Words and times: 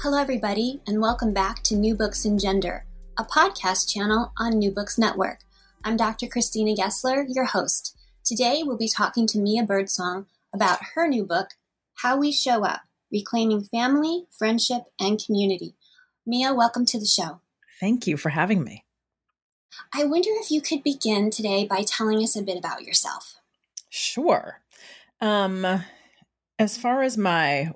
Hello, 0.00 0.16
everybody, 0.16 0.80
and 0.86 1.00
welcome 1.00 1.32
back 1.32 1.64
to 1.64 1.74
New 1.74 1.92
Books 1.92 2.24
in 2.24 2.38
Gender, 2.38 2.86
a 3.18 3.24
podcast 3.24 3.92
channel 3.92 4.32
on 4.38 4.56
New 4.56 4.70
Books 4.70 4.96
Network. 4.96 5.40
I'm 5.82 5.96
Dr. 5.96 6.28
Christina 6.28 6.76
Gessler, 6.76 7.26
your 7.28 7.46
host. 7.46 7.96
Today, 8.24 8.62
we'll 8.64 8.76
be 8.76 8.88
talking 8.88 9.26
to 9.26 9.40
Mia 9.40 9.64
Birdsong 9.64 10.26
about 10.54 10.78
her 10.94 11.08
new 11.08 11.24
book, 11.24 11.48
How 11.94 12.16
We 12.16 12.30
Show 12.30 12.64
Up 12.64 12.82
Reclaiming 13.10 13.64
Family, 13.64 14.26
Friendship, 14.30 14.82
and 15.00 15.20
Community. 15.20 15.74
Mia, 16.24 16.54
welcome 16.54 16.86
to 16.86 17.00
the 17.00 17.04
show. 17.04 17.40
Thank 17.80 18.06
you 18.06 18.16
for 18.16 18.28
having 18.28 18.62
me. 18.62 18.84
I 19.92 20.04
wonder 20.04 20.30
if 20.34 20.52
you 20.52 20.60
could 20.60 20.84
begin 20.84 21.30
today 21.30 21.66
by 21.66 21.82
telling 21.82 22.22
us 22.22 22.36
a 22.36 22.42
bit 22.42 22.56
about 22.56 22.84
yourself. 22.84 23.40
Sure. 23.90 24.60
Um, 25.20 25.82
as 26.56 26.78
far 26.78 27.02
as 27.02 27.18
my 27.18 27.72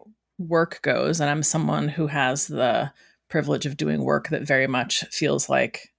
work 0.49 0.81
goes, 0.83 1.21
and 1.21 1.31
I'm 1.31 1.43
someone 1.43 1.89
who 1.89 2.07
has 2.07 2.47
the 2.47 2.93
privilege 3.29 3.67
of 3.67 3.77
doing 3.77 4.05
work 4.05 4.29
that 4.29 4.43
very 4.43 4.67
much 4.67 5.05
feels 5.11 5.49
like 5.49 5.93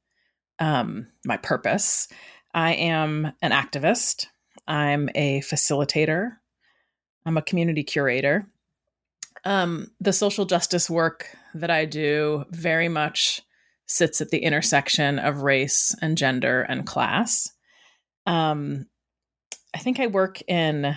um, 0.60 1.08
my 1.26 1.38
purpose. 1.38 2.08
I 2.54 2.74
am 2.74 3.34
an 3.42 3.52
activist. 3.52 4.28
I'm 4.68 5.10
a 5.16 5.42
facilitator. 5.42 6.38
I'm 7.26 7.38
a 7.38 7.42
community 7.42 7.84
curator. 7.84 8.48
Um, 9.46 9.92
the 10.00 10.14
social 10.14 10.46
justice 10.46 10.90
work 10.90 11.28
that 11.56 11.72
I 11.72 11.86
do 11.86 12.46
very 12.52 12.88
much 12.88 13.42
sits 13.88 14.22
at 14.22 14.30
the 14.30 14.40
intersection 14.40 15.20
of 15.20 15.42
race 15.42 15.96
and 16.02 16.18
gender 16.18 16.62
and 16.62 16.86
class. 16.86 17.52
Um, 18.26 18.88
I 19.74 19.80
think 19.80 20.00
I 20.00 20.08
work 20.08 20.42
in 20.48 20.96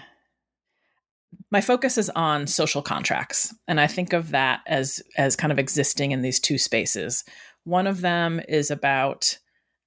my 1.51 1.61
focus 1.61 1.97
is 1.97 2.11
on 2.11 2.47
social 2.47 2.83
contracts 2.83 3.55
and 3.69 3.81
i 3.81 3.87
think 3.87 4.13
of 4.13 4.31
that 4.31 4.61
as 4.67 5.03
as 5.17 5.37
kind 5.37 5.53
of 5.53 5.59
existing 5.59 6.13
in 6.13 6.23
these 6.23 6.41
two 6.41 6.59
spaces. 6.59 7.25
One 7.65 7.89
of 7.89 8.01
them 8.01 8.41
is 8.49 8.71
about 8.71 9.39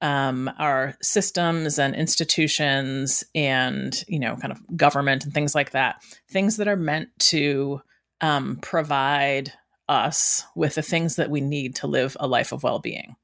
um, 0.01 0.49
our 0.59 0.95
systems 1.01 1.78
and 1.78 1.95
institutions 1.95 3.23
and 3.35 4.03
you 4.07 4.19
know 4.19 4.35
kind 4.38 4.51
of 4.51 4.61
government 4.78 5.23
and 5.25 5.33
things 5.33 5.53
like 5.55 5.72
that 5.72 6.01
things 6.29 6.57
that 6.57 6.67
are 6.67 6.78
meant 6.78 7.09
to 7.19 7.81
um, 8.22 8.59
provide 8.61 9.51
us 9.88 10.44
with 10.55 10.75
the 10.75 10.81
things 10.81 11.16
that 11.16 11.29
we 11.29 11.41
need 11.41 11.75
to 11.75 11.88
live 11.88 12.16
a 12.19 12.28
life 12.28 12.51
of 12.51 12.63
well-being. 12.63 13.16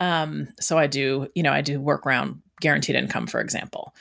Um, 0.00 0.48
so 0.60 0.76
i 0.76 0.86
do 0.86 1.28
you 1.34 1.42
know 1.42 1.52
i 1.52 1.60
do 1.60 1.80
work 1.80 2.06
around 2.06 2.42
guaranteed 2.60 2.96
income 2.96 3.26
for 3.26 3.40
example 3.40 3.94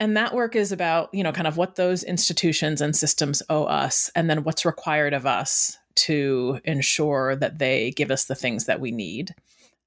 and 0.00 0.16
that 0.16 0.34
work 0.34 0.56
is 0.56 0.72
about 0.72 1.12
you 1.12 1.22
know 1.22 1.32
kind 1.32 1.46
of 1.46 1.56
what 1.56 1.76
those 1.76 2.02
institutions 2.02 2.80
and 2.80 2.94
systems 2.94 3.42
owe 3.48 3.64
us 3.64 4.10
and 4.14 4.28
then 4.28 4.44
what's 4.44 4.64
required 4.64 5.12
of 5.12 5.26
us 5.26 5.78
to 5.94 6.60
ensure 6.64 7.36
that 7.36 7.58
they 7.58 7.92
give 7.92 8.10
us 8.10 8.24
the 8.24 8.34
things 8.34 8.66
that 8.66 8.80
we 8.80 8.90
need. 8.90 9.34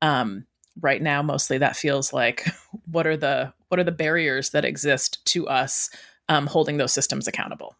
Um, 0.01 0.45
right 0.79 1.01
now 1.01 1.23
mostly 1.23 1.57
that 1.57 1.75
feels 1.75 2.13
like 2.13 2.45
what 2.91 3.07
are 3.07 3.17
the 3.17 3.51
what 3.69 3.79
are 3.79 3.83
the 3.83 3.91
barriers 3.91 4.51
that 4.51 4.65
exist 4.65 5.25
to 5.25 5.47
us 5.47 5.89
um, 6.29 6.47
holding 6.47 6.77
those 6.77 6.93
systems 6.93 7.27
accountable? 7.27 7.75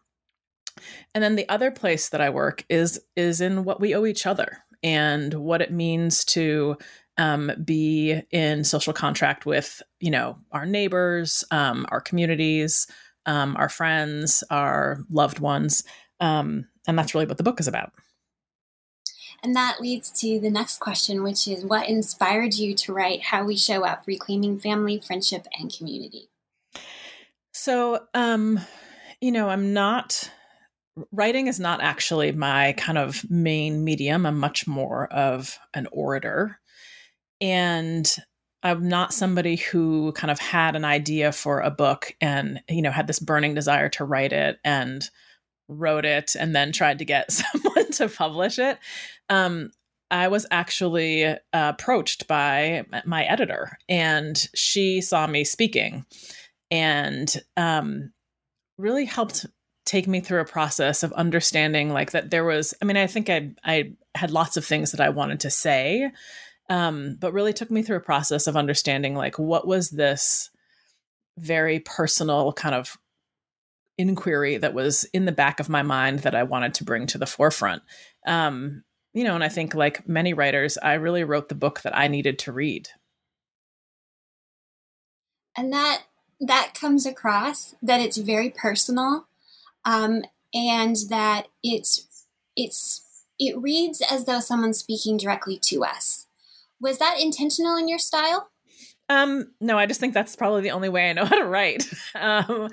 And 1.14 1.24
then 1.24 1.36
the 1.36 1.48
other 1.48 1.70
place 1.70 2.10
that 2.10 2.20
i 2.20 2.30
work 2.30 2.64
is 2.68 3.00
is 3.16 3.40
in 3.40 3.64
what 3.64 3.80
we 3.80 3.94
owe 3.94 4.06
each 4.06 4.26
other 4.26 4.58
and 4.82 5.34
what 5.34 5.62
it 5.62 5.72
means 5.72 6.24
to 6.24 6.76
um, 7.18 7.50
be 7.64 8.20
in 8.30 8.64
social 8.64 8.92
contract 8.92 9.44
with 9.44 9.82
you 10.00 10.10
know 10.10 10.38
our 10.52 10.66
neighbors 10.66 11.44
um, 11.50 11.86
our 11.90 12.00
communities 12.00 12.86
um, 13.26 13.56
our 13.56 13.68
friends 13.68 14.42
our 14.50 14.98
loved 15.10 15.38
ones 15.38 15.84
um, 16.20 16.66
and 16.86 16.98
that's 16.98 17.14
really 17.14 17.26
what 17.26 17.36
the 17.36 17.44
book 17.44 17.60
is 17.60 17.68
about. 17.68 17.92
And 19.42 19.54
that 19.54 19.80
leads 19.80 20.10
to 20.20 20.40
the 20.40 20.50
next 20.50 20.80
question 20.80 21.22
which 21.22 21.46
is 21.46 21.64
what 21.64 21.88
inspired 21.88 22.54
you 22.54 22.74
to 22.74 22.92
write 22.92 23.22
how 23.22 23.44
we 23.44 23.56
show 23.56 23.84
up 23.84 24.04
reclaiming 24.06 24.58
family 24.58 25.00
friendship 25.04 25.46
and 25.58 25.72
community? 25.72 26.30
So 27.52 28.06
um 28.14 28.60
you 29.20 29.32
know 29.32 29.48
i'm 29.48 29.72
not 29.72 30.30
writing 31.12 31.46
is 31.46 31.60
not 31.60 31.80
actually 31.80 32.32
my 32.32 32.72
kind 32.72 32.98
of 32.98 33.28
main 33.30 33.84
medium. 33.84 34.26
I'm 34.26 34.38
much 34.38 34.66
more 34.66 35.06
of 35.12 35.58
an 35.74 35.86
orator 35.92 36.58
and 37.40 38.16
I'm 38.62 38.88
not 38.88 39.14
somebody 39.14 39.56
who 39.56 40.12
kind 40.12 40.30
of 40.30 40.38
had 40.38 40.74
an 40.74 40.84
idea 40.84 41.32
for 41.32 41.60
a 41.60 41.70
book 41.70 42.14
and 42.20 42.60
you 42.68 42.82
know 42.82 42.90
had 42.90 43.06
this 43.06 43.20
burning 43.20 43.54
desire 43.54 43.88
to 43.90 44.04
write 44.04 44.32
it 44.32 44.58
and 44.64 45.08
wrote 45.68 46.04
it 46.04 46.34
and 46.34 46.56
then 46.56 46.72
tried 46.72 46.98
to 46.98 47.04
get 47.04 47.30
someone 47.32 47.90
to 47.92 48.08
publish 48.08 48.58
it. 48.58 48.78
Um, 49.28 49.70
I 50.10 50.28
was 50.28 50.46
actually 50.50 51.24
uh, 51.26 51.36
approached 51.52 52.26
by 52.28 52.84
my 53.04 53.24
editor, 53.24 53.78
and 53.88 54.36
she 54.54 55.02
saw 55.02 55.26
me 55.26 55.44
speaking, 55.44 56.06
and 56.70 57.34
um, 57.58 58.12
really 58.78 59.04
helped 59.04 59.44
take 59.84 60.08
me 60.08 60.20
through 60.20 60.40
a 60.40 60.46
process 60.46 61.02
of 61.02 61.12
understanding 61.12 61.92
like 61.92 62.12
that 62.12 62.30
there 62.30 62.44
was. 62.44 62.74
I 62.80 62.86
mean, 62.86 62.96
I 62.96 63.06
think 63.06 63.28
I 63.28 63.50
I 63.64 63.92
had 64.14 64.30
lots 64.30 64.56
of 64.56 64.64
things 64.64 64.92
that 64.92 65.00
I 65.00 65.10
wanted 65.10 65.40
to 65.40 65.50
say, 65.50 66.10
um, 66.68 67.16
but 67.20 67.32
really 67.32 67.52
took 67.52 67.70
me 67.70 67.82
through 67.82 67.96
a 67.96 68.00
process 68.00 68.46
of 68.46 68.56
understanding 68.56 69.14
like 69.14 69.38
what 69.38 69.66
was 69.66 69.90
this 69.90 70.50
very 71.38 71.80
personal 71.80 72.52
kind 72.52 72.74
of 72.74 72.96
inquiry 73.96 74.56
that 74.58 74.74
was 74.74 75.04
in 75.12 75.24
the 75.24 75.32
back 75.32 75.60
of 75.60 75.68
my 75.68 75.82
mind 75.82 76.20
that 76.20 76.34
I 76.34 76.44
wanted 76.44 76.74
to 76.74 76.84
bring 76.84 77.06
to 77.08 77.18
the 77.18 77.26
forefront. 77.26 77.82
Um, 78.26 78.84
you 79.12 79.24
know, 79.24 79.34
and 79.34 79.42
I 79.42 79.48
think 79.48 79.74
like 79.74 80.08
many 80.08 80.34
writers, 80.34 80.78
I 80.78 80.94
really 80.94 81.24
wrote 81.24 81.48
the 81.48 81.54
book 81.54 81.82
that 81.82 81.96
I 81.96 82.08
needed 82.08 82.38
to 82.40 82.52
read. 82.52 82.88
And 85.56 85.72
that 85.72 86.04
that 86.40 86.72
comes 86.78 87.04
across 87.04 87.74
that 87.82 88.00
it's 88.00 88.16
very 88.16 88.50
personal, 88.50 89.26
um, 89.84 90.22
and 90.54 90.94
that 91.08 91.48
it's 91.64 92.06
it's 92.54 93.24
it 93.40 93.58
reads 93.58 94.00
as 94.08 94.24
though 94.24 94.38
someone's 94.38 94.78
speaking 94.78 95.16
directly 95.16 95.58
to 95.64 95.84
us. 95.84 96.27
Was 96.80 96.98
that 96.98 97.20
intentional 97.20 97.76
in 97.76 97.88
your 97.88 97.98
style? 97.98 98.50
Um, 99.08 99.52
no, 99.60 99.78
I 99.78 99.86
just 99.86 100.00
think 100.00 100.14
that's 100.14 100.36
probably 100.36 100.62
the 100.62 100.72
only 100.72 100.88
way 100.88 101.08
I 101.08 101.12
know 101.12 101.24
how 101.26 101.38
to 101.38 101.44
write. 101.44 101.88
um, 102.14 102.68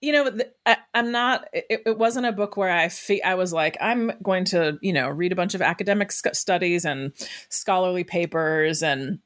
you 0.00 0.12
know, 0.12 0.30
I, 0.64 0.78
am 0.94 1.12
not. 1.12 1.48
It, 1.52 1.82
it, 1.86 1.98
wasn't 1.98 2.26
a 2.26 2.32
book 2.32 2.56
where 2.56 2.70
I 2.70 2.88
fe- 2.88 3.20
I 3.20 3.34
was 3.34 3.52
like, 3.52 3.76
I'm 3.80 4.12
going 4.22 4.46
to, 4.46 4.78
you 4.80 4.94
know, 4.94 5.08
read 5.10 5.32
a 5.32 5.36
bunch 5.36 5.54
of 5.54 5.60
academic 5.60 6.10
sc- 6.10 6.34
studies 6.34 6.86
and 6.86 7.12
scholarly 7.50 8.04
papers, 8.04 8.82
and 8.82 9.18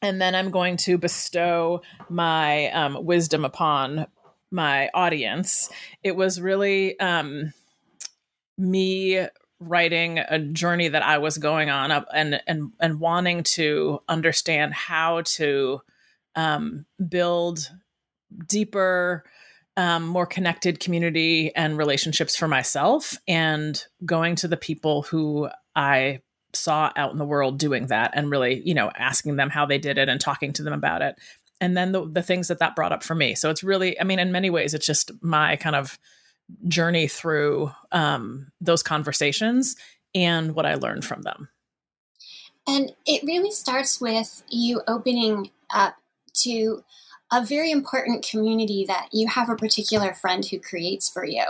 and 0.00 0.20
then 0.20 0.34
I'm 0.34 0.50
going 0.50 0.78
to 0.78 0.96
bestow 0.96 1.82
my 2.08 2.70
um, 2.70 3.04
wisdom 3.04 3.44
upon 3.44 4.06
my 4.50 4.88
audience. 4.94 5.68
It 6.02 6.16
was 6.16 6.40
really 6.40 6.98
um, 6.98 7.52
me 8.56 9.26
writing 9.60 10.18
a 10.18 10.38
journey 10.38 10.88
that 10.88 11.02
I 11.02 11.18
was 11.18 11.38
going 11.38 11.70
on 11.70 11.90
up 11.90 12.06
and 12.12 12.40
and 12.46 12.72
and 12.80 12.98
wanting 12.98 13.42
to 13.42 14.00
understand 14.08 14.74
how 14.74 15.22
to 15.22 15.80
um, 16.34 16.86
build 17.08 17.70
deeper 18.48 19.24
um, 19.76 20.06
more 20.06 20.26
connected 20.26 20.80
community 20.80 21.54
and 21.54 21.78
relationships 21.78 22.36
for 22.36 22.48
myself 22.48 23.16
and 23.28 23.84
going 24.04 24.34
to 24.36 24.48
the 24.48 24.56
people 24.56 25.02
who 25.02 25.48
I 25.76 26.20
saw 26.52 26.92
out 26.96 27.12
in 27.12 27.18
the 27.18 27.24
world 27.24 27.58
doing 27.58 27.86
that 27.86 28.10
and 28.14 28.30
really, 28.30 28.60
you 28.64 28.74
know, 28.74 28.90
asking 28.96 29.36
them 29.36 29.50
how 29.50 29.66
they 29.66 29.78
did 29.78 29.98
it 29.98 30.08
and 30.08 30.20
talking 30.20 30.52
to 30.54 30.62
them 30.62 30.72
about 30.72 31.02
it. 31.02 31.16
And 31.60 31.76
then 31.76 31.92
the, 31.92 32.06
the 32.06 32.22
things 32.22 32.48
that 32.48 32.58
that 32.58 32.74
brought 32.74 32.92
up 32.92 33.02
for 33.02 33.14
me. 33.14 33.34
So 33.34 33.50
it's 33.50 33.62
really, 33.62 33.98
I 34.00 34.04
mean, 34.04 34.18
in 34.18 34.32
many 34.32 34.50
ways, 34.50 34.74
it's 34.74 34.86
just 34.86 35.12
my 35.22 35.56
kind 35.56 35.76
of 35.76 35.98
journey 36.68 37.08
through 37.08 37.72
um, 37.92 38.52
those 38.60 38.82
conversations 38.82 39.76
and 40.14 40.54
what 40.54 40.66
I 40.66 40.74
learned 40.74 41.04
from 41.04 41.22
them. 41.22 41.48
And 42.66 42.92
it 43.06 43.22
really 43.24 43.50
starts 43.50 44.00
with 44.00 44.42
you 44.48 44.82
opening 44.86 45.50
up 45.72 45.96
to 46.42 46.84
a 47.32 47.44
very 47.44 47.70
important 47.70 48.26
community 48.28 48.84
that 48.86 49.08
you 49.12 49.28
have 49.28 49.48
a 49.48 49.56
particular 49.56 50.12
friend 50.12 50.44
who 50.44 50.58
creates 50.58 51.08
for 51.08 51.24
you. 51.24 51.44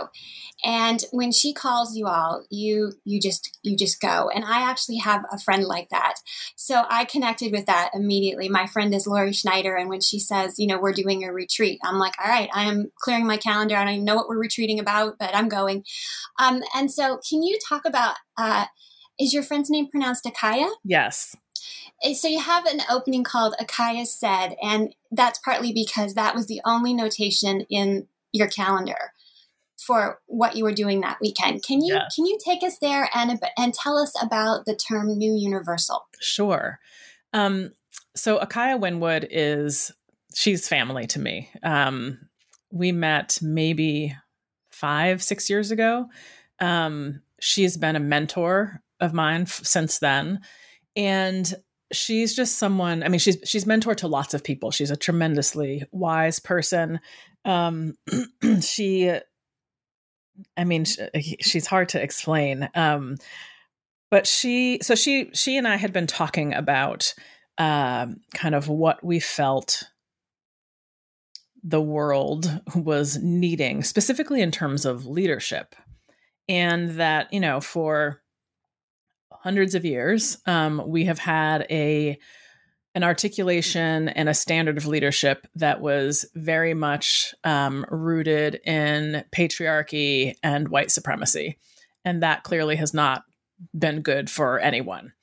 And 0.63 1.03
when 1.11 1.31
she 1.31 1.53
calls 1.53 1.97
you 1.97 2.05
all 2.05 2.45
you 2.51 2.93
you 3.03 3.19
just 3.19 3.57
you 3.63 3.75
just 3.75 3.99
go. 3.99 4.29
And 4.33 4.45
i 4.45 4.61
actually 4.61 4.97
have 4.97 5.25
a 5.31 5.39
friend 5.39 5.63
like 5.65 5.89
that. 5.89 6.15
So 6.55 6.83
i 6.89 7.05
connected 7.05 7.51
with 7.51 7.65
that 7.65 7.91
immediately. 7.93 8.47
My 8.47 8.67
friend 8.67 8.93
is 8.93 9.07
lori 9.07 9.33
schneider 9.33 9.75
and 9.75 9.89
when 9.89 10.01
she 10.01 10.19
says 10.19 10.59
you 10.59 10.67
know 10.67 10.79
we're 10.79 10.93
doing 10.93 11.23
a 11.23 11.33
retreat 11.33 11.79
i'm 11.83 11.97
like 11.97 12.13
all 12.23 12.29
right 12.29 12.49
i 12.53 12.63
am 12.63 12.91
clearing 12.99 13.25
my 13.25 13.37
calendar 13.37 13.75
i 13.75 13.97
know 13.97 14.15
what 14.15 14.27
we're 14.29 14.39
retreating 14.39 14.79
about 14.79 15.17
but 15.19 15.35
i'm 15.35 15.49
going. 15.49 15.83
Um, 16.39 16.61
and 16.75 16.91
so 16.91 17.19
can 17.27 17.43
you 17.43 17.57
talk 17.67 17.85
about 17.85 18.15
uh, 18.37 18.65
is 19.19 19.33
your 19.33 19.43
friend's 19.43 19.69
name 19.69 19.87
pronounced 19.89 20.25
akaya? 20.25 20.69
Yes 20.83 21.35
so 22.13 22.27
you 22.27 22.39
have 22.39 22.65
an 22.65 22.81
opening 22.89 23.23
called 23.23 23.55
Akaya 23.59 24.05
said, 24.05 24.55
and 24.61 24.95
that's 25.11 25.39
partly 25.39 25.71
because 25.71 26.15
that 26.15 26.35
was 26.35 26.47
the 26.47 26.61
only 26.65 26.93
notation 26.93 27.61
in 27.69 28.07
your 28.31 28.47
calendar 28.47 29.13
for 29.77 30.19
what 30.27 30.55
you 30.55 30.63
were 30.63 30.73
doing 30.73 31.01
that 31.01 31.17
weekend. 31.21 31.63
Can 31.63 31.81
you 31.81 31.95
yes. 31.95 32.15
can 32.15 32.25
you 32.25 32.37
take 32.43 32.63
us 32.63 32.77
there 32.79 33.09
and 33.13 33.39
and 33.57 33.73
tell 33.73 33.97
us 33.97 34.13
about 34.21 34.65
the 34.65 34.75
term 34.75 35.07
New 35.17 35.33
Universal? 35.35 36.05
Sure. 36.19 36.79
Um, 37.33 37.71
so 38.15 38.39
Akaya 38.39 38.79
Windwood 38.79 39.27
is 39.29 39.91
she's 40.33 40.67
family 40.67 41.07
to 41.07 41.19
me. 41.19 41.49
Um, 41.63 42.19
we 42.71 42.91
met 42.91 43.39
maybe 43.41 44.15
five 44.71 45.21
six 45.23 45.49
years 45.49 45.71
ago. 45.71 46.07
Um, 46.59 47.21
she's 47.39 47.77
been 47.77 47.95
a 47.95 47.99
mentor 47.99 48.81
of 48.99 49.13
mine 49.13 49.43
f- 49.43 49.61
since 49.63 49.99
then, 49.99 50.41
and 50.95 51.53
she's 51.91 52.35
just 52.35 52.57
someone 52.57 53.03
i 53.03 53.07
mean 53.07 53.19
she's 53.19 53.37
she's 53.43 53.65
mentor 53.65 53.95
to 53.95 54.07
lots 54.07 54.33
of 54.33 54.43
people. 54.43 54.71
She's 54.71 54.91
a 54.91 54.95
tremendously 54.97 55.83
wise 55.91 56.39
person. 56.39 56.99
Um 57.45 57.95
she 58.61 59.11
i 60.57 60.63
mean 60.63 60.85
she's 60.85 61.67
hard 61.67 61.89
to 61.89 62.01
explain. 62.01 62.69
Um 62.75 63.17
but 64.09 64.27
she 64.27 64.79
so 64.81 64.95
she 64.95 65.29
she 65.33 65.57
and 65.57 65.67
i 65.67 65.75
had 65.75 65.93
been 65.93 66.07
talking 66.07 66.53
about 66.53 67.13
um 67.57 68.17
kind 68.33 68.55
of 68.55 68.67
what 68.67 69.03
we 69.03 69.19
felt 69.19 69.83
the 71.63 71.81
world 71.81 72.59
was 72.75 73.17
needing 73.21 73.83
specifically 73.83 74.41
in 74.41 74.51
terms 74.51 74.85
of 74.85 75.05
leadership. 75.05 75.75
And 76.49 76.91
that 76.91 77.31
you 77.31 77.39
know 77.39 77.61
for 77.61 78.20
hundreds 79.41 79.75
of 79.75 79.85
years, 79.85 80.37
um, 80.45 80.81
we 80.87 81.05
have 81.05 81.19
had 81.19 81.65
a 81.69 82.17
an 82.93 83.03
articulation 83.03 84.09
and 84.09 84.27
a 84.27 84.33
standard 84.33 84.77
of 84.77 84.85
leadership 84.85 85.47
that 85.55 85.79
was 85.79 86.25
very 86.35 86.73
much 86.73 87.33
um, 87.45 87.85
rooted 87.89 88.59
in 88.65 89.23
patriarchy 89.33 90.35
and 90.43 90.67
white 90.67 90.91
supremacy, 90.91 91.57
and 92.03 92.21
that 92.21 92.43
clearly 92.43 92.75
has 92.75 92.93
not 92.93 93.23
been 93.77 94.01
good 94.01 94.29
for 94.29 94.59
anyone. 94.59 95.13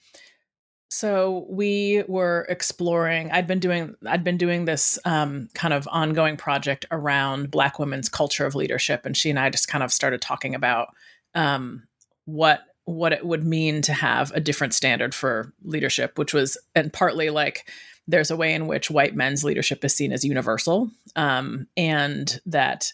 So 0.91 1.47
we 1.51 2.03
were 2.09 2.47
exploring. 2.49 3.31
I'd 3.31 3.47
been 3.47 3.61
doing. 3.61 3.95
I'd 4.07 4.25
been 4.25 4.39
doing 4.39 4.65
this 4.65 4.99
um, 5.05 5.49
kind 5.55 5.75
of 5.75 5.87
ongoing 5.93 6.39
project 6.39 6.87
around 6.91 7.51
Black 7.51 7.79
women's 7.79 8.09
culture 8.09 8.47
of 8.47 8.55
leadership, 8.55 9.05
and 9.05 9.15
she 9.17 9.29
and 9.29 9.39
I 9.39 9.51
just 9.51 9.69
kind 9.69 9.85
of 9.85 9.93
started 9.93 10.23
talking 10.23 10.55
about 10.55 10.89
um, 11.35 11.83
what 12.25 12.63
what 12.89 13.13
it 13.13 13.27
would 13.27 13.45
mean 13.45 13.83
to 13.83 13.93
have 13.93 14.33
a 14.33 14.41
different 14.41 14.73
standard 14.73 15.15
for 15.15 15.53
leadership, 15.63 16.17
which 16.17 16.33
was, 16.33 16.57
and 16.75 16.91
partly 16.91 17.29
like 17.29 17.71
there's 18.07 18.31
a 18.31 18.37
way 18.37 18.55
in 18.55 18.67
which 18.67 18.91
white 18.91 19.15
men's 19.15 19.45
leadership 19.45 19.85
is 19.85 19.95
seen 19.95 20.11
as 20.11 20.25
universal, 20.25 20.91
um, 21.15 21.67
and 21.77 22.41
that 22.47 22.91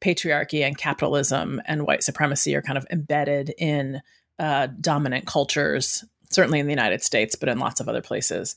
patriarchy 0.00 0.62
and 0.62 0.78
capitalism 0.78 1.60
and 1.66 1.86
white 1.86 2.02
supremacy 2.02 2.56
are 2.56 2.62
kind 2.62 2.78
of 2.78 2.86
embedded 2.90 3.52
in 3.58 4.00
uh, 4.38 4.68
dominant 4.80 5.26
cultures, 5.26 6.02
certainly 6.30 6.58
in 6.58 6.66
the 6.66 6.72
United 6.72 7.02
States, 7.02 7.36
but 7.36 7.50
in 7.50 7.58
lots 7.58 7.80
of 7.80 7.88
other 7.88 8.02
places. 8.02 8.56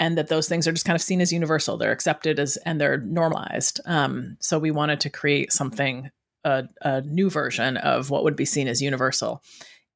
And 0.00 0.18
that 0.18 0.26
those 0.26 0.48
things 0.48 0.66
are 0.66 0.72
just 0.72 0.86
kind 0.86 0.96
of 0.96 1.02
seen 1.02 1.20
as 1.20 1.32
universal. 1.32 1.76
They're 1.76 1.92
accepted 1.92 2.40
as 2.40 2.56
and 2.66 2.80
they're 2.80 2.98
normalized. 2.98 3.80
Um, 3.84 4.38
so 4.40 4.58
we 4.58 4.72
wanted 4.72 4.98
to 5.00 5.10
create 5.10 5.52
something, 5.52 6.10
a, 6.42 6.64
a 6.80 7.02
new 7.02 7.30
version 7.30 7.76
of 7.76 8.10
what 8.10 8.24
would 8.24 8.34
be 8.34 8.44
seen 8.44 8.66
as 8.66 8.82
universal 8.82 9.42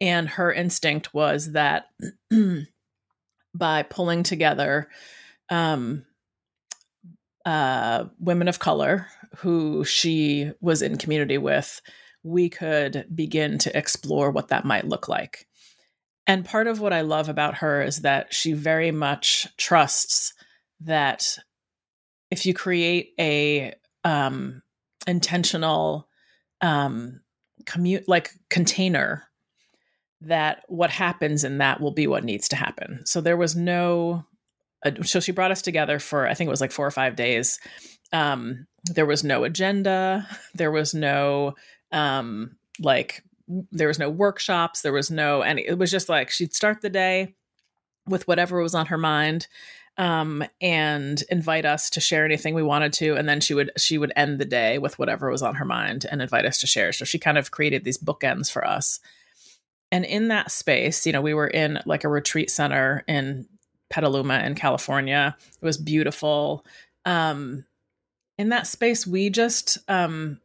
and 0.00 0.28
her 0.28 0.52
instinct 0.52 1.14
was 1.14 1.52
that 1.52 1.86
by 3.54 3.82
pulling 3.84 4.22
together 4.22 4.88
um, 5.50 6.04
uh, 7.44 8.06
women 8.18 8.48
of 8.48 8.58
color 8.58 9.06
who 9.38 9.84
she 9.84 10.52
was 10.60 10.82
in 10.82 10.98
community 10.98 11.38
with, 11.38 11.80
we 12.22 12.48
could 12.48 13.06
begin 13.14 13.58
to 13.58 13.76
explore 13.76 14.30
what 14.30 14.48
that 14.48 14.64
might 14.64 14.86
look 14.86 15.08
like. 15.08 15.46
And 16.26 16.44
part 16.44 16.66
of 16.66 16.80
what 16.80 16.92
I 16.92 17.02
love 17.02 17.28
about 17.28 17.56
her 17.56 17.82
is 17.82 18.00
that 18.00 18.32
she 18.32 18.54
very 18.54 18.90
much 18.90 19.46
trusts 19.56 20.32
that 20.80 21.38
if 22.30 22.46
you 22.46 22.54
create 22.54 23.12
a 23.20 23.74
um, 24.04 24.62
intentional 25.06 26.08
um, 26.60 27.20
commute 27.66 28.08
like 28.08 28.30
container 28.48 29.24
that 30.26 30.64
what 30.68 30.90
happens 30.90 31.44
in 31.44 31.58
that 31.58 31.80
will 31.80 31.90
be 31.90 32.06
what 32.06 32.24
needs 32.24 32.48
to 32.48 32.56
happen. 32.56 33.00
So 33.04 33.20
there 33.20 33.36
was 33.36 33.56
no, 33.56 34.24
uh, 34.84 35.02
so 35.02 35.20
she 35.20 35.32
brought 35.32 35.50
us 35.50 35.62
together 35.62 35.98
for, 35.98 36.26
I 36.26 36.34
think 36.34 36.48
it 36.48 36.50
was 36.50 36.60
like 36.60 36.72
four 36.72 36.86
or 36.86 36.90
five 36.90 37.16
days. 37.16 37.58
Um, 38.12 38.66
there 38.84 39.06
was 39.06 39.24
no 39.24 39.44
agenda. 39.44 40.26
There 40.54 40.70
was 40.70 40.94
no, 40.94 41.54
um, 41.90 42.56
like, 42.78 43.22
there 43.72 43.88
was 43.88 43.98
no 43.98 44.08
workshops. 44.08 44.82
There 44.82 44.92
was 44.92 45.10
no, 45.10 45.42
any, 45.42 45.66
it 45.66 45.78
was 45.78 45.90
just 45.90 46.08
like 46.08 46.30
she'd 46.30 46.54
start 46.54 46.80
the 46.80 46.90
day 46.90 47.34
with 48.06 48.26
whatever 48.28 48.62
was 48.62 48.74
on 48.74 48.86
her 48.86 48.98
mind 48.98 49.48
um, 49.96 50.44
and 50.60 51.22
invite 51.30 51.64
us 51.64 51.90
to 51.90 52.00
share 52.00 52.24
anything 52.24 52.54
we 52.54 52.62
wanted 52.62 52.92
to 52.94 53.14
and 53.14 53.28
then 53.28 53.40
she 53.40 53.54
would 53.54 53.70
she 53.76 53.96
would 53.96 54.12
end 54.16 54.38
the 54.38 54.44
day 54.44 54.78
with 54.78 54.98
whatever 54.98 55.30
was 55.30 55.42
on 55.42 55.54
her 55.54 55.64
mind 55.64 56.04
and 56.10 56.20
invite 56.20 56.44
us 56.44 56.58
to 56.58 56.66
share 56.66 56.92
so 56.92 57.04
she 57.04 57.18
kind 57.18 57.38
of 57.38 57.50
created 57.50 57.84
these 57.84 57.98
bookends 57.98 58.50
for 58.50 58.66
us 58.66 58.98
and 59.94 60.04
in 60.04 60.26
that 60.26 60.50
space, 60.50 61.06
you 61.06 61.12
know, 61.12 61.20
we 61.20 61.34
were 61.34 61.46
in 61.46 61.78
like 61.86 62.02
a 62.02 62.08
retreat 62.08 62.50
center 62.50 63.04
in 63.06 63.46
Petaluma 63.90 64.40
in 64.40 64.56
California. 64.56 65.36
It 65.38 65.64
was 65.64 65.78
beautiful. 65.78 66.66
Um, 67.04 67.64
in 68.36 68.48
that 68.48 68.66
space, 68.66 69.06
we 69.06 69.30
just 69.30 69.78
um, 69.86 70.40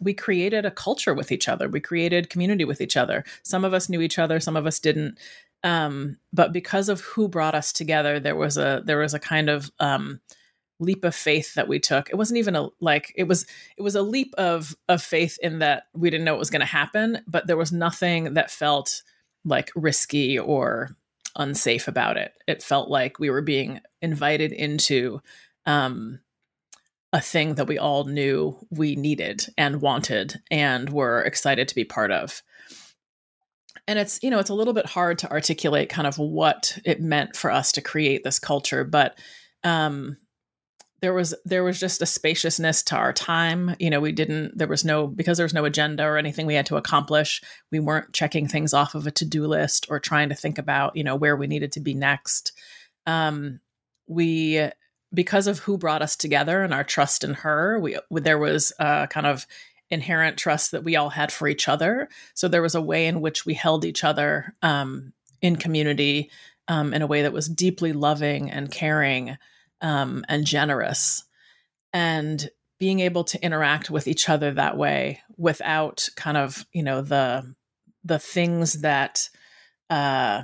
we 0.00 0.14
created 0.14 0.64
a 0.64 0.70
culture 0.70 1.14
with 1.14 1.32
each 1.32 1.48
other. 1.48 1.68
We 1.68 1.80
created 1.80 2.30
community 2.30 2.64
with 2.64 2.80
each 2.80 2.96
other. 2.96 3.24
Some 3.42 3.64
of 3.64 3.74
us 3.74 3.88
knew 3.88 4.00
each 4.02 4.20
other, 4.20 4.38
some 4.38 4.56
of 4.56 4.68
us 4.68 4.78
didn't. 4.78 5.18
Um, 5.64 6.18
but 6.32 6.52
because 6.52 6.88
of 6.88 7.00
who 7.00 7.26
brought 7.26 7.56
us 7.56 7.72
together, 7.72 8.20
there 8.20 8.36
was 8.36 8.56
a 8.56 8.82
there 8.86 8.98
was 8.98 9.14
a 9.14 9.18
kind 9.18 9.50
of 9.50 9.68
um, 9.80 10.20
leap 10.80 11.04
of 11.04 11.14
faith 11.14 11.54
that 11.54 11.68
we 11.68 11.78
took. 11.78 12.10
It 12.10 12.16
wasn't 12.16 12.38
even 12.38 12.56
a 12.56 12.68
like 12.80 13.12
it 13.14 13.24
was 13.24 13.46
it 13.76 13.82
was 13.82 13.94
a 13.94 14.02
leap 14.02 14.34
of 14.36 14.74
of 14.88 15.02
faith 15.02 15.38
in 15.42 15.60
that 15.60 15.84
we 15.94 16.10
didn't 16.10 16.24
know 16.24 16.32
what 16.32 16.40
was 16.40 16.50
going 16.50 16.60
to 16.60 16.66
happen, 16.66 17.22
but 17.28 17.46
there 17.46 17.56
was 17.56 17.70
nothing 17.70 18.34
that 18.34 18.50
felt 18.50 19.02
like 19.44 19.70
risky 19.76 20.38
or 20.38 20.96
unsafe 21.36 21.86
about 21.86 22.16
it. 22.16 22.32
It 22.48 22.62
felt 22.62 22.90
like 22.90 23.18
we 23.18 23.30
were 23.30 23.42
being 23.42 23.80
invited 24.02 24.52
into 24.52 25.20
um 25.66 26.20
a 27.12 27.20
thing 27.20 27.56
that 27.56 27.66
we 27.66 27.78
all 27.78 28.04
knew 28.04 28.56
we 28.70 28.94
needed 28.96 29.46
and 29.58 29.82
wanted 29.82 30.40
and 30.50 30.90
were 30.90 31.22
excited 31.22 31.66
to 31.66 31.74
be 31.74 31.84
part 31.84 32.12
of. 32.12 32.40
And 33.88 33.98
it's, 33.98 34.20
you 34.22 34.30
know, 34.30 34.38
it's 34.38 34.50
a 34.50 34.54
little 34.54 34.74
bit 34.74 34.86
hard 34.86 35.18
to 35.18 35.30
articulate 35.30 35.88
kind 35.88 36.06
of 36.06 36.18
what 36.18 36.78
it 36.84 37.00
meant 37.00 37.34
for 37.34 37.50
us 37.50 37.72
to 37.72 37.82
create 37.82 38.22
this 38.22 38.38
culture, 38.38 38.84
but 38.84 39.18
um 39.64 40.16
there 41.00 41.14
was 41.14 41.34
there 41.44 41.64
was 41.64 41.80
just 41.80 42.02
a 42.02 42.06
spaciousness 42.06 42.82
to 42.84 42.96
our 42.96 43.12
time. 43.12 43.74
You 43.78 43.90
know 43.90 44.00
we 44.00 44.12
didn't 44.12 44.56
there 44.56 44.68
was 44.68 44.84
no 44.84 45.06
because 45.06 45.38
there 45.38 45.44
was 45.44 45.54
no 45.54 45.64
agenda 45.64 46.04
or 46.04 46.18
anything 46.18 46.46
we 46.46 46.54
had 46.54 46.66
to 46.66 46.76
accomplish 46.76 47.42
we 47.70 47.80
weren't 47.80 48.12
checking 48.12 48.48
things 48.48 48.74
off 48.74 48.94
of 48.94 49.06
a 49.06 49.10
to-do 49.10 49.46
list 49.46 49.86
or 49.88 49.98
trying 49.98 50.28
to 50.28 50.34
think 50.34 50.58
about 50.58 50.96
you 50.96 51.04
know 51.04 51.16
where 51.16 51.36
we 51.36 51.46
needed 51.46 51.72
to 51.72 51.80
be 51.80 51.94
next. 51.94 52.52
Um, 53.06 53.60
we 54.06 54.70
because 55.12 55.46
of 55.46 55.58
who 55.60 55.76
brought 55.76 56.02
us 56.02 56.16
together 56.16 56.62
and 56.62 56.72
our 56.72 56.84
trust 56.84 57.24
in 57.24 57.34
her, 57.34 57.78
we 57.80 57.96
there 58.10 58.38
was 58.38 58.72
a 58.78 59.08
kind 59.08 59.26
of 59.26 59.46
inherent 59.90 60.36
trust 60.36 60.70
that 60.70 60.84
we 60.84 60.96
all 60.96 61.10
had 61.10 61.32
for 61.32 61.48
each 61.48 61.68
other. 61.68 62.08
So 62.34 62.46
there 62.46 62.62
was 62.62 62.76
a 62.76 62.80
way 62.80 63.06
in 63.06 63.20
which 63.20 63.44
we 63.44 63.54
held 63.54 63.84
each 63.84 64.04
other 64.04 64.54
um, 64.62 65.12
in 65.42 65.56
community 65.56 66.30
um, 66.68 66.94
in 66.94 67.02
a 67.02 67.06
way 67.06 67.22
that 67.22 67.32
was 67.32 67.48
deeply 67.48 67.92
loving 67.92 68.50
and 68.50 68.70
caring 68.70 69.36
um, 69.80 70.24
and 70.28 70.44
generous, 70.44 71.24
and 71.92 72.48
being 72.78 73.00
able 73.00 73.24
to 73.24 73.42
interact 73.44 73.90
with 73.90 74.08
each 74.08 74.28
other 74.28 74.52
that 74.52 74.76
way 74.76 75.20
without 75.36 76.08
kind 76.16 76.36
of 76.36 76.64
you 76.72 76.82
know 76.82 77.02
the 77.02 77.54
the 78.04 78.18
things 78.18 78.80
that 78.80 79.28
uh, 79.90 80.42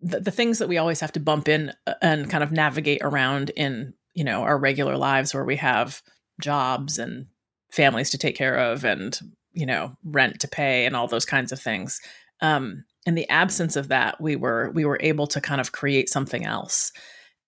the, 0.00 0.20
the 0.20 0.30
things 0.30 0.58
that 0.58 0.68
we 0.68 0.78
always 0.78 1.00
have 1.00 1.12
to 1.12 1.20
bump 1.20 1.48
in 1.48 1.72
uh, 1.86 1.94
and 2.02 2.30
kind 2.30 2.42
of 2.42 2.52
navigate 2.52 3.02
around 3.02 3.50
in 3.50 3.94
you 4.14 4.24
know 4.24 4.42
our 4.42 4.58
regular 4.58 4.96
lives 4.96 5.32
where 5.32 5.44
we 5.44 5.56
have 5.56 6.02
jobs 6.40 6.98
and 6.98 7.26
families 7.70 8.10
to 8.10 8.18
take 8.18 8.36
care 8.36 8.56
of 8.56 8.84
and 8.84 9.20
you 9.52 9.66
know 9.66 9.94
rent 10.04 10.40
to 10.40 10.48
pay 10.48 10.86
and 10.86 10.96
all 10.96 11.06
those 11.06 11.26
kinds 11.26 11.52
of 11.52 11.60
things. 11.60 12.00
Um 12.40 12.84
in 13.06 13.14
the 13.14 13.28
absence 13.30 13.76
of 13.76 13.88
that 13.88 14.20
we 14.20 14.36
were 14.36 14.70
we 14.74 14.84
were 14.84 14.98
able 15.00 15.26
to 15.26 15.40
kind 15.40 15.60
of 15.60 15.72
create 15.72 16.08
something 16.08 16.44
else. 16.44 16.92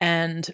And 0.00 0.48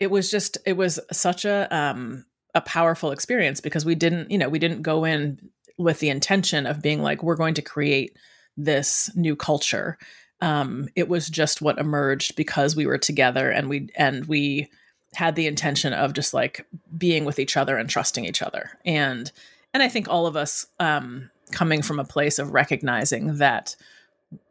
it 0.00 0.10
was 0.10 0.30
just 0.30 0.58
it 0.66 0.72
was 0.72 0.98
such 1.12 1.44
a 1.44 1.68
um 1.74 2.24
a 2.54 2.60
powerful 2.60 3.12
experience 3.12 3.60
because 3.60 3.84
we 3.84 3.94
didn't 3.94 4.30
you 4.30 4.38
know 4.38 4.48
we 4.48 4.58
didn't 4.58 4.82
go 4.82 5.04
in 5.04 5.38
with 5.78 6.00
the 6.00 6.08
intention 6.10 6.66
of 6.66 6.82
being 6.82 7.02
like 7.02 7.22
we're 7.22 7.36
going 7.36 7.54
to 7.54 7.62
create 7.62 8.16
this 8.56 9.10
new 9.14 9.36
culture. 9.36 9.96
Um, 10.42 10.88
it 10.96 11.08
was 11.08 11.28
just 11.28 11.62
what 11.62 11.78
emerged 11.78 12.34
because 12.34 12.74
we 12.74 12.86
were 12.86 12.98
together 12.98 13.50
and 13.50 13.68
we 13.68 13.90
and 13.96 14.24
we 14.26 14.68
had 15.14 15.36
the 15.36 15.46
intention 15.46 15.92
of 15.92 16.12
just 16.12 16.34
like 16.34 16.66
being 16.96 17.24
with 17.24 17.38
each 17.38 17.56
other 17.56 17.76
and 17.76 17.88
trusting 17.88 18.24
each 18.24 18.42
other. 18.42 18.70
And 18.84 19.30
and 19.72 19.82
i 19.82 19.88
think 19.88 20.08
all 20.08 20.26
of 20.26 20.36
us 20.36 20.66
um, 20.78 21.30
coming 21.52 21.82
from 21.82 21.98
a 21.98 22.04
place 22.04 22.38
of 22.38 22.52
recognizing 22.52 23.36
that 23.38 23.76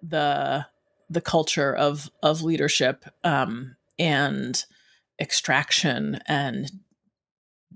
the 0.03 0.65
the 1.10 1.22
culture 1.22 1.75
of 1.75 2.10
of 2.22 2.41
leadership 2.41 3.06
um, 3.24 3.75
and 3.98 4.65
extraction 5.19 6.19
and 6.27 6.71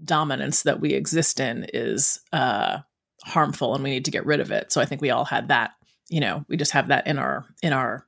dominance 0.04 0.64
that 0.64 0.80
we 0.80 0.94
exist 0.94 1.40
in 1.40 1.66
is 1.74 2.20
uh, 2.32 2.80
harmful 3.24 3.74
and 3.76 3.84
we 3.84 3.92
need 3.92 4.06
to 4.06 4.12
get 4.12 4.26
rid 4.26 4.40
of 4.40 4.52
it. 4.52 4.72
So 4.72 4.82
i 4.82 4.86
think 4.86 5.02
we 5.02 5.12
all 5.12 5.26
had 5.26 5.48
that 5.48 5.72
you 6.10 6.20
know 6.20 6.46
we 6.50 6.58
just 6.58 6.72
have 6.72 6.88
that 6.90 7.08
in 7.08 7.18
our 7.18 7.46
in 7.62 7.74
our 7.74 8.06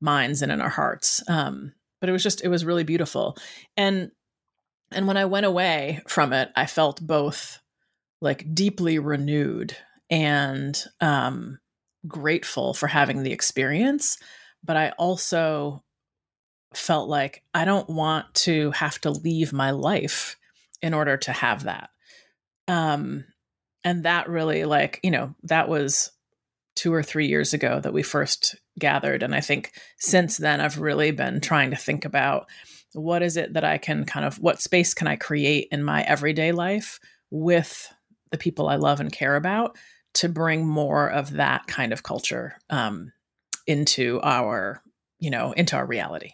minds 0.00 0.42
and 0.42 0.50
in 0.50 0.60
our 0.60 0.70
hearts. 0.70 1.22
Um 1.28 1.72
but 2.00 2.08
it 2.08 2.12
was 2.12 2.22
just 2.22 2.42
it 2.44 2.48
was 2.48 2.64
really 2.64 2.84
beautiful. 2.84 3.36
And 3.76 4.10
and 4.90 5.06
when 5.06 5.16
i 5.16 5.24
went 5.24 5.46
away 5.46 6.00
from 6.06 6.32
it 6.32 6.50
i 6.56 6.66
felt 6.66 7.04
both 7.04 7.60
like 8.20 8.54
deeply 8.54 8.98
renewed 8.98 9.76
and 10.10 10.84
um 11.00 11.58
grateful 12.06 12.74
for 12.74 12.86
having 12.86 13.22
the 13.22 13.32
experience 13.32 14.18
but 14.62 14.76
i 14.76 14.90
also 14.90 15.82
felt 16.76 17.08
like 17.08 17.42
i 17.54 17.64
don't 17.64 17.88
want 17.88 18.32
to 18.34 18.70
have 18.72 19.00
to 19.00 19.10
leave 19.10 19.52
my 19.52 19.70
life 19.70 20.36
in 20.82 20.94
order 20.94 21.16
to 21.16 21.32
have 21.32 21.64
that 21.64 21.90
um 22.68 23.24
and 23.84 24.04
that 24.04 24.28
really 24.28 24.64
like 24.64 25.00
you 25.02 25.10
know 25.10 25.34
that 25.42 25.68
was 25.68 26.10
two 26.74 26.92
or 26.92 27.02
three 27.02 27.26
years 27.26 27.52
ago 27.52 27.80
that 27.80 27.92
we 27.92 28.02
first 28.02 28.56
gathered. 28.78 29.22
And 29.22 29.34
I 29.34 29.40
think 29.40 29.72
since 29.98 30.36
then, 30.38 30.60
I've 30.60 30.78
really 30.78 31.10
been 31.12 31.40
trying 31.40 31.70
to 31.70 31.76
think 31.76 32.04
about 32.04 32.48
what 32.92 33.22
is 33.22 33.36
it 33.36 33.54
that 33.54 33.64
I 33.64 33.78
can 33.78 34.04
kind 34.04 34.26
of, 34.26 34.38
what 34.38 34.60
space 34.60 34.94
can 34.94 35.06
I 35.06 35.16
create 35.16 35.68
in 35.70 35.82
my 35.82 36.02
everyday 36.02 36.52
life 36.52 36.98
with 37.30 37.92
the 38.30 38.38
people 38.38 38.68
I 38.68 38.76
love 38.76 39.00
and 39.00 39.12
care 39.12 39.36
about 39.36 39.76
to 40.14 40.28
bring 40.28 40.66
more 40.66 41.08
of 41.08 41.32
that 41.32 41.66
kind 41.66 41.92
of 41.92 42.02
culture 42.02 42.56
um, 42.70 43.12
into 43.66 44.20
our, 44.22 44.82
you 45.18 45.30
know, 45.30 45.52
into 45.52 45.76
our 45.76 45.86
reality. 45.86 46.32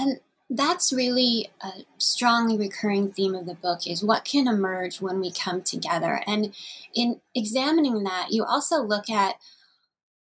And 0.00 0.20
that's 0.48 0.92
really 0.92 1.50
a 1.62 1.84
strongly 1.98 2.56
recurring 2.56 3.12
theme 3.12 3.34
of 3.34 3.46
the 3.46 3.54
book 3.54 3.86
is 3.86 4.02
what 4.02 4.24
can 4.24 4.48
emerge 4.48 5.00
when 5.00 5.20
we 5.20 5.30
come 5.30 5.62
together. 5.62 6.22
And 6.26 6.54
in 6.94 7.20
examining 7.34 8.02
that 8.04 8.28
you 8.30 8.44
also 8.44 8.82
look 8.82 9.08
at 9.10 9.36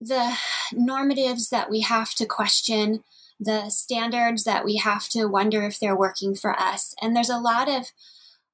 the 0.01 0.37
normatives 0.73 1.51
that 1.51 1.71
we 1.71 1.83
have 1.83 2.15
to 2.15 2.27
question 2.27 3.05
the 3.39 3.69
standards 3.69 4.45
that 4.45 4.65
we 4.65 4.77
have 4.77 5.09
to 5.11 5.27
wonder 5.27 5.63
if 5.63 5.79
they're 5.79 5.97
working 5.97 6.35
for 6.35 6.59
us. 6.59 6.95
And 7.01 7.15
there's 7.15 7.31
a 7.31 7.39
lot 7.39 7.69
of 7.69 7.93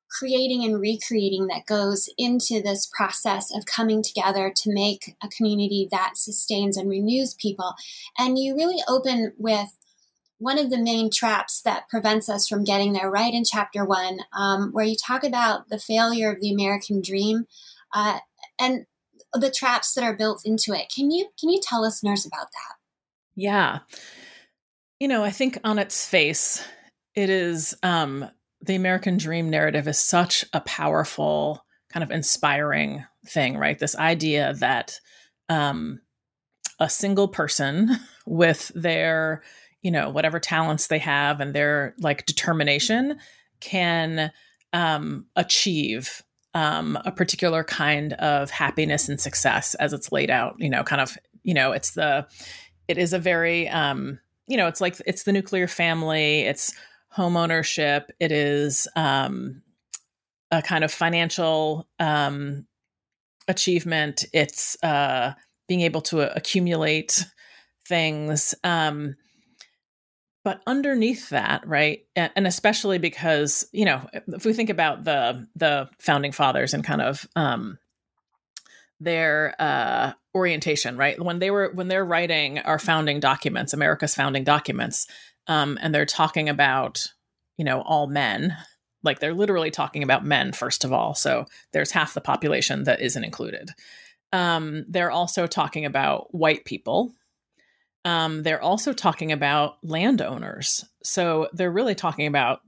creating 0.08 0.64
and 0.64 0.80
recreating 0.80 1.46
that 1.48 1.66
goes 1.66 2.08
into 2.16 2.62
this 2.62 2.86
process 2.86 3.54
of 3.54 3.66
coming 3.66 4.02
together 4.02 4.52
to 4.54 4.72
make 4.72 5.16
a 5.22 5.28
community 5.28 5.88
that 5.90 6.16
sustains 6.16 6.76
and 6.76 6.88
renews 6.88 7.34
people. 7.34 7.74
And 8.18 8.38
you 8.38 8.54
really 8.54 8.82
open 8.88 9.32
with 9.38 9.75
one 10.38 10.58
of 10.58 10.70
the 10.70 10.78
main 10.78 11.10
traps 11.10 11.62
that 11.62 11.88
prevents 11.88 12.28
us 12.28 12.46
from 12.46 12.64
getting 12.64 12.92
there 12.92 13.10
right 13.10 13.32
in 13.32 13.44
chapter 13.44 13.84
one, 13.84 14.20
um, 14.36 14.70
where 14.72 14.84
you 14.84 14.96
talk 14.96 15.24
about 15.24 15.68
the 15.68 15.78
failure 15.78 16.32
of 16.32 16.40
the 16.40 16.52
American 16.52 17.00
dream 17.00 17.46
uh, 17.94 18.18
and 18.60 18.86
the 19.32 19.50
traps 19.50 19.94
that 19.94 20.04
are 20.04 20.16
built 20.16 20.42
into 20.44 20.72
it. 20.72 20.92
Can 20.94 21.10
you 21.10 21.28
can 21.38 21.48
you 21.50 21.60
tell 21.62 21.82
listeners 21.82 22.26
about 22.26 22.48
that? 22.52 22.76
Yeah, 23.34 23.80
you 25.00 25.08
know, 25.08 25.24
I 25.24 25.30
think 25.30 25.58
on 25.64 25.78
its 25.78 26.06
face, 26.06 26.64
it 27.14 27.30
is 27.30 27.74
um, 27.82 28.28
the 28.62 28.74
American 28.74 29.16
dream 29.16 29.50
narrative 29.50 29.88
is 29.88 29.98
such 29.98 30.44
a 30.52 30.60
powerful, 30.60 31.64
kind 31.90 32.02
of 32.02 32.10
inspiring 32.10 33.04
thing, 33.26 33.58
right? 33.58 33.78
This 33.78 33.96
idea 33.96 34.54
that 34.54 34.98
um, 35.48 36.00
a 36.80 36.88
single 36.88 37.28
person 37.28 37.90
with 38.26 38.72
their 38.74 39.42
you 39.86 39.92
know 39.92 40.10
whatever 40.10 40.40
talents 40.40 40.88
they 40.88 40.98
have 40.98 41.40
and 41.40 41.54
their 41.54 41.94
like 42.00 42.26
determination 42.26 43.20
can 43.60 44.32
um, 44.72 45.26
achieve 45.36 46.24
um, 46.54 46.98
a 47.04 47.12
particular 47.12 47.62
kind 47.62 48.14
of 48.14 48.50
happiness 48.50 49.08
and 49.08 49.20
success 49.20 49.76
as 49.76 49.92
it's 49.92 50.10
laid 50.10 50.28
out 50.28 50.56
you 50.58 50.68
know 50.68 50.82
kind 50.82 51.00
of 51.00 51.16
you 51.44 51.54
know 51.54 51.70
it's 51.70 51.92
the 51.92 52.26
it 52.88 52.98
is 52.98 53.12
a 53.12 53.18
very 53.20 53.68
um, 53.68 54.18
you 54.48 54.56
know 54.56 54.66
it's 54.66 54.80
like 54.80 55.00
it's 55.06 55.22
the 55.22 55.32
nuclear 55.32 55.68
family 55.68 56.40
it's 56.40 56.74
home 57.10 57.36
ownership 57.36 58.10
it 58.18 58.32
is 58.32 58.88
um, 58.96 59.62
a 60.50 60.60
kind 60.62 60.82
of 60.82 60.90
financial 60.90 61.86
um, 62.00 62.66
achievement 63.46 64.24
it's 64.32 64.76
uh, 64.82 65.32
being 65.68 65.82
able 65.82 66.00
to 66.00 66.34
accumulate 66.34 67.24
things 67.86 68.52
um, 68.64 69.14
but 70.46 70.62
underneath 70.64 71.30
that 71.30 71.66
right 71.66 72.06
and, 72.14 72.46
especially 72.46 72.98
because 72.98 73.66
you 73.72 73.84
know 73.84 74.08
if 74.28 74.44
we 74.44 74.52
think 74.52 74.70
about 74.70 75.02
the 75.02 75.44
the 75.56 75.88
founding 75.98 76.30
fathers 76.30 76.72
and 76.72 76.84
kind 76.84 77.02
of 77.02 77.26
um 77.34 77.78
their 79.00 79.56
uh 79.58 80.12
orientation 80.36 80.96
right? 80.96 81.20
When 81.20 81.40
they 81.40 81.50
were 81.50 81.72
when 81.74 81.88
they're 81.88 82.04
writing 82.04 82.60
our 82.60 82.78
founding 82.78 83.18
documents 83.18 83.72
america's 83.74 84.14
founding 84.14 84.44
documents 84.44 85.08
um 85.48 85.80
and 85.82 85.92
they're 85.92 86.06
talking 86.06 86.48
about 86.48 87.08
you 87.58 87.64
know 87.64 87.80
all 87.80 88.06
men 88.06 88.56
like 89.02 89.18
they're 89.18 89.34
literally 89.34 89.72
talking 89.72 90.04
about 90.04 90.24
men 90.24 90.52
first 90.52 90.84
of 90.84 90.92
all. 90.92 91.16
So 91.16 91.46
there's 91.72 91.90
half 91.90 92.14
the 92.14 92.20
population 92.20 92.84
that 92.84 93.00
isn't 93.00 93.24
included. 93.24 93.70
Um 94.32 94.84
they're 94.88 95.10
also 95.10 95.48
talking 95.48 95.84
about 95.84 96.32
white 96.32 96.64
people 96.64 97.16
um, 98.06 98.44
they're 98.44 98.62
also 98.62 98.92
talking 98.92 99.32
about 99.32 99.78
landowners. 99.82 100.84
So 101.02 101.48
they're 101.52 101.72
really 101.72 101.96
talking 101.96 102.28
about 102.28 102.60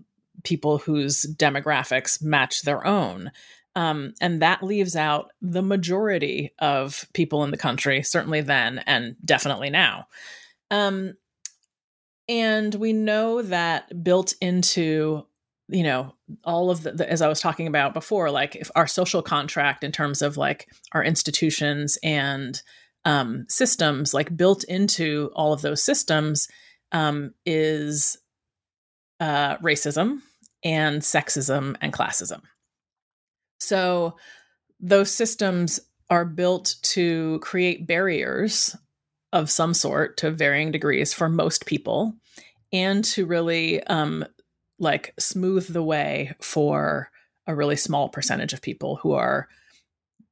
people 0.42 0.78
whose 0.78 1.22
demographics 1.38 2.20
match 2.20 2.62
their 2.62 2.84
own. 2.84 3.30
Um, 3.76 4.14
and 4.20 4.42
that 4.42 4.64
leaves 4.64 4.96
out 4.96 5.30
the 5.40 5.62
majority 5.62 6.52
of 6.58 7.06
people 7.12 7.44
in 7.44 7.52
the 7.52 7.56
country, 7.56 8.02
certainly 8.02 8.40
then 8.40 8.78
and 8.84 9.14
definitely 9.24 9.70
now. 9.70 10.08
Um, 10.72 11.14
and 12.28 12.74
we 12.74 12.92
know 12.92 13.40
that 13.40 14.02
built 14.02 14.34
into 14.40 15.24
you 15.68 15.84
know 15.84 16.14
all 16.44 16.70
of 16.70 16.82
the, 16.82 16.92
the, 16.92 17.10
as 17.10 17.20
i 17.20 17.28
was 17.28 17.40
talking 17.40 17.66
about 17.66 17.92
before 17.92 18.30
like 18.30 18.56
if 18.56 18.70
our 18.74 18.86
social 18.86 19.20
contract 19.20 19.84
in 19.84 19.92
terms 19.92 20.22
of 20.22 20.38
like 20.38 20.66
our 20.92 21.04
institutions 21.04 21.98
and 22.02 22.62
um, 23.08 23.46
systems, 23.48 24.12
like 24.12 24.36
built 24.36 24.64
into 24.64 25.30
all 25.34 25.54
of 25.54 25.62
those 25.62 25.82
systems, 25.82 26.46
um, 26.92 27.32
is 27.46 28.18
uh, 29.18 29.56
racism 29.58 30.20
and 30.62 31.00
sexism 31.00 31.74
and 31.80 31.90
classism. 31.94 32.42
So 33.60 34.16
those 34.78 35.10
systems 35.10 35.80
are 36.10 36.26
built 36.26 36.74
to 36.82 37.38
create 37.40 37.86
barriers 37.86 38.76
of 39.32 39.50
some 39.50 39.72
sort 39.72 40.18
to 40.18 40.30
varying 40.30 40.70
degrees 40.70 41.14
for 41.14 41.30
most 41.30 41.64
people 41.64 42.12
and 42.74 43.02
to 43.04 43.24
really 43.24 43.82
um, 43.84 44.22
like 44.78 45.14
smooth 45.18 45.66
the 45.66 45.82
way 45.82 46.34
for 46.42 47.10
a 47.46 47.54
really 47.54 47.76
small 47.76 48.10
percentage 48.10 48.52
of 48.52 48.60
people 48.60 48.96
who 48.96 49.12
are 49.12 49.48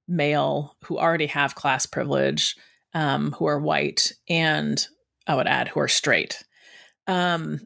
male, 0.08 0.76
who 0.84 0.98
already 0.98 1.26
have 1.26 1.54
class 1.54 1.86
privilege, 1.86 2.56
um, 2.94 3.32
who 3.32 3.46
are 3.46 3.60
white, 3.60 4.12
and 4.28 4.86
I 5.26 5.34
would 5.34 5.46
add 5.46 5.68
who 5.68 5.80
are 5.80 5.88
straight. 5.88 6.42
Um, 7.06 7.60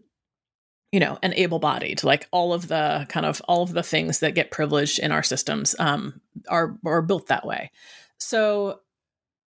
you 0.93 0.99
know, 0.99 1.19
and 1.23 1.33
able-bodied, 1.35 2.03
like 2.03 2.27
all 2.33 2.53
of 2.53 2.67
the 2.67 3.07
kind 3.09 3.25
of 3.25 3.41
all 3.47 3.63
of 3.63 3.73
the 3.73 3.83
things 3.83 4.19
that 4.21 4.35
get 4.35 4.51
privileged 4.51 4.99
in 4.99 5.13
our 5.13 5.23
systems 5.23 5.77
um, 5.79 6.21
are 6.49 6.77
are 6.85 7.03
built 7.03 7.29
that 7.29 7.47
way. 7.47 7.71
So 8.19 8.81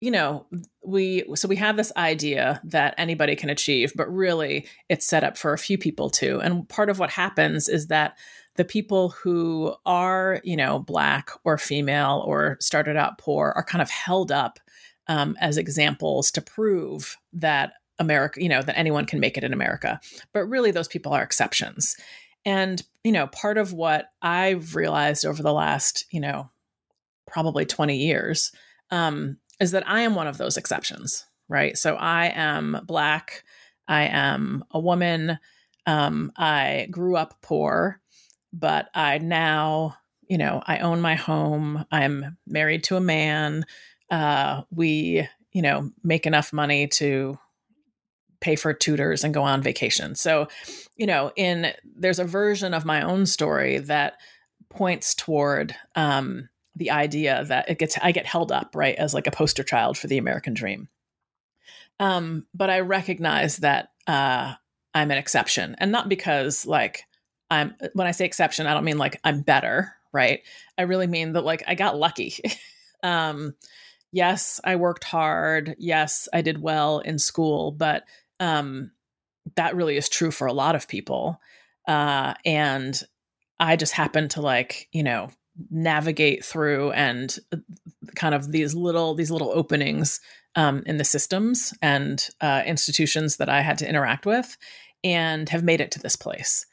you 0.01 0.11
know 0.11 0.45
we 0.85 1.23
so 1.35 1.47
we 1.47 1.55
have 1.55 1.77
this 1.77 1.91
idea 1.97 2.61
that 2.65 2.93
anybody 2.97 3.35
can 3.35 3.49
achieve 3.49 3.93
but 3.95 4.13
really 4.13 4.67
it's 4.89 5.05
set 5.05 5.23
up 5.23 5.37
for 5.37 5.53
a 5.53 5.57
few 5.57 5.77
people 5.77 6.09
too 6.09 6.39
and 6.41 6.67
part 6.67 6.89
of 6.89 6.99
what 6.99 7.09
happens 7.09 7.69
is 7.69 7.87
that 7.87 8.17
the 8.55 8.65
people 8.65 9.09
who 9.09 9.73
are 9.85 10.41
you 10.43 10.55
know 10.55 10.79
black 10.79 11.29
or 11.43 11.57
female 11.57 12.23
or 12.25 12.57
started 12.59 12.95
out 12.95 13.17
poor 13.17 13.53
are 13.55 13.63
kind 13.63 13.81
of 13.81 13.89
held 13.89 14.31
up 14.31 14.59
um, 15.07 15.35
as 15.39 15.57
examples 15.57 16.31
to 16.31 16.41
prove 16.41 17.17
that 17.33 17.73
america 17.99 18.41
you 18.41 18.49
know 18.49 18.61
that 18.61 18.77
anyone 18.77 19.05
can 19.05 19.19
make 19.19 19.37
it 19.37 19.43
in 19.43 19.53
america 19.53 19.99
but 20.33 20.45
really 20.45 20.71
those 20.71 20.87
people 20.87 21.13
are 21.13 21.23
exceptions 21.23 21.95
and 22.45 22.83
you 23.03 23.11
know 23.11 23.27
part 23.27 23.57
of 23.57 23.71
what 23.73 24.11
i've 24.21 24.75
realized 24.75 25.25
over 25.25 25.41
the 25.41 25.53
last 25.53 26.05
you 26.11 26.19
know 26.19 26.49
probably 27.25 27.65
20 27.65 27.97
years 27.97 28.51
um, 28.91 29.37
is 29.59 29.71
that 29.71 29.87
I 29.87 30.01
am 30.01 30.15
one 30.15 30.27
of 30.27 30.37
those 30.37 30.57
exceptions, 30.57 31.25
right? 31.47 31.77
So 31.77 31.95
I 31.95 32.27
am 32.27 32.81
Black, 32.85 33.43
I 33.87 34.03
am 34.03 34.63
a 34.71 34.79
woman, 34.79 35.39
um, 35.85 36.31
I 36.35 36.87
grew 36.89 37.15
up 37.15 37.41
poor, 37.41 37.99
but 38.55 38.89
I 38.93 39.17
now, 39.17 39.97
you 40.27 40.37
know, 40.37 40.63
I 40.65 40.79
own 40.79 41.01
my 41.01 41.15
home, 41.15 41.85
I'm 41.91 42.37
married 42.47 42.85
to 42.85 42.95
a 42.95 43.01
man, 43.01 43.65
uh, 44.09 44.63
we, 44.71 45.27
you 45.51 45.61
know, 45.61 45.91
make 46.03 46.25
enough 46.25 46.53
money 46.53 46.87
to 46.87 47.37
pay 48.39 48.55
for 48.55 48.73
tutors 48.73 49.23
and 49.23 49.33
go 49.33 49.43
on 49.43 49.61
vacation. 49.61 50.15
So, 50.15 50.47
you 50.95 51.05
know, 51.05 51.31
in 51.35 51.73
there's 51.83 52.19
a 52.19 52.25
version 52.25 52.73
of 52.73 52.85
my 52.85 53.01
own 53.01 53.25
story 53.25 53.79
that 53.79 54.13
points 54.69 55.15
toward 55.15 55.75
um, 55.95 56.49
the 56.75 56.91
idea 56.91 57.43
that 57.45 57.69
it 57.69 57.79
gets 57.79 57.97
I 58.01 58.11
get 58.11 58.25
held 58.25 58.51
up 58.51 58.75
right 58.75 58.95
as 58.95 59.13
like 59.13 59.27
a 59.27 59.31
poster 59.31 59.63
child 59.63 59.97
for 59.97 60.07
the 60.07 60.17
American 60.17 60.53
dream. 60.53 60.89
Um, 61.99 62.45
but 62.53 62.69
I 62.69 62.81
recognize 62.81 63.57
that 63.57 63.89
uh, 64.05 64.53
I'm 64.93 65.11
an 65.11 65.17
exception, 65.17 65.75
and 65.79 65.91
not 65.91 66.09
because 66.09 66.65
like 66.65 67.05
I'm. 67.55 67.75
When 67.93 68.07
I 68.07 68.11
say 68.11 68.25
exception, 68.25 68.67
I 68.67 68.73
don't 68.73 68.83
mean 68.83 68.97
like 68.97 69.19
I'm 69.23 69.41
better, 69.41 69.93
right? 70.11 70.41
I 70.77 70.83
really 70.83 71.07
mean 71.07 71.33
that 71.33 71.45
like 71.45 71.63
I 71.67 71.75
got 71.75 71.97
lucky. 71.97 72.37
um, 73.03 73.55
yes, 74.11 74.59
I 74.63 74.75
worked 74.75 75.03
hard. 75.03 75.75
Yes, 75.77 76.27
I 76.33 76.41
did 76.41 76.61
well 76.61 76.99
in 76.99 77.19
school, 77.19 77.71
but 77.71 78.03
um, 78.39 78.91
that 79.55 79.75
really 79.75 79.97
is 79.97 80.09
true 80.09 80.31
for 80.31 80.47
a 80.47 80.53
lot 80.53 80.75
of 80.75 80.87
people. 80.87 81.39
Uh, 81.87 82.33
and 82.45 83.01
I 83.59 83.75
just 83.75 83.93
happened 83.93 84.31
to 84.31 84.41
like, 84.41 84.89
you 84.91 85.03
know, 85.03 85.29
navigate 85.69 86.43
through 86.43 86.91
and 86.91 87.37
uh, 87.53 87.57
kind 88.15 88.35
of 88.35 88.51
these 88.51 88.75
little 88.75 89.15
these 89.15 89.31
little 89.31 89.51
openings 89.51 90.19
um, 90.55 90.83
in 90.85 90.97
the 90.97 91.03
systems 91.03 91.73
and 91.81 92.29
uh, 92.41 92.63
institutions 92.65 93.37
that 93.37 93.49
I 93.49 93.61
had 93.61 93.77
to 93.79 93.89
interact 93.89 94.25
with, 94.25 94.57
and 95.03 95.47
have 95.49 95.63
made 95.63 95.81
it 95.81 95.91
to 95.91 95.99
this 95.99 96.15
place. 96.15 96.65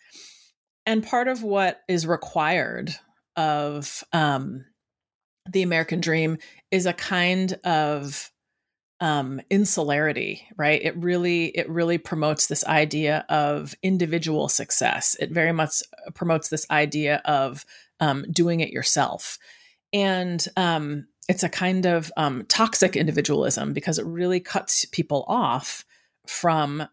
And 0.87 1.07
part 1.07 1.29
of 1.29 1.43
what 1.43 1.81
is 1.89 2.07
required 2.07 2.95
of 3.37 4.03
um, 4.13 4.65
the 5.51 5.63
American 5.63 6.01
dream 6.01 6.39
is 6.71 6.87
a 6.87 6.93
kind 6.93 7.53
of 7.65 8.31
um, 9.01 9.41
insularity, 9.51 10.47
right? 10.57 10.81
It 10.81 10.97
really 10.97 11.47
it 11.47 11.69
really 11.69 11.99
promotes 11.99 12.47
this 12.47 12.65
idea 12.65 13.25
of 13.29 13.75
individual 13.83 14.49
success. 14.49 15.17
It 15.19 15.31
very 15.31 15.53
much 15.53 15.83
promotes 16.15 16.49
this 16.49 16.67
idea 16.71 17.21
of 17.25 17.65
um, 17.99 18.25
doing 18.31 18.61
it 18.61 18.71
yourself. 18.71 19.39
And 19.93 20.47
um, 20.57 21.09
it's 21.29 21.43
a 21.43 21.49
kind 21.49 21.85
of 21.85 22.13
um, 22.17 22.45
toxic 22.49 22.97
individualism 22.97 23.73
because 23.73 23.99
it 23.99 24.07
really 24.07 24.41
cuts 24.41 24.85
people 24.87 25.25
off 25.27 25.85
from 26.27 26.87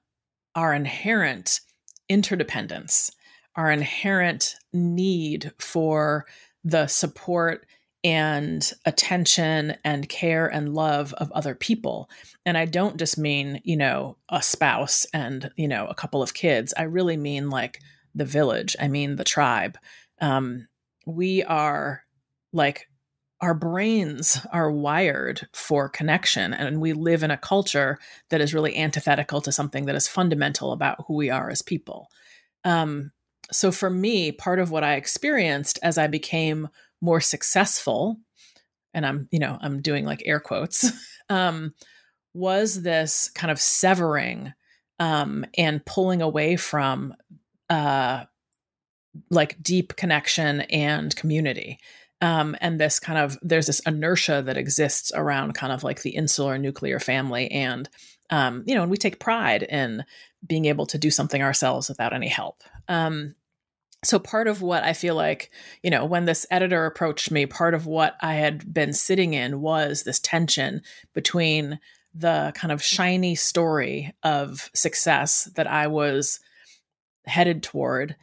our 0.56 0.74
inherent 0.74 1.62
interdependence, 2.10 3.12
our 3.60 3.70
inherent 3.70 4.56
need 4.72 5.52
for 5.60 6.26
the 6.64 6.88
support 6.88 7.68
and 8.06 8.72
attention 8.86 9.76
and 9.84 10.08
care 10.08 10.48
and 10.48 10.74
love 10.74 11.14
of 11.16 11.30
other 11.34 11.54
people. 11.54 12.10
And 12.46 12.58
I 12.58 12.64
don't 12.64 12.96
just 12.96 13.18
mean, 13.18 13.60
you 13.66 13.76
know, 13.76 14.16
a 14.30 14.42
spouse 14.42 15.06
and, 15.14 15.52
you 15.58 15.68
know, 15.68 15.88
a 15.88 15.94
couple 15.94 16.24
of 16.24 16.34
kids. 16.34 16.74
I 16.78 16.84
really 16.84 17.18
mean 17.18 17.50
like 17.50 17.82
the 18.16 18.24
village. 18.24 18.78
I 18.80 18.88
mean 18.88 19.18
the 19.18 19.26
tribe. 19.26 19.78
Um, 20.22 20.70
we 21.06 21.44
are 21.44 22.04
like 22.54 22.88
our 23.42 23.54
brains 23.54 24.40
are 24.54 24.72
wired 24.72 25.50
for 25.54 25.90
connection 25.90 26.54
and 26.54 26.80
we 26.80 26.94
live 26.94 27.24
in 27.24 27.32
a 27.32 27.38
culture 27.38 28.00
that 28.30 28.40
is 28.40 28.54
really 28.54 28.78
antithetical 28.78 29.42
to 29.42 29.52
something 29.52 29.86
that 29.88 29.96
is 29.96 30.08
fundamental 30.08 30.72
about 30.72 31.04
who 31.08 31.16
we 31.16 31.30
are 31.30 31.50
as 31.50 31.62
people 31.62 32.08
um, 32.64 33.12
so 33.52 33.72
for 33.72 33.90
me 33.90 34.32
part 34.32 34.60
of 34.60 34.72
what 34.72 34.84
i 34.84 34.96
experienced 34.96 35.80
as 35.84 35.98
i 35.98 36.08
became 36.08 36.68
more 37.02 37.22
successful 37.22 38.18
and 38.94 39.06
i'm 39.06 39.28
you 39.32 39.40
know 39.40 39.58
i'm 39.62 39.82
doing 39.82 40.06
like 40.06 40.24
air 40.26 40.40
quotes 40.40 40.92
um, 41.30 41.74
was 42.34 42.82
this 42.82 43.30
kind 43.36 43.52
of 43.52 43.60
severing 43.60 44.54
um, 45.00 45.46
and 45.58 45.86
pulling 45.86 46.22
away 46.22 46.56
from 46.56 47.16
uh, 47.70 48.26
like 49.30 49.62
deep 49.62 49.96
connection 49.96 50.62
and 50.62 51.16
community. 51.16 51.80
Um, 52.22 52.56
and 52.60 52.80
this 52.80 53.00
kind 53.00 53.18
of 53.18 53.38
there's 53.42 53.68
this 53.68 53.80
inertia 53.82 54.42
that 54.46 54.58
exists 54.58 55.12
around 55.16 55.54
kind 55.54 55.72
of 55.72 55.84
like 55.84 56.02
the 56.02 56.12
insular 56.12 56.58
nuclear 56.58 57.00
family 57.00 57.50
and 57.50 57.88
um, 58.30 58.64
you 58.68 58.76
know 58.76 58.82
and 58.82 58.92
we 58.92 58.98
take 58.98 59.22
pride 59.22 59.64
in 59.64 60.04
being 60.46 60.66
able 60.66 60.86
to 60.88 60.98
do 60.98 61.10
something 61.10 61.42
ourselves 61.42 61.88
without 61.88 62.12
any 62.12 62.28
help 62.28 62.62
um, 62.90 63.36
so 64.04 64.20
part 64.20 64.48
of 64.48 64.62
what 64.62 64.84
i 64.84 64.94
feel 64.94 65.16
like 65.16 65.52
you 65.84 65.90
know 65.90 66.06
when 66.06 66.26
this 66.26 66.46
editor 66.52 66.86
approached 66.86 67.32
me 67.32 67.46
part 67.46 67.74
of 67.74 67.86
what 67.86 68.16
i 68.22 68.36
had 68.36 68.74
been 68.74 68.94
sitting 68.94 69.34
in 69.34 69.62
was 69.62 70.04
this 70.04 70.20
tension 70.20 70.82
between 71.14 71.80
the 72.14 72.52
kind 72.56 72.72
of 72.72 72.82
shiny 72.82 73.36
story 73.36 74.14
of 74.24 74.70
success 74.74 75.46
that 75.56 75.68
i 75.68 75.88
was 75.88 76.40
headed 77.26 77.62
toward 77.62 78.16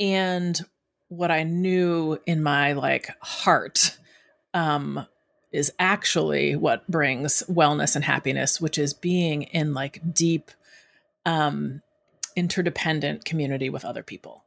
and 0.00 0.64
what 1.08 1.30
I 1.30 1.42
knew 1.42 2.18
in 2.26 2.42
my 2.42 2.72
like 2.72 3.10
heart 3.20 3.98
um, 4.52 5.06
is 5.52 5.72
actually 5.78 6.56
what 6.56 6.88
brings 6.90 7.42
wellness 7.48 7.94
and 7.94 8.04
happiness, 8.04 8.60
which 8.60 8.78
is 8.78 8.92
being 8.92 9.42
in 9.42 9.74
like 9.74 10.00
deep, 10.12 10.50
um, 11.24 11.82
interdependent 12.36 13.24
community 13.24 13.70
with 13.70 13.84
other 13.84 14.02
people. 14.02 14.43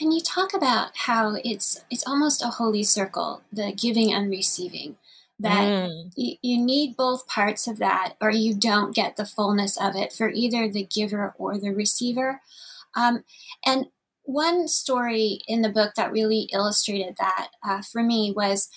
And 0.00 0.12
you 0.12 0.20
talk 0.20 0.54
about 0.54 0.90
how 0.94 1.36
it's 1.44 1.84
it's 1.90 2.06
almost 2.06 2.42
a 2.42 2.48
holy 2.48 2.82
circle, 2.82 3.42
the 3.52 3.72
giving 3.72 4.12
and 4.12 4.30
receiving. 4.30 4.96
That 5.38 5.68
mm. 5.68 6.12
y- 6.16 6.38
you 6.42 6.58
need 6.58 6.96
both 6.96 7.26
parts 7.26 7.66
of 7.66 7.78
that, 7.78 8.14
or 8.20 8.30
you 8.30 8.54
don't 8.54 8.94
get 8.94 9.16
the 9.16 9.26
fullness 9.26 9.76
of 9.76 9.96
it 9.96 10.12
for 10.12 10.30
either 10.30 10.68
the 10.68 10.84
giver 10.84 11.34
or 11.38 11.58
the 11.58 11.70
receiver. 11.70 12.40
Um, 12.96 13.24
and 13.66 13.86
one 14.22 14.68
story 14.68 15.40
in 15.46 15.62
the 15.62 15.68
book 15.68 15.94
that 15.96 16.12
really 16.12 16.48
illustrated 16.52 17.16
that 17.18 17.48
uh, 17.62 17.82
for 17.82 18.02
me 18.02 18.32
was 18.34 18.68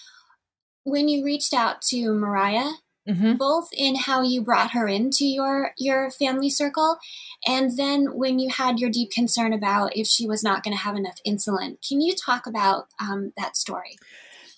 when 0.83 1.07
you 1.07 1.23
reached 1.23 1.53
out 1.53 1.81
to 1.83 2.13
Mariah, 2.13 2.71
mm-hmm. 3.07 3.35
both 3.35 3.69
in 3.71 3.95
how 3.95 4.21
you 4.21 4.41
brought 4.41 4.71
her 4.71 4.87
into 4.87 5.25
your 5.25 5.71
your 5.77 6.11
family 6.11 6.49
circle, 6.49 6.97
and 7.45 7.77
then 7.77 8.07
when 8.13 8.39
you 8.39 8.49
had 8.49 8.79
your 8.79 8.89
deep 8.89 9.11
concern 9.11 9.53
about 9.53 9.95
if 9.95 10.07
she 10.07 10.27
was 10.27 10.43
not 10.43 10.63
going 10.63 10.75
to 10.75 10.83
have 10.83 10.95
enough 10.95 11.19
insulin. 11.25 11.77
Can 11.87 12.01
you 12.01 12.13
talk 12.13 12.47
about 12.47 12.87
um, 12.99 13.33
that 13.37 13.55
story? 13.55 13.97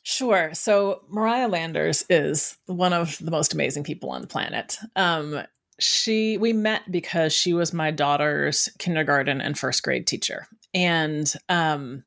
Sure. 0.03 0.51
So 0.53 1.03
Mariah 1.09 1.47
Landers 1.47 2.03
is 2.09 2.57
one 2.65 2.93
of 2.93 3.17
the 3.19 3.31
most 3.31 3.53
amazing 3.53 3.83
people 3.83 4.09
on 4.09 4.21
the 4.21 4.27
planet. 4.27 4.77
Um, 4.95 5.43
she 5.79 6.37
we 6.37 6.53
met 6.53 6.89
because 6.91 7.33
she 7.33 7.53
was 7.53 7.73
my 7.73 7.91
daughter's 7.91 8.69
kindergarten 8.79 9.41
and 9.41 9.57
first 9.57 9.81
grade 9.81 10.05
teacher 10.05 10.47
and 10.73 11.33
um 11.47 12.03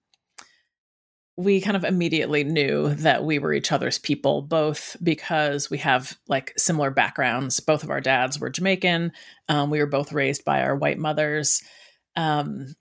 we 1.43 1.61
kind 1.61 1.77
of 1.77 1.85
immediately 1.85 2.45
knew 2.45 2.95
that 2.95 3.25
we 3.25 3.39
were 3.39 3.53
each 3.53 3.73
other's 3.73 3.99
people, 3.99 4.43
both 4.43 4.97
because 5.03 5.71
we 5.71 5.79
have 5.79 6.17
like 6.29 6.53
similar 6.57 6.91
backgrounds. 6.91 7.61
Both 7.61 7.83
of 7.83 7.91
our 7.91 8.01
dads 8.01 8.39
were 8.39 8.51
Jamaican. 8.51 9.13
Um, 9.49 9.71
we 9.71 9.79
were 9.79 9.87
both 9.87 10.13
raised 10.13 10.45
by 10.45 10.63
our 10.63 10.77
white 10.77 10.99
mothers. 10.99 11.63
Um, 12.17 12.75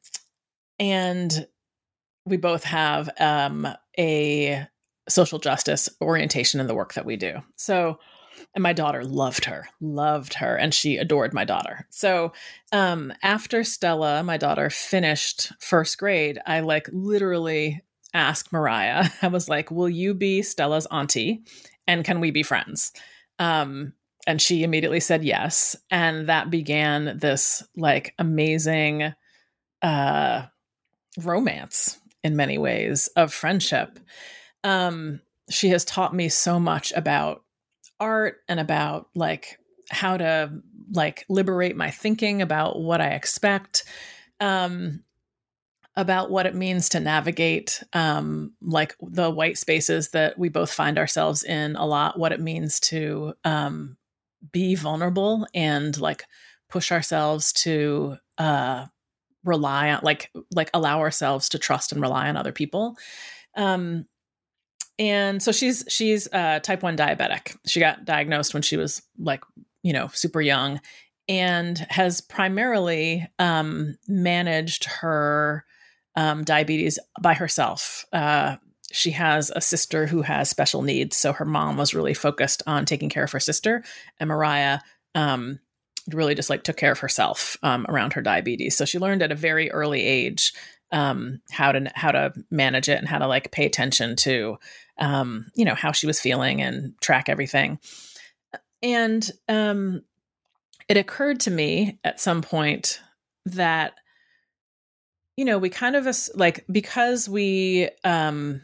and 0.79 1.47
we 2.25 2.37
both 2.37 2.63
have 2.63 3.09
um, 3.19 3.67
a 3.97 4.67
social 5.09 5.39
justice 5.39 5.89
orientation 6.01 6.59
in 6.59 6.67
the 6.67 6.75
work 6.75 6.93
that 6.93 7.05
we 7.05 7.15
do. 7.15 7.37
So, 7.55 7.99
and 8.53 8.63
my 8.63 8.73
daughter 8.73 9.03
loved 9.03 9.45
her, 9.45 9.67
loved 9.79 10.35
her, 10.35 10.55
and 10.55 10.73
she 10.73 10.97
adored 10.97 11.33
my 11.33 11.45
daughter. 11.45 11.87
So, 11.89 12.33
um, 12.71 13.13
after 13.23 13.63
Stella, 13.63 14.23
my 14.23 14.37
daughter, 14.37 14.69
finished 14.69 15.51
first 15.59 15.97
grade, 15.97 16.39
I 16.45 16.59
like 16.61 16.89
literally 16.91 17.81
asked 18.13 18.51
Mariah, 18.51 19.09
I 19.21 19.27
was 19.27 19.49
like, 19.49 19.71
Will 19.71 19.89
you 19.89 20.13
be 20.13 20.41
Stella's 20.41 20.87
auntie? 20.87 21.43
And 21.87 22.05
can 22.05 22.19
we 22.19 22.31
be 22.31 22.43
friends? 22.43 22.93
Um, 23.39 23.93
and 24.27 24.41
she 24.41 24.63
immediately 24.63 24.99
said 24.99 25.23
yes. 25.23 25.75
And 25.89 26.27
that 26.27 26.51
began 26.51 27.17
this 27.17 27.63
like 27.75 28.13
amazing 28.19 29.13
uh, 29.81 30.45
romance 31.17 31.99
in 32.23 32.35
many 32.35 32.57
ways 32.57 33.07
of 33.15 33.33
friendship. 33.33 33.99
Um, 34.63 35.21
she 35.49 35.69
has 35.69 35.83
taught 35.83 36.15
me 36.15 36.29
so 36.29 36.59
much 36.59 36.93
about 36.95 37.43
art 37.99 38.37
and 38.47 38.59
about 38.59 39.07
like 39.15 39.57
how 39.89 40.17
to 40.17 40.51
like 40.93 41.25
liberate 41.29 41.75
my 41.75 41.89
thinking 41.91 42.41
about 42.41 42.79
what 42.79 43.01
I 43.01 43.09
expect. 43.09 43.83
Um, 44.39 45.03
about 45.95 46.31
what 46.31 46.45
it 46.45 46.55
means 46.55 46.89
to 46.89 46.99
navigate 46.99 47.83
um, 47.93 48.53
like 48.61 48.95
the 49.01 49.29
white 49.29 49.57
spaces 49.57 50.09
that 50.09 50.37
we 50.37 50.49
both 50.49 50.71
find 50.71 50.97
ourselves 50.97 51.43
in 51.43 51.75
a 51.75 51.85
lot 51.85 52.17
what 52.17 52.31
it 52.31 52.39
means 52.39 52.79
to 52.79 53.33
um, 53.43 53.97
be 54.51 54.75
vulnerable 54.75 55.45
and 55.53 55.99
like 55.99 56.23
push 56.69 56.91
ourselves 56.91 57.51
to 57.51 58.15
uh, 58.37 58.85
rely 59.43 59.91
on 59.91 59.99
like 60.03 60.31
like 60.55 60.69
allow 60.73 60.99
ourselves 60.99 61.49
to 61.49 61.59
trust 61.59 61.91
and 61.91 62.01
rely 62.01 62.29
on 62.29 62.37
other 62.37 62.51
people. 62.51 62.95
Um, 63.55 64.05
and 64.97 65.41
so 65.41 65.51
she's 65.51 65.83
she's 65.89 66.27
uh, 66.31 66.59
type 66.59 66.83
1 66.83 66.95
diabetic. 66.95 67.57
She 67.65 67.79
got 67.79 68.05
diagnosed 68.05 68.53
when 68.53 68.63
she 68.63 68.77
was 68.77 69.01
like 69.19 69.43
you 69.83 69.93
know 69.93 70.07
super 70.13 70.41
young 70.41 70.79
and 71.27 71.77
has 71.89 72.21
primarily 72.21 73.27
um, 73.39 73.97
managed 74.07 74.85
her 74.85 75.65
um, 76.15 76.43
diabetes 76.43 76.99
by 77.21 77.33
herself. 77.33 78.05
Uh, 78.11 78.57
she 78.91 79.11
has 79.11 79.51
a 79.55 79.61
sister 79.61 80.05
who 80.05 80.21
has 80.21 80.49
special 80.49 80.81
needs, 80.81 81.15
so 81.15 81.31
her 81.33 81.45
mom 81.45 81.77
was 81.77 81.93
really 81.93 82.13
focused 82.13 82.61
on 82.67 82.85
taking 82.85 83.09
care 83.09 83.23
of 83.23 83.31
her 83.31 83.39
sister, 83.39 83.83
and 84.19 84.27
Mariah 84.27 84.79
um, 85.15 85.59
really 86.11 86.35
just 86.35 86.49
like 86.49 86.63
took 86.63 86.77
care 86.77 86.91
of 86.91 86.99
herself 86.99 87.57
um, 87.63 87.85
around 87.87 88.13
her 88.13 88.21
diabetes. 88.21 88.75
So 88.75 88.85
she 88.85 88.99
learned 88.99 89.21
at 89.21 89.31
a 89.31 89.35
very 89.35 89.71
early 89.71 90.01
age 90.01 90.53
um, 90.91 91.41
how 91.49 91.71
to 91.71 91.89
how 91.95 92.11
to 92.11 92.33
manage 92.49 92.89
it 92.89 92.97
and 92.97 93.07
how 93.07 93.19
to 93.19 93.27
like 93.27 93.51
pay 93.51 93.65
attention 93.65 94.15
to 94.17 94.57
um, 94.97 95.45
you 95.55 95.65
know 95.65 95.75
how 95.75 95.91
she 95.91 96.07
was 96.07 96.19
feeling 96.19 96.61
and 96.61 96.93
track 97.01 97.29
everything. 97.29 97.79
And 98.83 99.29
um, 99.47 100.01
it 100.89 100.97
occurred 100.97 101.39
to 101.41 101.51
me 101.51 101.99
at 102.03 102.19
some 102.19 102.41
point 102.41 102.99
that 103.45 103.93
you 105.41 105.45
know, 105.45 105.57
we 105.57 105.71
kind 105.71 105.95
of 105.95 106.07
like 106.35 106.63
because 106.71 107.27
we 107.27 107.89
um 108.03 108.61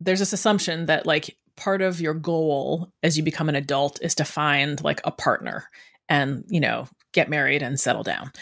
there's 0.00 0.20
this 0.20 0.32
assumption 0.32 0.86
that 0.86 1.04
like 1.04 1.36
part 1.54 1.82
of 1.82 2.00
your 2.00 2.14
goal 2.14 2.90
as 3.02 3.18
you 3.18 3.22
become 3.22 3.50
an 3.50 3.54
adult 3.54 3.98
is 4.00 4.14
to 4.14 4.24
find 4.24 4.82
like 4.82 5.02
a 5.04 5.10
partner 5.10 5.68
and, 6.08 6.46
you 6.48 6.60
know, 6.60 6.88
get 7.12 7.28
married 7.28 7.62
and 7.62 7.78
settle 7.78 8.02
down. 8.02 8.32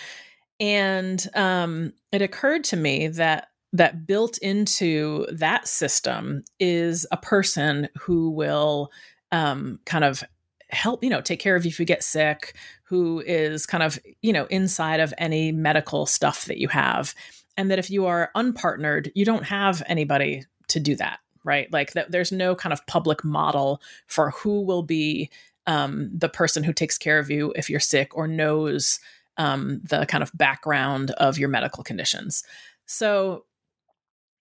And 0.61 1.27
um 1.35 1.93
it 2.13 2.23
occurred 2.23 2.63
to 2.65 2.77
me 2.77 3.09
that 3.09 3.49
that 3.73 4.07
built 4.07 4.39
into 4.39 5.27
that 5.33 5.67
system 5.67 6.45
is 6.61 7.05
a 7.11 7.17
person 7.17 7.89
who 7.99 8.31
will 8.31 8.93
um, 9.33 9.81
kind 9.87 10.05
of 10.05 10.23
help 10.71 11.03
you 11.03 11.11
know 11.11 11.21
take 11.21 11.41
care 11.41 11.57
of 11.57 11.65
you 11.65 11.71
if 11.71 11.81
you 11.81 11.87
get 11.87 12.05
sick 12.05 12.55
who 12.89 13.23
is 13.27 13.67
kind 13.67 13.83
of 13.83 13.99
you 14.23 14.33
know 14.33 14.47
inside 14.47 15.01
of 15.01 15.15
any 15.19 15.53
medical 15.53 16.07
stuff 16.07 16.47
that 16.47 16.59
you 16.59 16.69
have 16.69 17.15
and 17.57 17.71
that 17.71 17.79
if 17.79 17.91
you 17.91 18.07
are 18.07 18.31
unpartnered 18.37 19.11
you 19.15 19.25
don't 19.25 19.45
have 19.45 19.83
anybody 19.87 20.45
to 20.69 20.81
do 20.81 20.95
that 20.95 21.21
right? 21.49 21.73
Like 21.73 21.95
that 21.95 22.11
there's 22.11 22.31
no 22.31 22.55
kind 22.55 22.75
of 22.75 22.87
public 22.87 23.25
model 23.25 23.81
for 24.07 24.31
who 24.33 24.61
will 24.63 24.83
be 24.83 25.31
um, 25.67 26.11
the 26.13 26.29
person 26.29 26.63
who 26.63 26.75
takes 26.75 26.99
care 26.99 27.19
of 27.19 27.31
you 27.31 27.53
if 27.57 27.71
you're 27.71 27.81
sick 27.81 28.15
or 28.17 28.29
knows 28.29 29.01
um, 29.39 29.81
the 29.83 30.05
kind 30.07 30.23
of 30.23 30.31
background 30.35 31.11
of 31.13 31.39
your 31.39 31.49
medical 31.49 31.83
conditions. 31.83 32.45
So 32.87 33.45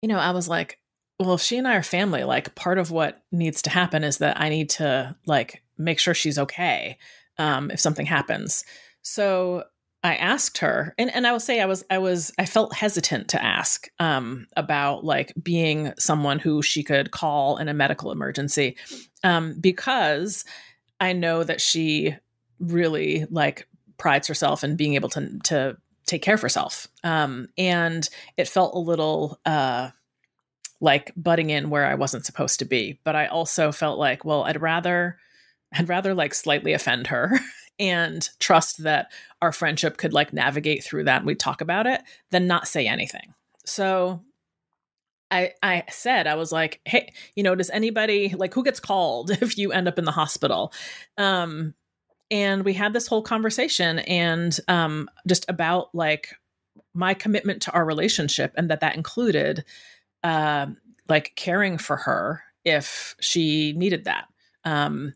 you 0.02 0.08
know 0.08 0.18
i 0.18 0.30
was 0.30 0.46
like 0.46 0.78
well 1.18 1.34
if 1.34 1.40
she 1.40 1.56
and 1.56 1.66
i 1.66 1.76
are 1.76 1.82
family. 1.82 2.24
Like 2.24 2.54
part 2.54 2.78
of 2.78 2.90
what 2.90 3.22
needs 3.32 3.62
to 3.62 3.70
happen 3.70 4.04
is 4.04 4.18
that 4.18 4.40
i 4.40 4.48
need 4.48 4.70
to 4.70 5.16
like 5.26 5.62
make 5.78 5.98
sure 5.98 6.14
she's 6.14 6.38
okay 6.38 6.98
um, 7.38 7.70
if 7.70 7.80
something 7.80 8.06
happens. 8.06 8.64
So 9.02 9.64
I 10.06 10.14
asked 10.16 10.58
her, 10.58 10.94
and, 10.98 11.12
and 11.14 11.26
I 11.26 11.32
will 11.32 11.40
say 11.40 11.60
I 11.60 11.66
was 11.66 11.84
I 11.90 11.98
was 11.98 12.32
I 12.38 12.46
felt 12.46 12.72
hesitant 12.74 13.28
to 13.30 13.42
ask 13.42 13.88
um, 13.98 14.46
about 14.56 15.04
like 15.04 15.32
being 15.42 15.92
someone 15.98 16.38
who 16.38 16.62
she 16.62 16.84
could 16.84 17.10
call 17.10 17.56
in 17.56 17.68
a 17.68 17.74
medical 17.74 18.12
emergency 18.12 18.76
um, 19.24 19.56
because 19.60 20.44
I 21.00 21.12
know 21.12 21.42
that 21.42 21.60
she 21.60 22.14
really 22.60 23.26
like 23.30 23.66
prides 23.98 24.28
herself 24.28 24.62
in 24.62 24.76
being 24.76 24.94
able 24.94 25.08
to 25.10 25.38
to 25.44 25.76
take 26.06 26.22
care 26.22 26.34
of 26.34 26.42
herself, 26.42 26.86
um, 27.02 27.48
and 27.58 28.08
it 28.36 28.48
felt 28.48 28.74
a 28.74 28.78
little. 28.78 29.40
Uh, 29.44 29.90
like 30.78 31.10
butting 31.16 31.48
in 31.48 31.70
where 31.70 31.86
I 31.86 31.94
wasn't 31.94 32.26
supposed 32.26 32.58
to 32.58 32.66
be. 32.66 33.00
But 33.02 33.16
I 33.16 33.28
also 33.28 33.72
felt 33.72 33.98
like, 33.98 34.26
well, 34.26 34.44
I'd 34.44 34.60
rather 34.60 35.16
I'd 35.78 35.88
rather 35.88 36.14
like 36.14 36.34
slightly 36.34 36.72
offend 36.72 37.08
her 37.08 37.38
and 37.78 38.28
trust 38.40 38.82
that 38.84 39.12
our 39.42 39.52
friendship 39.52 39.96
could 39.96 40.12
like 40.12 40.32
navigate 40.32 40.82
through 40.82 41.04
that 41.04 41.18
and 41.18 41.26
we'd 41.26 41.40
talk 41.40 41.60
about 41.60 41.86
it 41.86 42.02
than 42.30 42.46
not 42.46 42.68
say 42.68 42.86
anything. 42.86 43.34
So 43.64 44.22
I 45.30 45.52
I 45.62 45.84
said 45.90 46.26
I 46.26 46.36
was 46.36 46.52
like, 46.52 46.80
"Hey, 46.84 47.12
you 47.34 47.42
know, 47.42 47.54
does 47.54 47.70
anybody 47.70 48.34
like 48.36 48.54
who 48.54 48.64
gets 48.64 48.80
called 48.80 49.30
if 49.42 49.58
you 49.58 49.72
end 49.72 49.88
up 49.88 49.98
in 49.98 50.04
the 50.04 50.12
hospital?" 50.12 50.72
Um 51.18 51.74
and 52.30 52.64
we 52.64 52.72
had 52.72 52.92
this 52.92 53.06
whole 53.06 53.22
conversation 53.22 54.00
and 54.00 54.58
um 54.68 55.08
just 55.26 55.44
about 55.48 55.94
like 55.94 56.34
my 56.94 57.14
commitment 57.14 57.62
to 57.62 57.72
our 57.72 57.84
relationship 57.84 58.52
and 58.56 58.70
that 58.70 58.80
that 58.80 58.96
included 58.96 59.64
uh, 60.24 60.66
like 61.08 61.32
caring 61.36 61.76
for 61.78 61.96
her 61.96 62.42
if 62.64 63.14
she 63.20 63.74
needed 63.74 64.04
that. 64.04 64.26
Um 64.64 65.14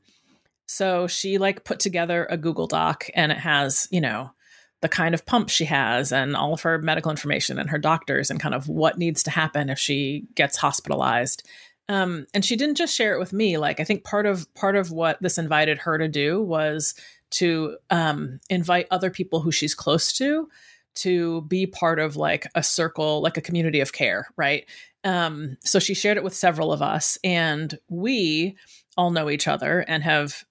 so 0.70 1.08
she 1.08 1.36
like 1.36 1.64
put 1.64 1.80
together 1.80 2.28
a 2.30 2.36
Google 2.36 2.68
Doc 2.68 3.10
and 3.14 3.32
it 3.32 3.38
has, 3.38 3.88
you 3.90 4.00
know, 4.00 4.30
the 4.82 4.88
kind 4.88 5.16
of 5.16 5.26
pump 5.26 5.48
she 5.48 5.64
has 5.64 6.12
and 6.12 6.36
all 6.36 6.52
of 6.54 6.62
her 6.62 6.78
medical 6.78 7.10
information 7.10 7.58
and 7.58 7.68
her 7.70 7.76
doctors 7.76 8.30
and 8.30 8.38
kind 8.38 8.54
of 8.54 8.68
what 8.68 8.96
needs 8.96 9.24
to 9.24 9.32
happen 9.32 9.68
if 9.68 9.80
she 9.80 10.28
gets 10.36 10.56
hospitalized. 10.56 11.42
Um, 11.88 12.24
and 12.32 12.44
she 12.44 12.54
didn't 12.54 12.76
just 12.76 12.94
share 12.94 13.16
it 13.16 13.18
with 13.18 13.32
me. 13.32 13.58
Like 13.58 13.80
I 13.80 13.84
think 13.84 14.04
part 14.04 14.26
of 14.26 14.52
part 14.54 14.76
of 14.76 14.92
what 14.92 15.20
this 15.20 15.38
invited 15.38 15.76
her 15.78 15.98
to 15.98 16.06
do 16.06 16.40
was 16.40 16.94
to 17.30 17.76
um, 17.90 18.38
invite 18.48 18.86
other 18.92 19.10
people 19.10 19.40
who 19.40 19.50
she's 19.50 19.74
close 19.74 20.12
to 20.18 20.48
to 20.94 21.40
be 21.42 21.66
part 21.66 21.98
of 21.98 22.14
like 22.14 22.46
a 22.54 22.62
circle, 22.62 23.20
like 23.22 23.36
a 23.36 23.42
community 23.42 23.80
of 23.80 23.92
care, 23.92 24.28
right? 24.36 24.66
Um, 25.02 25.56
so 25.64 25.80
she 25.80 25.94
shared 25.94 26.16
it 26.16 26.22
with 26.22 26.34
several 26.34 26.72
of 26.72 26.80
us, 26.80 27.18
and 27.24 27.76
we 27.88 28.56
all 28.96 29.10
know 29.10 29.30
each 29.30 29.48
other 29.48 29.80
and 29.88 30.04
have 30.04 30.44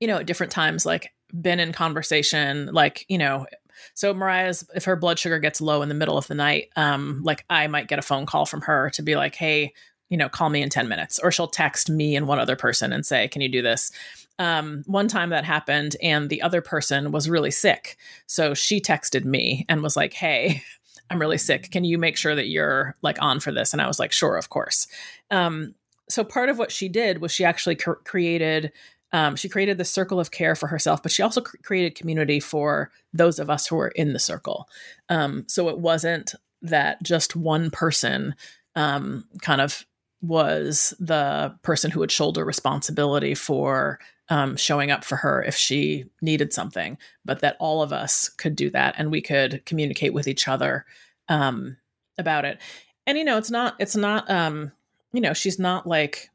you 0.00 0.06
know, 0.06 0.18
at 0.18 0.26
different 0.26 0.52
times, 0.52 0.86
like 0.86 1.12
been 1.40 1.60
in 1.60 1.72
conversation, 1.72 2.70
like, 2.72 3.04
you 3.08 3.18
know, 3.18 3.46
so 3.94 4.12
Mariah's, 4.14 4.64
if 4.74 4.84
her 4.84 4.96
blood 4.96 5.18
sugar 5.18 5.38
gets 5.38 5.60
low 5.60 5.82
in 5.82 5.88
the 5.88 5.94
middle 5.94 6.18
of 6.18 6.26
the 6.26 6.34
night, 6.34 6.70
um, 6.76 7.20
like 7.22 7.44
I 7.50 7.66
might 7.66 7.88
get 7.88 7.98
a 7.98 8.02
phone 8.02 8.26
call 8.26 8.46
from 8.46 8.62
her 8.62 8.90
to 8.90 9.02
be 9.02 9.16
like, 9.16 9.34
hey, 9.34 9.72
you 10.08 10.16
know, 10.16 10.28
call 10.28 10.50
me 10.50 10.62
in 10.62 10.70
10 10.70 10.88
minutes. 10.88 11.18
Or 11.18 11.32
she'll 11.32 11.48
text 11.48 11.90
me 11.90 12.16
and 12.16 12.28
one 12.28 12.38
other 12.38 12.56
person 12.56 12.92
and 12.92 13.04
say, 13.04 13.28
can 13.28 13.42
you 13.42 13.48
do 13.48 13.62
this? 13.62 13.90
Um, 14.38 14.82
one 14.86 15.08
time 15.08 15.30
that 15.30 15.44
happened 15.44 15.96
and 16.02 16.28
the 16.28 16.42
other 16.42 16.60
person 16.60 17.10
was 17.10 17.28
really 17.28 17.50
sick. 17.50 17.96
So 18.26 18.54
she 18.54 18.80
texted 18.80 19.24
me 19.24 19.64
and 19.68 19.82
was 19.82 19.96
like, 19.96 20.12
hey, 20.12 20.62
I'm 21.10 21.20
really 21.20 21.38
sick. 21.38 21.70
Can 21.70 21.84
you 21.84 21.98
make 21.98 22.16
sure 22.16 22.34
that 22.34 22.48
you're 22.48 22.96
like 23.02 23.20
on 23.22 23.40
for 23.40 23.52
this? 23.52 23.72
And 23.72 23.80
I 23.80 23.86
was 23.86 23.98
like, 23.98 24.12
sure, 24.12 24.36
of 24.36 24.48
course. 24.50 24.88
Um, 25.30 25.74
so 26.08 26.24
part 26.24 26.48
of 26.48 26.58
what 26.58 26.72
she 26.72 26.88
did 26.88 27.20
was 27.20 27.32
she 27.32 27.44
actually 27.44 27.76
cr- 27.76 27.92
created 28.04 28.72
um, 29.16 29.34
she 29.34 29.48
created 29.48 29.78
the 29.78 29.84
circle 29.86 30.20
of 30.20 30.30
care 30.30 30.54
for 30.54 30.66
herself, 30.66 31.02
but 31.02 31.10
she 31.10 31.22
also 31.22 31.40
cr- 31.40 31.56
created 31.62 31.94
community 31.94 32.38
for 32.38 32.90
those 33.14 33.38
of 33.38 33.48
us 33.48 33.66
who 33.66 33.76
were 33.76 33.88
in 33.88 34.12
the 34.12 34.18
circle. 34.18 34.68
Um, 35.08 35.46
so 35.48 35.70
it 35.70 35.78
wasn't 35.78 36.34
that 36.60 37.02
just 37.02 37.34
one 37.34 37.70
person 37.70 38.34
um, 38.74 39.24
kind 39.40 39.62
of 39.62 39.86
was 40.20 40.92
the 41.00 41.56
person 41.62 41.90
who 41.90 42.00
would 42.00 42.12
shoulder 42.12 42.44
responsibility 42.44 43.34
for 43.34 44.00
um, 44.28 44.54
showing 44.54 44.90
up 44.90 45.02
for 45.02 45.16
her 45.16 45.42
if 45.42 45.56
she 45.56 46.04
needed 46.20 46.52
something, 46.52 46.98
but 47.24 47.40
that 47.40 47.56
all 47.58 47.80
of 47.80 47.94
us 47.94 48.28
could 48.28 48.54
do 48.54 48.68
that 48.68 48.96
and 48.98 49.10
we 49.10 49.22
could 49.22 49.64
communicate 49.64 50.12
with 50.12 50.28
each 50.28 50.46
other 50.46 50.84
um, 51.30 51.78
about 52.18 52.44
it. 52.44 52.58
And 53.06 53.16
you 53.16 53.24
know, 53.24 53.38
it's 53.38 53.50
not 53.50 53.76
it's 53.78 53.96
not 53.96 54.30
um, 54.30 54.72
you 55.14 55.22
know, 55.22 55.32
she's 55.32 55.58
not 55.58 55.86
like 55.86 56.28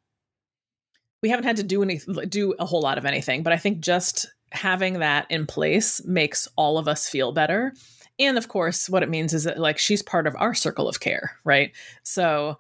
we 1.22 1.30
haven't 1.30 1.46
had 1.46 1.58
to 1.58 1.64
do 1.64 1.84
any 1.84 2.00
do 2.28 2.54
a 2.60 2.66
whole 2.66 2.82
lot 2.82 2.98
of 2.98 3.06
anything, 3.06 3.44
but 3.44 3.54
I 3.54 3.58
think 3.58 3.80
just 3.80 4.28
having 4.52 5.00
that 5.00 5.28
in 5.30 5.46
place 5.46 6.04
makes 6.06 6.48
all 6.56 6.78
of 6.78 6.88
us 6.88 7.08
feel 7.08 7.32
better. 7.32 7.74
And 8.20 8.38
of 8.38 8.48
course, 8.48 8.90
what 8.90 9.04
it 9.04 9.10
means 9.10 9.34
is 9.34 9.46
that 9.46 9.58
like 9.58 9.78
she's 9.78 10.02
part 10.02 10.28
of 10.28 10.36
our 10.38 10.54
circle 10.54 10.88
of 10.88 11.00
care, 11.00 11.38
right? 11.44 11.72
So 12.04 12.58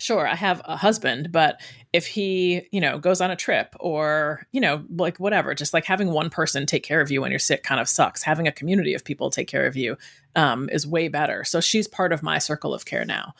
sure 0.00 0.26
i 0.26 0.34
have 0.34 0.62
a 0.64 0.76
husband 0.76 1.32
but 1.32 1.60
if 1.92 2.06
he 2.06 2.62
you 2.70 2.80
know 2.80 2.98
goes 2.98 3.20
on 3.20 3.30
a 3.30 3.36
trip 3.36 3.74
or 3.80 4.46
you 4.52 4.60
know 4.60 4.84
like 4.96 5.18
whatever 5.18 5.54
just 5.54 5.74
like 5.74 5.84
having 5.84 6.12
one 6.12 6.30
person 6.30 6.66
take 6.66 6.84
care 6.84 7.00
of 7.00 7.10
you 7.10 7.20
when 7.20 7.30
you're 7.30 7.38
sick 7.38 7.64
kind 7.64 7.80
of 7.80 7.88
sucks 7.88 8.22
having 8.22 8.46
a 8.46 8.52
community 8.52 8.94
of 8.94 9.04
people 9.04 9.28
take 9.28 9.48
care 9.48 9.66
of 9.66 9.76
you 9.76 9.96
um, 10.36 10.68
is 10.70 10.86
way 10.86 11.08
better 11.08 11.42
so 11.42 11.60
she's 11.60 11.88
part 11.88 12.12
of 12.12 12.22
my 12.22 12.38
circle 12.38 12.72
of 12.72 12.84
care 12.84 13.04
now 13.04 13.34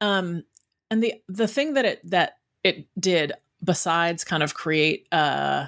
um, 0.00 0.44
and 0.90 1.02
the 1.02 1.14
the 1.28 1.48
thing 1.48 1.74
that 1.74 1.84
it 1.84 2.00
that 2.08 2.38
it 2.62 2.86
did 2.98 3.32
besides 3.64 4.24
kind 4.24 4.42
of 4.42 4.54
create 4.54 5.08
uh, 5.10 5.66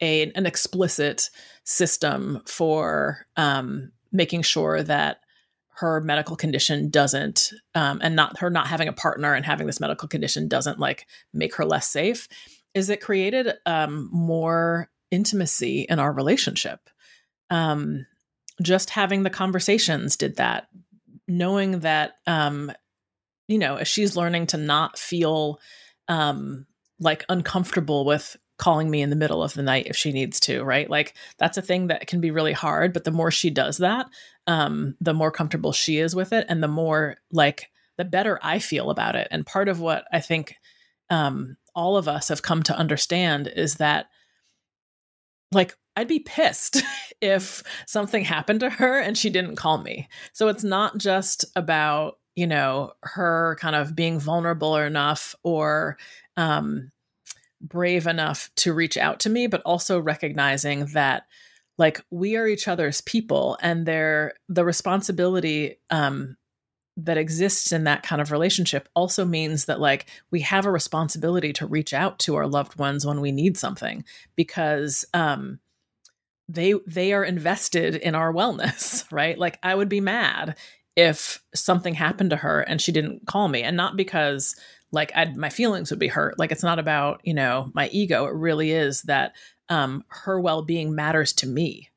a 0.00 0.32
an 0.32 0.46
explicit 0.46 1.30
system 1.64 2.42
for 2.46 3.26
um, 3.36 3.92
making 4.12 4.42
sure 4.42 4.82
that 4.82 5.18
her 5.76 6.00
medical 6.00 6.36
condition 6.36 6.88
doesn't 6.88 7.52
um, 7.74 8.00
and 8.02 8.16
not 8.16 8.38
her 8.38 8.50
not 8.50 8.66
having 8.66 8.88
a 8.88 8.92
partner 8.92 9.34
and 9.34 9.44
having 9.44 9.66
this 9.66 9.80
medical 9.80 10.08
condition 10.08 10.48
doesn't 10.48 10.78
like 10.78 11.06
make 11.32 11.54
her 11.56 11.64
less 11.64 11.88
safe 11.88 12.28
is 12.74 12.90
it 12.90 13.00
created 13.00 13.54
um, 13.66 14.08
more 14.12 14.90
intimacy 15.10 15.86
in 15.88 16.00
our 16.00 16.12
relationship. 16.12 16.90
Um, 17.50 18.06
just 18.62 18.90
having 18.90 19.22
the 19.22 19.30
conversations 19.30 20.16
did 20.16 20.36
that 20.36 20.68
knowing 21.26 21.80
that 21.80 22.14
um, 22.26 22.72
you 23.48 23.58
know 23.58 23.76
as 23.76 23.88
she's 23.88 24.16
learning 24.16 24.46
to 24.48 24.56
not 24.56 24.98
feel 24.98 25.58
um, 26.08 26.66
like 27.00 27.24
uncomfortable 27.28 28.04
with 28.04 28.36
calling 28.56 28.88
me 28.88 29.02
in 29.02 29.10
the 29.10 29.16
middle 29.16 29.42
of 29.42 29.54
the 29.54 29.62
night 29.62 29.86
if 29.86 29.96
she 29.96 30.12
needs 30.12 30.38
to, 30.40 30.62
right? 30.62 30.88
Like 30.88 31.14
that's 31.38 31.58
a 31.58 31.62
thing 31.62 31.88
that 31.88 32.06
can 32.06 32.20
be 32.20 32.30
really 32.30 32.52
hard, 32.52 32.92
but 32.92 33.04
the 33.04 33.10
more 33.10 33.30
she 33.30 33.50
does 33.50 33.78
that, 33.78 34.06
um, 34.46 34.96
the 35.00 35.14
more 35.14 35.30
comfortable 35.30 35.72
she 35.72 35.98
is 35.98 36.14
with 36.14 36.32
it 36.32 36.46
and 36.48 36.62
the 36.62 36.68
more 36.68 37.16
like 37.32 37.70
the 37.96 38.04
better 38.04 38.38
I 38.42 38.58
feel 38.60 38.90
about 38.90 39.16
it. 39.16 39.28
And 39.30 39.46
part 39.46 39.68
of 39.68 39.80
what 39.80 40.04
I 40.12 40.20
think 40.20 40.54
um, 41.10 41.56
all 41.74 41.96
of 41.96 42.08
us 42.08 42.28
have 42.28 42.42
come 42.42 42.62
to 42.64 42.76
understand 42.76 43.48
is 43.48 43.76
that 43.76 44.06
like 45.52 45.76
I'd 45.96 46.08
be 46.08 46.20
pissed 46.20 46.82
if 47.20 47.62
something 47.86 48.24
happened 48.24 48.60
to 48.60 48.70
her 48.70 48.98
and 48.98 49.16
she 49.16 49.30
didn't 49.30 49.56
call 49.56 49.78
me. 49.78 50.08
So 50.32 50.48
it's 50.48 50.64
not 50.64 50.98
just 50.98 51.44
about, 51.56 52.18
you 52.34 52.46
know, 52.46 52.92
her 53.02 53.56
kind 53.60 53.76
of 53.76 53.94
being 53.94 54.18
vulnerable 54.18 54.76
enough 54.76 55.34
or 55.42 55.96
um 56.36 56.90
brave 57.60 58.06
enough 58.06 58.50
to 58.56 58.74
reach 58.74 58.96
out 58.96 59.20
to 59.20 59.30
me, 59.30 59.46
but 59.46 59.62
also 59.62 59.98
recognizing 59.98 60.86
that 60.92 61.24
like 61.78 62.04
we 62.10 62.36
are 62.36 62.46
each 62.46 62.68
other's 62.68 63.00
people 63.00 63.58
and 63.60 63.86
they're 63.86 64.34
the 64.48 64.64
responsibility 64.64 65.76
um 65.90 66.36
that 66.96 67.18
exists 67.18 67.72
in 67.72 67.84
that 67.84 68.04
kind 68.04 68.22
of 68.22 68.30
relationship 68.30 68.88
also 68.94 69.24
means 69.24 69.64
that 69.64 69.80
like 69.80 70.06
we 70.30 70.40
have 70.40 70.64
a 70.64 70.70
responsibility 70.70 71.52
to 71.52 71.66
reach 71.66 71.92
out 71.92 72.20
to 72.20 72.36
our 72.36 72.46
loved 72.46 72.78
ones 72.78 73.04
when 73.04 73.20
we 73.20 73.32
need 73.32 73.56
something 73.56 74.04
because 74.36 75.04
um 75.12 75.58
they 76.48 76.74
they 76.86 77.12
are 77.12 77.24
invested 77.24 77.96
in 77.96 78.14
our 78.14 78.32
wellness 78.32 79.04
right? 79.12 79.38
Like 79.38 79.58
i 79.62 79.74
would 79.74 79.88
be 79.88 80.00
mad 80.00 80.56
if 80.96 81.42
something 81.54 81.94
happened 81.94 82.30
to 82.30 82.36
her 82.36 82.60
and 82.60 82.80
she 82.80 82.92
didn't 82.92 83.26
call 83.26 83.48
me 83.48 83.62
and 83.64 83.76
not 83.76 83.96
because 83.96 84.54
like 84.92 85.12
I'd, 85.14 85.36
my 85.36 85.50
feelings 85.50 85.90
would 85.90 85.98
be 85.98 86.08
hurt. 86.08 86.38
Like 86.38 86.52
it's 86.52 86.62
not 86.62 86.78
about 86.78 87.20
you 87.24 87.34
know 87.34 87.70
my 87.74 87.88
ego. 87.88 88.26
It 88.26 88.34
really 88.34 88.70
is 88.70 89.02
that 89.02 89.34
um 89.68 90.04
her 90.08 90.40
well-being 90.40 90.94
matters 90.94 91.32
to 91.34 91.46
me. 91.46 91.90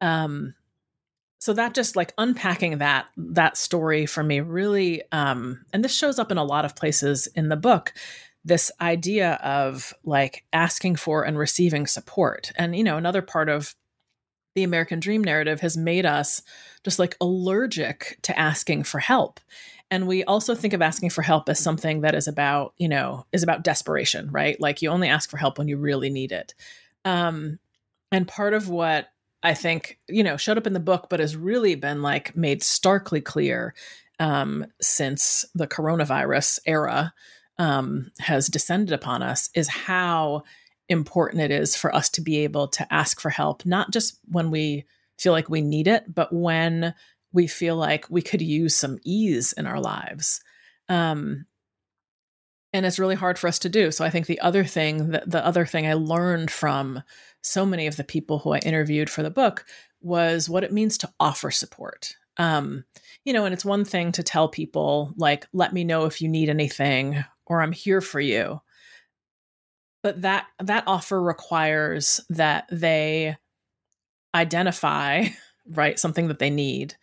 Um 0.00 0.54
so 1.38 1.52
that 1.54 1.74
just 1.74 1.96
like 1.96 2.14
unpacking 2.18 2.78
that 2.78 3.06
that 3.16 3.56
story 3.56 4.06
for 4.06 4.22
me 4.22 4.40
really 4.40 5.02
um 5.10 5.64
and 5.72 5.84
this 5.84 5.94
shows 5.94 6.18
up 6.18 6.30
in 6.30 6.38
a 6.38 6.44
lot 6.44 6.64
of 6.64 6.76
places 6.76 7.26
in 7.34 7.48
the 7.48 7.56
book 7.56 7.92
this 8.44 8.72
idea 8.80 9.34
of 9.42 9.94
like 10.04 10.44
asking 10.52 10.96
for 10.96 11.24
and 11.24 11.38
receiving 11.38 11.86
support. 11.86 12.50
And 12.56 12.76
you 12.76 12.84
know 12.84 12.96
another 12.96 13.22
part 13.22 13.48
of 13.48 13.74
the 14.54 14.64
american 14.64 15.00
dream 15.00 15.24
narrative 15.24 15.60
has 15.60 15.76
made 15.76 16.04
us 16.04 16.42
just 16.84 16.98
like 16.98 17.16
allergic 17.20 18.18
to 18.22 18.38
asking 18.38 18.84
for 18.84 18.98
help 19.00 19.40
and 19.92 20.08
we 20.08 20.24
also 20.24 20.54
think 20.54 20.72
of 20.72 20.82
asking 20.82 21.10
for 21.10 21.22
help 21.22 21.48
as 21.48 21.60
something 21.60 22.00
that 22.00 22.14
is 22.14 22.26
about 22.26 22.74
you 22.78 22.88
know 22.88 23.26
is 23.32 23.42
about 23.42 23.62
desperation 23.62 24.30
right? 24.32 24.60
Like 24.60 24.82
you 24.82 24.88
only 24.88 25.08
ask 25.08 25.30
for 25.30 25.36
help 25.36 25.58
when 25.58 25.68
you 25.68 25.76
really 25.76 26.10
need 26.10 26.32
it. 26.32 26.54
Um 27.04 27.58
and 28.12 28.28
part 28.28 28.54
of 28.54 28.68
what 28.68 29.08
i 29.42 29.54
think 29.54 29.98
you 30.08 30.22
know 30.22 30.36
showed 30.36 30.58
up 30.58 30.66
in 30.66 30.74
the 30.74 30.78
book 30.80 31.06
but 31.10 31.18
has 31.18 31.34
really 31.34 31.74
been 31.74 32.02
like 32.02 32.36
made 32.36 32.62
starkly 32.62 33.20
clear 33.20 33.74
um 34.20 34.64
since 34.80 35.44
the 35.54 35.66
coronavirus 35.66 36.60
era 36.66 37.12
um 37.58 38.12
has 38.20 38.46
descended 38.46 38.92
upon 38.92 39.22
us 39.22 39.50
is 39.54 39.66
how 39.68 40.44
important 40.88 41.42
it 41.42 41.50
is 41.50 41.74
for 41.74 41.92
us 41.94 42.08
to 42.10 42.20
be 42.20 42.38
able 42.38 42.68
to 42.68 42.86
ask 42.92 43.20
for 43.20 43.30
help 43.30 43.66
not 43.66 43.90
just 43.90 44.20
when 44.26 44.50
we 44.50 44.84
feel 45.18 45.32
like 45.32 45.48
we 45.48 45.60
need 45.60 45.88
it 45.88 46.14
but 46.14 46.32
when 46.32 46.94
we 47.32 47.46
feel 47.46 47.76
like 47.76 48.10
we 48.10 48.22
could 48.22 48.42
use 48.42 48.76
some 48.76 48.98
ease 49.04 49.52
in 49.52 49.66
our 49.66 49.80
lives. 49.80 50.40
Um, 50.88 51.46
and 52.72 52.86
it's 52.86 52.98
really 52.98 53.14
hard 53.14 53.38
for 53.38 53.48
us 53.48 53.58
to 53.60 53.68
do. 53.68 53.90
So 53.90 54.04
I 54.04 54.10
think 54.10 54.26
the 54.26 54.40
other 54.40 54.64
thing 54.64 55.10
that 55.10 55.30
the 55.30 55.44
other 55.44 55.66
thing 55.66 55.86
I 55.86 55.94
learned 55.94 56.50
from 56.50 57.02
so 57.42 57.66
many 57.66 57.86
of 57.86 57.96
the 57.96 58.04
people 58.04 58.38
who 58.38 58.52
I 58.52 58.58
interviewed 58.58 59.10
for 59.10 59.22
the 59.22 59.30
book 59.30 59.64
was 60.00 60.48
what 60.48 60.64
it 60.64 60.72
means 60.72 60.98
to 60.98 61.12
offer 61.20 61.50
support. 61.50 62.16
Um, 62.38 62.84
you 63.24 63.32
know, 63.32 63.44
and 63.44 63.52
it's 63.52 63.64
one 63.64 63.84
thing 63.84 64.10
to 64.12 64.22
tell 64.22 64.48
people 64.48 65.12
like, 65.16 65.46
"Let 65.52 65.72
me 65.72 65.84
know 65.84 66.06
if 66.06 66.22
you 66.22 66.28
need 66.28 66.48
anything," 66.48 67.22
or 67.46 67.60
"I'm 67.60 67.72
here 67.72 68.00
for 68.00 68.20
you." 68.20 68.60
But 70.02 70.22
that 70.22 70.46
that 70.58 70.84
offer 70.86 71.20
requires 71.20 72.20
that 72.30 72.66
they 72.70 73.36
identify 74.34 75.26
right 75.66 75.98
something 75.98 76.28
that 76.28 76.38
they 76.38 76.50
need 76.50 76.96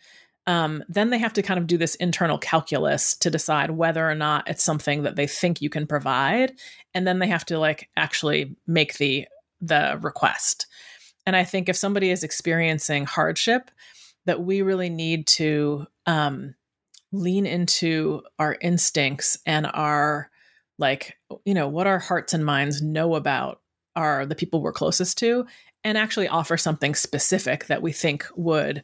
um, 0.46 0.82
then 0.88 1.10
they 1.10 1.18
have 1.18 1.32
to 1.34 1.42
kind 1.42 1.58
of 1.58 1.66
do 1.66 1.76
this 1.76 1.94
internal 1.96 2.38
calculus 2.38 3.16
to 3.18 3.30
decide 3.30 3.72
whether 3.72 4.08
or 4.08 4.14
not 4.14 4.48
it's 4.48 4.64
something 4.64 5.02
that 5.02 5.16
they 5.16 5.26
think 5.26 5.60
you 5.60 5.70
can 5.70 5.86
provide. 5.86 6.54
And 6.94 7.06
then 7.06 7.18
they 7.18 7.28
have 7.28 7.44
to 7.46 7.58
like 7.58 7.88
actually 7.96 8.56
make 8.66 8.98
the 8.98 9.26
the 9.60 9.98
request. 10.00 10.66
And 11.26 11.36
i 11.36 11.44
think 11.44 11.68
if 11.68 11.76
somebody 11.76 12.10
is 12.10 12.24
experiencing 12.24 13.04
hardship 13.04 13.70
that 14.26 14.42
we 14.42 14.62
really 14.62 14.90
need 14.90 15.26
to 15.26 15.86
um, 16.06 16.54
lean 17.12 17.46
into 17.46 18.22
our 18.38 18.56
instincts 18.60 19.38
and 19.46 19.66
our 19.74 20.30
like 20.78 21.16
you 21.44 21.54
know 21.54 21.68
what 21.68 21.86
our 21.86 21.98
hearts 21.98 22.32
and 22.32 22.44
minds 22.44 22.80
know 22.80 23.14
about 23.14 23.60
are 23.96 24.24
the 24.24 24.34
people 24.34 24.62
we're 24.62 24.72
closest 24.72 25.18
to 25.18 25.44
and 25.82 25.98
actually 25.98 26.28
offer 26.28 26.56
something 26.56 26.94
specific 26.94 27.66
that 27.66 27.82
we 27.82 27.92
think 27.92 28.26
would 28.36 28.82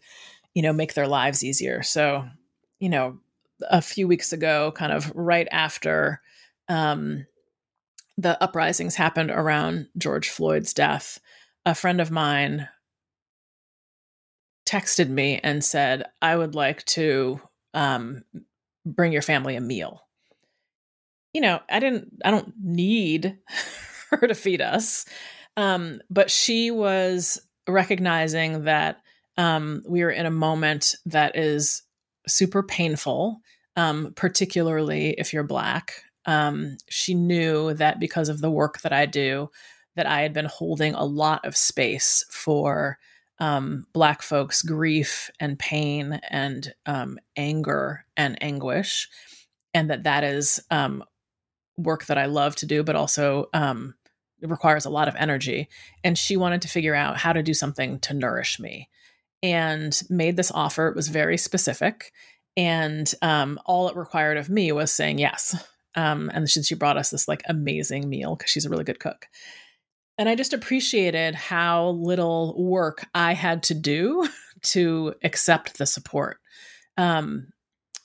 you 0.56 0.62
know, 0.62 0.72
make 0.72 0.94
their 0.94 1.06
lives 1.06 1.44
easier. 1.44 1.82
So, 1.82 2.26
you 2.80 2.88
know, 2.88 3.18
a 3.68 3.82
few 3.82 4.08
weeks 4.08 4.32
ago, 4.32 4.72
kind 4.72 4.90
of 4.90 5.12
right 5.14 5.46
after 5.52 6.22
um, 6.66 7.26
the 8.16 8.42
uprisings 8.42 8.94
happened 8.94 9.30
around 9.30 9.88
George 9.98 10.30
Floyd's 10.30 10.72
death, 10.72 11.20
a 11.66 11.74
friend 11.74 12.00
of 12.00 12.10
mine 12.10 12.68
texted 14.64 15.10
me 15.10 15.40
and 15.44 15.62
said, 15.62 16.06
I 16.22 16.34
would 16.34 16.54
like 16.54 16.86
to 16.86 17.38
um, 17.74 18.24
bring 18.86 19.12
your 19.12 19.20
family 19.20 19.56
a 19.56 19.60
meal. 19.60 20.06
You 21.34 21.42
know, 21.42 21.60
I 21.68 21.80
didn't, 21.80 22.22
I 22.24 22.30
don't 22.30 22.54
need 22.64 23.36
her 24.10 24.26
to 24.26 24.34
feed 24.34 24.62
us. 24.62 25.04
Um, 25.58 26.00
but 26.08 26.30
she 26.30 26.70
was 26.70 27.42
recognizing 27.68 28.64
that 28.64 29.02
um, 29.36 29.82
we 29.86 30.02
are 30.02 30.10
in 30.10 30.26
a 30.26 30.30
moment 30.30 30.94
that 31.06 31.36
is 31.36 31.82
super 32.26 32.62
painful, 32.62 33.40
um, 33.76 34.12
particularly 34.16 35.10
if 35.18 35.32
you're 35.32 35.44
Black. 35.44 36.02
Um, 36.24 36.76
she 36.88 37.14
knew 37.14 37.74
that 37.74 38.00
because 38.00 38.28
of 38.28 38.40
the 38.40 38.50
work 38.50 38.80
that 38.80 38.92
I 38.92 39.06
do, 39.06 39.50
that 39.94 40.06
I 40.06 40.22
had 40.22 40.32
been 40.32 40.46
holding 40.46 40.94
a 40.94 41.04
lot 41.04 41.44
of 41.44 41.56
space 41.56 42.24
for 42.30 42.98
um, 43.38 43.86
Black 43.92 44.22
folks' 44.22 44.62
grief 44.62 45.30
and 45.38 45.58
pain 45.58 46.20
and 46.30 46.72
um, 46.86 47.18
anger 47.36 48.06
and 48.16 48.42
anguish. 48.42 49.08
and 49.74 49.90
that 49.90 50.04
that 50.04 50.24
is 50.24 50.58
um, 50.70 51.04
work 51.76 52.06
that 52.06 52.16
I 52.16 52.26
love 52.26 52.56
to 52.56 52.66
do, 52.66 52.82
but 52.82 52.96
also 52.96 53.48
it 53.52 54.48
requires 54.48 54.86
a 54.86 54.90
lot 54.90 55.08
of 55.08 55.16
energy. 55.16 55.68
And 56.02 56.16
she 56.16 56.36
wanted 56.36 56.62
to 56.62 56.68
figure 56.68 56.94
out 56.94 57.18
how 57.18 57.32
to 57.34 57.42
do 57.42 57.54
something 57.54 57.98
to 58.00 58.14
nourish 58.14 58.58
me 58.58 58.88
and 59.42 60.00
made 60.08 60.36
this 60.36 60.52
offer. 60.52 60.88
It 60.88 60.96
was 60.96 61.08
very 61.08 61.36
specific. 61.36 62.12
And 62.56 63.12
um, 63.22 63.60
all 63.66 63.88
it 63.88 63.96
required 63.96 64.38
of 64.38 64.48
me 64.48 64.72
was 64.72 64.92
saying 64.92 65.18
yes. 65.18 65.54
Um, 65.94 66.30
and 66.34 66.48
she, 66.48 66.62
she 66.62 66.74
brought 66.74 66.96
us 66.96 67.10
this 67.10 67.28
like 67.28 67.42
amazing 67.48 68.08
meal 68.08 68.36
because 68.36 68.50
she's 68.50 68.66
a 68.66 68.70
really 68.70 68.84
good 68.84 69.00
cook. 69.00 69.26
And 70.18 70.28
I 70.28 70.34
just 70.34 70.54
appreciated 70.54 71.34
how 71.34 71.90
little 71.90 72.54
work 72.56 73.06
I 73.14 73.34
had 73.34 73.62
to 73.64 73.74
do 73.74 74.26
to 74.62 75.14
accept 75.22 75.78
the 75.78 75.86
support. 75.86 76.38
Um, 76.96 77.48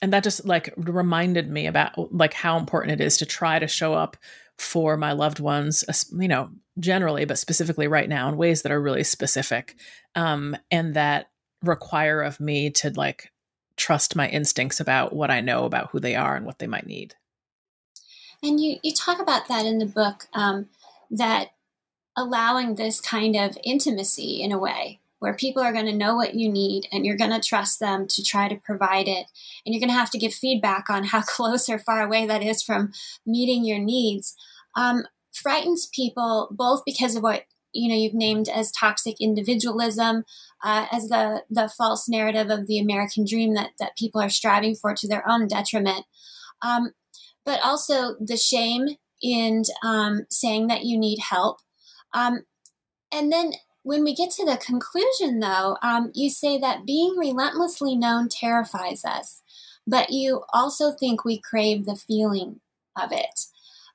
and 0.02 0.12
that 0.12 0.24
just 0.24 0.44
like 0.44 0.74
reminded 0.76 1.48
me 1.48 1.66
about 1.66 2.12
like 2.12 2.34
how 2.34 2.58
important 2.58 3.00
it 3.00 3.04
is 3.04 3.16
to 3.18 3.26
try 3.26 3.58
to 3.58 3.68
show 3.68 3.94
up 3.94 4.16
for 4.58 4.96
my 4.96 5.12
loved 5.12 5.40
ones, 5.40 5.84
you 6.18 6.28
know, 6.28 6.50
generally, 6.78 7.24
but 7.24 7.38
specifically 7.38 7.86
right 7.86 8.08
now 8.08 8.28
in 8.28 8.36
ways 8.36 8.62
that 8.62 8.72
are 8.72 8.80
really 8.80 9.04
specific 9.04 9.76
um, 10.14 10.56
and 10.70 10.94
that 10.94 11.30
require 11.62 12.22
of 12.22 12.40
me 12.40 12.70
to 12.70 12.90
like 12.90 13.30
trust 13.76 14.16
my 14.16 14.28
instincts 14.28 14.80
about 14.80 15.12
what 15.12 15.30
I 15.30 15.40
know 15.40 15.64
about 15.64 15.90
who 15.90 16.00
they 16.00 16.14
are 16.14 16.36
and 16.36 16.44
what 16.44 16.58
they 16.58 16.66
might 16.66 16.86
need. 16.86 17.14
And 18.42 18.60
you, 18.60 18.78
you 18.82 18.92
talk 18.92 19.20
about 19.20 19.48
that 19.48 19.64
in 19.64 19.78
the 19.78 19.86
book 19.86 20.26
um, 20.32 20.68
that 21.10 21.50
allowing 22.16 22.74
this 22.74 23.00
kind 23.00 23.36
of 23.36 23.56
intimacy 23.64 24.42
in 24.42 24.52
a 24.52 24.58
way 24.58 25.00
where 25.20 25.34
people 25.34 25.62
are 25.62 25.72
going 25.72 25.86
to 25.86 25.92
know 25.92 26.16
what 26.16 26.34
you 26.34 26.50
need 26.50 26.88
and 26.90 27.06
you're 27.06 27.16
going 27.16 27.30
to 27.30 27.40
trust 27.40 27.78
them 27.78 28.08
to 28.08 28.24
try 28.24 28.48
to 28.48 28.56
provide 28.56 29.06
it. 29.06 29.26
And 29.64 29.72
you're 29.72 29.78
going 29.78 29.88
to 29.88 29.94
have 29.94 30.10
to 30.10 30.18
give 30.18 30.34
feedback 30.34 30.90
on 30.90 31.04
how 31.04 31.22
close 31.26 31.68
or 31.68 31.78
far 31.78 32.02
away 32.02 32.26
that 32.26 32.42
is 32.42 32.60
from 32.60 32.92
meeting 33.24 33.64
your 33.64 33.78
needs. 33.78 34.34
Um, 34.74 35.04
frightens 35.32 35.86
people 35.86 36.48
both 36.50 36.82
because 36.84 37.14
of 37.14 37.22
what 37.22 37.44
you 37.72 37.88
know 37.88 37.94
you've 37.94 38.14
named 38.14 38.48
as 38.48 38.70
toxic 38.72 39.20
individualism 39.20 40.24
uh, 40.62 40.86
as 40.92 41.08
the 41.08 41.42
the 41.50 41.68
false 41.68 42.08
narrative 42.08 42.50
of 42.50 42.66
the 42.66 42.78
american 42.78 43.24
dream 43.24 43.54
that 43.54 43.70
that 43.78 43.96
people 43.96 44.20
are 44.20 44.30
striving 44.30 44.74
for 44.74 44.94
to 44.94 45.08
their 45.08 45.28
own 45.28 45.46
detriment 45.46 46.04
um, 46.62 46.92
but 47.44 47.60
also 47.64 48.14
the 48.20 48.36
shame 48.36 48.88
in 49.22 49.62
um, 49.84 50.26
saying 50.30 50.66
that 50.66 50.84
you 50.84 50.98
need 50.98 51.18
help 51.30 51.58
um, 52.14 52.44
and 53.12 53.30
then 53.32 53.52
when 53.82 54.04
we 54.04 54.14
get 54.14 54.30
to 54.30 54.44
the 54.44 54.56
conclusion, 54.56 55.40
though, 55.40 55.76
um, 55.82 56.10
you 56.14 56.30
say 56.30 56.58
that 56.58 56.86
being 56.86 57.16
relentlessly 57.16 57.96
known 57.96 58.28
terrifies 58.28 59.04
us, 59.04 59.42
but 59.86 60.10
you 60.10 60.42
also 60.52 60.92
think 60.92 61.24
we 61.24 61.40
crave 61.40 61.84
the 61.84 61.96
feeling 61.96 62.60
of 63.00 63.10
it. 63.12 63.46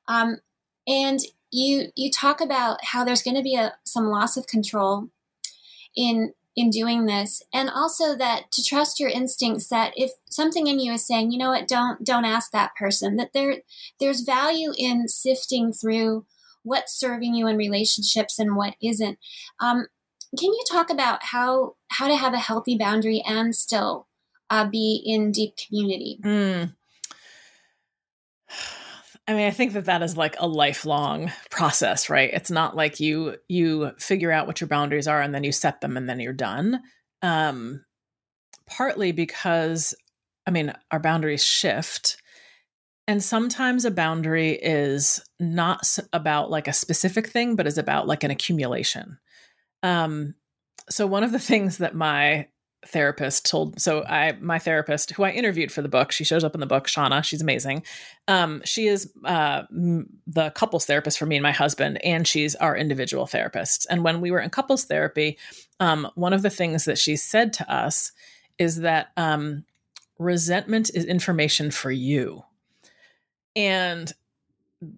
Um, 0.08 0.38
and 0.86 1.20
you 1.52 1.88
you 1.96 2.12
talk 2.12 2.42
about 2.42 2.78
how 2.84 3.04
there's 3.04 3.24
going 3.24 3.38
to 3.38 3.44
be 3.44 3.56
a, 3.56 3.74
some 3.86 4.08
loss 4.08 4.38
of 4.38 4.48
control 4.48 5.10
in 5.96 6.34
in 6.56 6.70
doing 6.72 7.06
this 7.06 7.44
and 7.54 7.70
also 7.70 8.16
that 8.16 8.52
to 8.52 8.64
trust 8.64 9.00
your 9.00 9.10
instincts 9.10 9.68
that 9.68 9.94
if 9.96 10.12
something 10.30 10.66
in 10.66 10.80
you 10.80 10.92
is 10.92 11.06
saying 11.06 11.32
you 11.32 11.38
know 11.38 11.50
what 11.50 11.68
don't 11.68 12.04
don't 12.04 12.26
ask 12.26 12.52
that 12.52 12.76
person 12.76 13.16
that 13.16 13.32
there 13.34 13.58
there's 14.00 14.22
value 14.22 14.74
in 14.78 15.08
sifting 15.08 15.72
through 15.72 16.26
what's 16.68 16.94
serving 16.94 17.34
you 17.34 17.48
in 17.48 17.58
relationships 17.58 18.38
and 18.38 18.56
what 18.56 18.76
isn't. 18.82 19.18
Um, 19.60 19.88
can 20.38 20.52
you 20.52 20.64
talk 20.70 20.90
about 20.90 21.24
how 21.24 21.76
how 21.90 22.08
to 22.08 22.16
have 22.16 22.34
a 22.34 22.40
healthy 22.40 22.78
boundary 22.78 23.24
and 23.26 23.56
still 23.56 24.08
uh, 24.50 24.68
be 24.68 25.02
in 25.06 25.32
deep 25.32 25.54
community? 25.58 26.20
Mm. 26.22 26.76
I 29.28 29.34
mean, 29.34 29.48
I 29.48 29.52
think 29.52 29.74
that 29.74 29.86
that 29.86 30.02
is 30.02 30.16
like 30.16 30.36
a 30.40 30.48
lifelong 30.48 31.32
process, 31.50 32.10
right? 32.10 32.30
It's 32.34 32.52
not 32.52 32.76
like 32.76 33.00
you 33.00 33.36
you 33.50 33.92
figure 34.00 34.32
out 34.32 34.48
what 34.48 34.62
your 34.62 34.70
boundaries 34.70 35.08
are 35.08 35.22
and 35.22 35.36
then 35.36 35.44
you 35.44 35.52
set 35.52 35.82
them 35.82 35.98
and 35.98 36.10
then 36.10 36.20
you're 36.20 36.34
done. 36.34 36.82
Um, 37.22 37.84
partly 38.70 39.12
because, 39.12 39.94
I 40.46 40.52
mean, 40.52 40.74
our 40.92 41.00
boundaries 41.00 41.44
shift 41.44 42.22
and 43.08 43.24
sometimes 43.24 43.86
a 43.86 43.92
boundary 43.92 44.52
is 44.52 45.24
not 45.40 45.98
about 46.12 46.52
like 46.52 46.68
a 46.68 46.74
specific 46.74 47.30
thing, 47.30 47.56
but 47.56 47.66
is 47.66 47.78
about 47.78 48.06
like 48.06 48.24
an 48.24 48.32
accumulation. 48.32 49.18
Um, 49.82 50.36
so 50.90 51.08
one 51.08 51.24
of 51.24 51.32
the 51.32 51.40
things 51.40 51.78
that 51.78 51.96
my 51.96 52.48
therapist 52.86 53.46
told 53.46 53.82
so 53.82 54.04
i 54.04 54.34
my 54.40 54.60
therapist 54.60 55.12
who 55.12 55.24
i 55.24 55.32
interviewed 55.32 55.72
for 55.72 55.82
the 55.82 55.90
book 55.90 56.12
she 56.12 56.24
shows 56.24 56.44
up 56.44 56.54
in 56.54 56.60
the 56.60 56.68
book 56.68 56.88
shauna 56.88 57.24
she's 57.24 57.42
amazing. 57.42 57.84
Um, 58.30 58.62
she 58.66 58.88
is 58.88 59.12
uh, 59.24 59.64
the 59.70 60.52
couples 60.52 60.86
therapist 60.86 61.18
for 61.18 61.26
me 61.26 61.38
and 61.38 61.44
my 61.44 61.52
husband 61.52 62.04
and 62.04 62.28
she's 62.28 62.56
our 62.56 62.76
individual 62.76 63.26
therapist. 63.26 63.88
And 63.90 64.04
when 64.04 64.20
we 64.20 64.32
were 64.32 64.40
in 64.40 64.50
couples 64.50 64.86
therapy 64.86 65.38
um, 65.80 66.10
one 66.16 66.34
of 66.34 66.42
the 66.42 66.50
things 66.50 66.86
that 66.86 66.98
she 66.98 67.16
said 67.16 67.54
to 67.54 67.72
us 67.74 68.12
is 68.58 68.78
that 68.78 69.12
um, 69.18 69.64
resentment 70.20 70.90
is 70.94 71.06
information 71.06 71.72
for 71.72 71.92
you. 71.92 72.44
And 73.56 74.12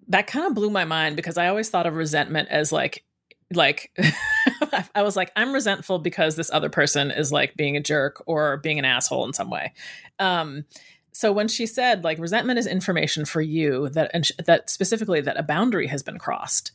that 0.08 0.26
kind 0.26 0.46
of 0.46 0.54
blew 0.54 0.70
my 0.70 0.84
mind 0.84 1.16
because 1.16 1.38
I 1.38 1.48
always 1.48 1.70
thought 1.70 1.86
of 1.86 1.94
resentment 1.94 2.48
as 2.50 2.72
like 2.72 3.04
like 3.52 3.90
I 4.94 5.02
was 5.02 5.16
like 5.16 5.32
I'm 5.36 5.52
resentful 5.52 5.98
because 5.98 6.36
this 6.36 6.50
other 6.50 6.68
person 6.68 7.10
is 7.10 7.32
like 7.32 7.56
being 7.56 7.76
a 7.76 7.80
jerk 7.80 8.22
or 8.26 8.58
being 8.58 8.78
an 8.78 8.84
asshole 8.84 9.26
in 9.26 9.32
some 9.32 9.50
way. 9.50 9.72
Um 10.18 10.64
so 11.12 11.32
when 11.32 11.48
she 11.48 11.66
said 11.66 12.04
like 12.04 12.18
resentment 12.18 12.58
is 12.58 12.66
information 12.66 13.24
for 13.24 13.40
you 13.40 13.88
that 13.90 14.10
and 14.14 14.26
sh- 14.26 14.32
that 14.46 14.70
specifically 14.70 15.20
that 15.20 15.38
a 15.38 15.42
boundary 15.42 15.86
has 15.86 16.02
been 16.02 16.18
crossed. 16.18 16.72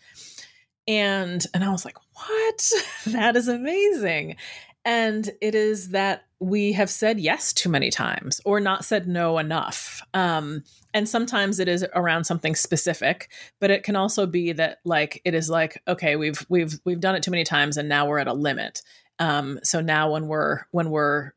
And 0.88 1.44
and 1.54 1.64
I 1.64 1.72
was 1.72 1.84
like, 1.84 1.98
"What? 2.14 2.72
that 3.08 3.36
is 3.36 3.48
amazing." 3.48 4.36
And 4.84 5.28
it 5.42 5.56
is 5.56 5.90
that 5.90 6.25
we 6.46 6.74
have 6.74 6.92
said 6.92 7.20
yes 7.20 7.52
too 7.52 7.70
many 7.70 7.90
times 7.90 8.40
or 8.46 8.60
not 8.60 8.86
said 8.86 9.08
no 9.08 9.40
enough. 9.40 10.04
Um, 10.14 10.64
and 10.94 11.10
sometimes 11.10 11.60
it 11.60 11.68
is 11.68 11.84
around 11.96 12.26
something 12.26 12.54
specific, 12.54 13.32
but 13.60 13.72
it 13.72 13.82
can 13.82 13.96
also 13.96 14.28
be 14.28 14.52
that 14.52 14.78
like 14.86 15.24
it 15.26 15.34
is 15.34 15.50
like, 15.50 15.82
okay, 15.88 16.16
we've 16.16 16.46
we've 16.48 16.80
we've 16.86 17.00
done 17.00 17.16
it 17.16 17.24
too 17.24 17.32
many 17.32 17.46
times 17.46 17.78
and 17.78 17.90
now 17.90 18.08
we're 18.08 18.20
at 18.20 18.28
a 18.28 18.34
limit. 18.34 18.84
Um, 19.18 19.60
so 19.64 19.82
now 19.82 20.12
when 20.12 20.28
we're 20.28 20.66
when 20.70 20.92
we're 20.92 21.32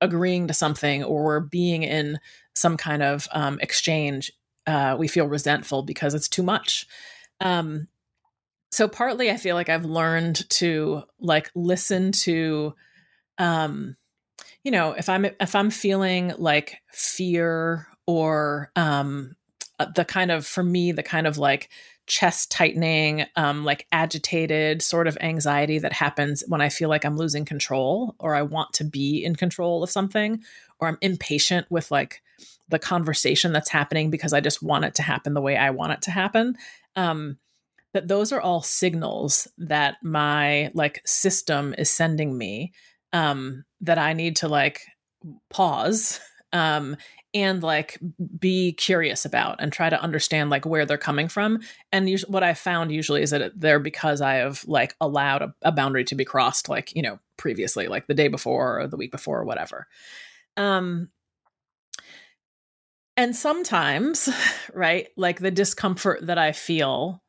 agreeing 0.00 0.46
to 0.46 0.54
something 0.54 1.02
or 1.02 1.24
we're 1.24 1.40
being 1.40 1.82
in 1.82 2.20
some 2.54 2.76
kind 2.76 3.02
of 3.02 3.26
um, 3.32 3.58
exchange, 3.60 4.30
uh, 4.68 4.94
we 4.96 5.08
feel 5.08 5.26
resentful 5.26 5.82
because 5.82 6.14
it's 6.14 6.28
too 6.28 6.44
much. 6.44 6.86
Um, 7.40 7.88
so 8.70 8.86
partly 8.86 9.28
I 9.28 9.38
feel 9.38 9.56
like 9.56 9.68
I've 9.68 9.84
learned 9.84 10.48
to 10.50 11.02
like 11.18 11.50
listen 11.56 12.12
to 12.12 12.74
um 13.38 13.96
you 14.64 14.70
know 14.70 14.92
if 14.92 15.08
i'm 15.08 15.24
if 15.24 15.54
i'm 15.54 15.70
feeling 15.70 16.32
like 16.38 16.78
fear 16.90 17.86
or 18.06 18.70
um 18.76 19.34
uh, 19.78 19.86
the 19.94 20.04
kind 20.04 20.30
of 20.30 20.46
for 20.46 20.62
me 20.62 20.92
the 20.92 21.02
kind 21.02 21.26
of 21.26 21.38
like 21.38 21.68
chest 22.06 22.50
tightening 22.50 23.24
um 23.36 23.64
like 23.64 23.86
agitated 23.92 24.82
sort 24.82 25.06
of 25.06 25.16
anxiety 25.20 25.78
that 25.78 25.92
happens 25.92 26.42
when 26.48 26.60
i 26.60 26.68
feel 26.68 26.88
like 26.88 27.04
i'm 27.04 27.16
losing 27.16 27.44
control 27.44 28.14
or 28.18 28.34
i 28.34 28.42
want 28.42 28.72
to 28.72 28.84
be 28.84 29.24
in 29.24 29.34
control 29.36 29.82
of 29.82 29.90
something 29.90 30.42
or 30.80 30.88
i'm 30.88 30.98
impatient 31.00 31.66
with 31.70 31.90
like 31.90 32.22
the 32.68 32.78
conversation 32.78 33.52
that's 33.52 33.68
happening 33.68 34.10
because 34.10 34.32
i 34.32 34.40
just 34.40 34.62
want 34.62 34.84
it 34.84 34.94
to 34.94 35.02
happen 35.02 35.34
the 35.34 35.40
way 35.40 35.56
i 35.56 35.70
want 35.70 35.92
it 35.92 36.02
to 36.02 36.10
happen 36.10 36.56
um 36.96 37.38
that 37.92 38.08
those 38.08 38.32
are 38.32 38.40
all 38.40 38.62
signals 38.62 39.46
that 39.58 39.96
my 40.02 40.70
like 40.74 41.02
system 41.04 41.74
is 41.78 41.90
sending 41.90 42.36
me 42.36 42.72
um, 43.12 43.64
that 43.82 43.98
I 43.98 44.12
need 44.12 44.36
to 44.36 44.48
like 44.48 44.80
pause 45.50 46.20
um, 46.52 46.96
and 47.34 47.62
like 47.62 47.98
be 48.38 48.72
curious 48.72 49.24
about 49.24 49.56
and 49.58 49.72
try 49.72 49.88
to 49.88 50.00
understand 50.00 50.50
like 50.50 50.66
where 50.66 50.84
they're 50.84 50.98
coming 50.98 51.28
from. 51.28 51.60
And 51.90 52.08
us- 52.08 52.28
what 52.28 52.42
I 52.42 52.54
found 52.54 52.92
usually 52.92 53.22
is 53.22 53.30
that 53.30 53.52
they're 53.58 53.78
because 53.78 54.20
I 54.20 54.34
have 54.34 54.64
like 54.66 54.94
allowed 55.00 55.42
a, 55.42 55.54
a, 55.62 55.72
boundary 55.72 56.04
to 56.04 56.14
be 56.14 56.24
crossed, 56.24 56.68
like 56.68 56.94
you 56.94 57.02
know 57.02 57.18
previously, 57.36 57.88
like 57.88 58.06
the 58.06 58.14
day 58.14 58.28
before 58.28 58.80
or 58.80 58.86
the 58.86 58.96
week 58.96 59.10
before 59.10 59.40
or 59.40 59.44
whatever. 59.44 59.86
Um, 60.56 61.08
and 63.16 63.34
sometimes, 63.34 64.28
right, 64.74 65.08
like 65.16 65.40
the 65.40 65.50
discomfort 65.50 66.26
that 66.26 66.38
I 66.38 66.52
feel 66.52 67.22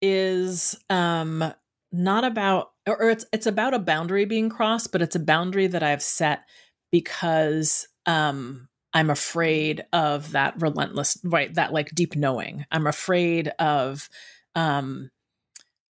is 0.00 0.76
um 0.90 1.52
not 1.92 2.24
about 2.24 2.71
or 2.86 3.10
it's 3.10 3.24
it's 3.32 3.46
about 3.46 3.74
a 3.74 3.78
boundary 3.78 4.24
being 4.24 4.48
crossed, 4.48 4.92
but 4.92 5.02
it's 5.02 5.16
a 5.16 5.20
boundary 5.20 5.66
that 5.66 5.82
I've 5.82 6.02
set 6.02 6.42
because 6.90 7.86
um 8.06 8.68
I'm 8.94 9.10
afraid 9.10 9.84
of 9.92 10.32
that 10.32 10.60
relentless 10.60 11.18
right 11.24 11.52
that 11.54 11.72
like 11.72 11.94
deep 11.94 12.16
knowing. 12.16 12.64
I'm 12.70 12.86
afraid 12.86 13.48
of 13.58 14.08
um 14.54 15.10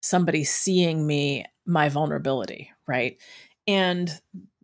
somebody 0.01 0.45
seeing 0.45 1.07
me 1.07 1.45
my 1.67 1.89
vulnerability, 1.89 2.71
right? 2.87 3.17
And 3.67 4.11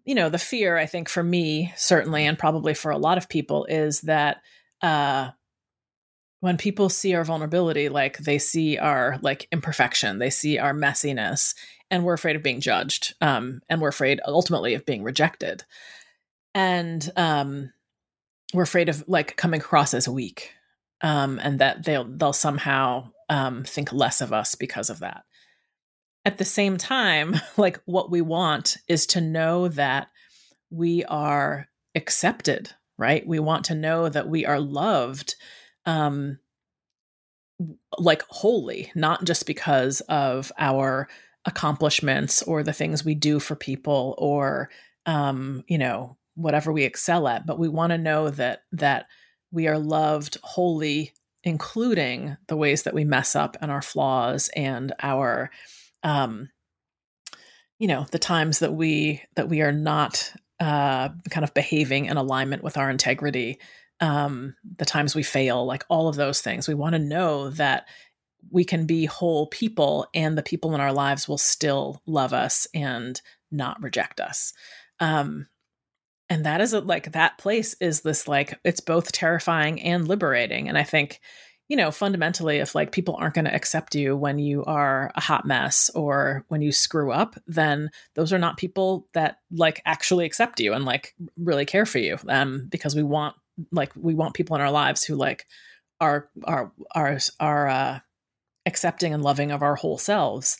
you 0.04 0.14
know, 0.14 0.28
the 0.28 0.38
fear 0.38 0.76
I 0.76 0.86
think 0.86 1.08
for 1.08 1.22
me 1.22 1.72
certainly 1.76 2.26
and 2.26 2.38
probably 2.38 2.74
for 2.74 2.90
a 2.90 2.98
lot 2.98 3.18
of 3.18 3.28
people 3.28 3.66
is 3.66 4.02
that 4.02 4.38
uh 4.80 5.30
when 6.42 6.56
people 6.56 6.88
see 6.88 7.14
our 7.14 7.22
vulnerability 7.22 7.88
like 7.88 8.18
they 8.18 8.36
see 8.36 8.76
our 8.76 9.16
like 9.22 9.46
imperfection 9.52 10.18
they 10.18 10.28
see 10.30 10.58
our 10.58 10.74
messiness 10.74 11.54
and 11.92 12.04
we're 12.04 12.14
afraid 12.14 12.34
of 12.34 12.42
being 12.42 12.60
judged 12.60 13.14
um, 13.20 13.60
and 13.68 13.80
we're 13.80 13.88
afraid 13.88 14.20
ultimately 14.26 14.74
of 14.74 14.86
being 14.86 15.04
rejected. 15.04 15.62
And 16.54 17.08
um, 17.16 17.70
we're 18.54 18.62
afraid 18.62 18.88
of 18.88 19.04
like 19.06 19.36
coming 19.36 19.60
across 19.60 19.92
as 19.92 20.08
weak 20.08 20.52
um, 21.02 21.38
and 21.42 21.58
that 21.58 21.84
they'll 21.84 22.04
they'll 22.04 22.32
somehow 22.32 23.10
um, 23.28 23.62
think 23.64 23.92
less 23.92 24.22
of 24.22 24.32
us 24.32 24.54
because 24.54 24.88
of 24.88 25.00
that. 25.00 25.22
At 26.24 26.38
the 26.38 26.44
same 26.44 26.78
time 26.78 27.36
like 27.58 27.80
what 27.84 28.10
we 28.10 28.22
want 28.22 28.78
is 28.88 29.06
to 29.08 29.20
know 29.20 29.68
that 29.68 30.08
we 30.70 31.04
are 31.04 31.68
accepted 31.94 32.72
right? 32.98 33.26
We 33.26 33.40
want 33.40 33.64
to 33.66 33.74
know 33.74 34.08
that 34.08 34.28
we 34.28 34.46
are 34.46 34.60
loved 34.60 35.34
um 35.84 36.38
like 37.98 38.22
wholly 38.28 38.92
not 38.94 39.24
just 39.24 39.46
because 39.46 40.00
of 40.02 40.52
our 40.58 41.08
accomplishments 41.44 42.42
or 42.42 42.62
the 42.62 42.72
things 42.72 43.04
we 43.04 43.14
do 43.14 43.40
for 43.40 43.56
people 43.56 44.14
or 44.18 44.70
um 45.06 45.64
you 45.66 45.76
know 45.76 46.16
whatever 46.34 46.72
we 46.72 46.84
excel 46.84 47.26
at 47.26 47.46
but 47.46 47.58
we 47.58 47.68
want 47.68 47.90
to 47.90 47.98
know 47.98 48.30
that 48.30 48.62
that 48.70 49.06
we 49.50 49.66
are 49.66 49.78
loved 49.78 50.38
wholly 50.42 51.12
including 51.42 52.36
the 52.46 52.56
ways 52.56 52.84
that 52.84 52.94
we 52.94 53.04
mess 53.04 53.34
up 53.34 53.56
and 53.60 53.70
our 53.72 53.82
flaws 53.82 54.48
and 54.54 54.92
our 55.02 55.50
um 56.04 56.48
you 57.78 57.88
know 57.88 58.06
the 58.12 58.18
times 58.18 58.60
that 58.60 58.72
we 58.72 59.20
that 59.34 59.48
we 59.48 59.62
are 59.62 59.72
not 59.72 60.32
uh 60.60 61.08
kind 61.30 61.42
of 61.42 61.52
behaving 61.54 62.06
in 62.06 62.16
alignment 62.16 62.62
with 62.62 62.78
our 62.78 62.88
integrity 62.88 63.58
um, 64.02 64.56
the 64.78 64.84
times 64.84 65.14
we 65.14 65.22
fail, 65.22 65.64
like 65.64 65.84
all 65.88 66.08
of 66.08 66.16
those 66.16 66.40
things. 66.40 66.66
We 66.66 66.74
want 66.74 66.94
to 66.94 66.98
know 66.98 67.50
that 67.50 67.86
we 68.50 68.64
can 68.64 68.86
be 68.86 69.06
whole 69.06 69.46
people 69.46 70.06
and 70.14 70.36
the 70.36 70.42
people 70.42 70.74
in 70.74 70.80
our 70.80 70.92
lives 70.92 71.28
will 71.28 71.38
still 71.38 72.02
love 72.06 72.32
us 72.32 72.66
and 72.74 73.20
not 73.50 73.82
reject 73.82 74.20
us. 74.20 74.52
Um, 75.00 75.46
and 76.28 76.46
that 76.46 76.60
is 76.60 76.72
a, 76.72 76.80
like 76.80 77.12
that 77.12 77.38
place 77.38 77.74
is 77.80 78.00
this 78.00 78.26
like 78.26 78.58
it's 78.64 78.80
both 78.80 79.12
terrifying 79.12 79.82
and 79.82 80.08
liberating. 80.08 80.68
And 80.68 80.78
I 80.78 80.82
think, 80.82 81.20
you 81.68 81.76
know, 81.76 81.90
fundamentally, 81.90 82.58
if 82.58 82.74
like 82.74 82.92
people 82.92 83.16
aren't 83.18 83.34
going 83.34 83.44
to 83.44 83.54
accept 83.54 83.94
you 83.94 84.16
when 84.16 84.38
you 84.38 84.64
are 84.64 85.12
a 85.14 85.20
hot 85.20 85.46
mess 85.46 85.90
or 85.94 86.44
when 86.48 86.62
you 86.62 86.72
screw 86.72 87.12
up, 87.12 87.36
then 87.46 87.90
those 88.14 88.32
are 88.32 88.38
not 88.38 88.56
people 88.56 89.08
that 89.12 89.38
like 89.50 89.82
actually 89.84 90.24
accept 90.24 90.60
you 90.60 90.72
and 90.72 90.84
like 90.84 91.14
really 91.36 91.66
care 91.66 91.86
for 91.86 91.98
you. 91.98 92.16
Um, 92.28 92.66
because 92.70 92.94
we 92.96 93.02
want 93.02 93.36
like 93.70 93.92
we 93.94 94.14
want 94.14 94.34
people 94.34 94.56
in 94.56 94.62
our 94.62 94.70
lives 94.70 95.04
who 95.04 95.14
like 95.16 95.46
are 96.00 96.28
are 96.44 96.72
are 96.94 97.18
are 97.40 97.68
uh, 97.68 97.98
accepting 98.66 99.12
and 99.12 99.22
loving 99.22 99.50
of 99.50 99.62
our 99.62 99.74
whole 99.74 99.98
selves. 99.98 100.56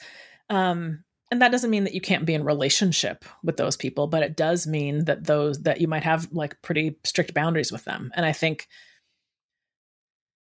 Um, 0.51 1.05
and 1.31 1.41
that 1.41 1.51
doesn't 1.51 1.71
mean 1.71 1.85
that 1.85 1.95
you 1.95 2.01
can't 2.01 2.27
be 2.27 2.35
in 2.35 2.45
relationship 2.45 3.25
with 3.43 3.57
those 3.57 3.77
people, 3.77 4.07
but 4.07 4.23
it 4.23 4.37
does 4.37 4.67
mean 4.67 5.07
that 5.07 5.25
those 5.25 5.63
that 5.63 5.81
you 5.81 5.89
might 5.89 6.05
have 6.05 6.29
like 6.31 6.61
pretty 6.61 6.99
strict 7.05 7.33
boundaries 7.33 7.73
with 7.73 7.85
them. 7.85 8.11
And 8.15 8.27
I 8.27 8.33
think 8.33 8.69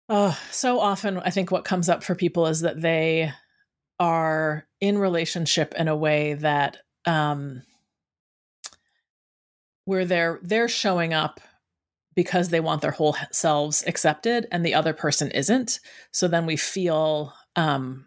uh, 0.09 0.34
so 0.51 0.78
often, 0.78 1.18
I 1.18 1.30
think 1.30 1.51
what 1.51 1.64
comes 1.64 1.88
up 1.88 2.05
for 2.05 2.14
people 2.14 2.47
is 2.47 2.61
that 2.61 2.80
they 2.80 3.32
are 3.99 4.66
in 4.80 4.99
relationship 4.99 5.74
in 5.76 5.88
a 5.88 5.97
way 5.97 6.34
that 6.34 6.76
um, 7.07 7.62
where 9.84 10.05
they're 10.05 10.38
they're 10.42 10.68
showing 10.68 11.14
up 11.14 11.40
because 12.17 12.49
they 12.49 12.61
want 12.61 12.81
their 12.81 12.91
whole 12.91 13.14
selves 13.31 13.85
accepted 13.87 14.49
and 14.51 14.67
the 14.67 14.75
other 14.75 14.93
person 14.93 15.31
isn't. 15.31 15.79
So 16.11 16.27
then 16.27 16.47
we 16.47 16.57
feel 16.57 17.33
um 17.55 18.07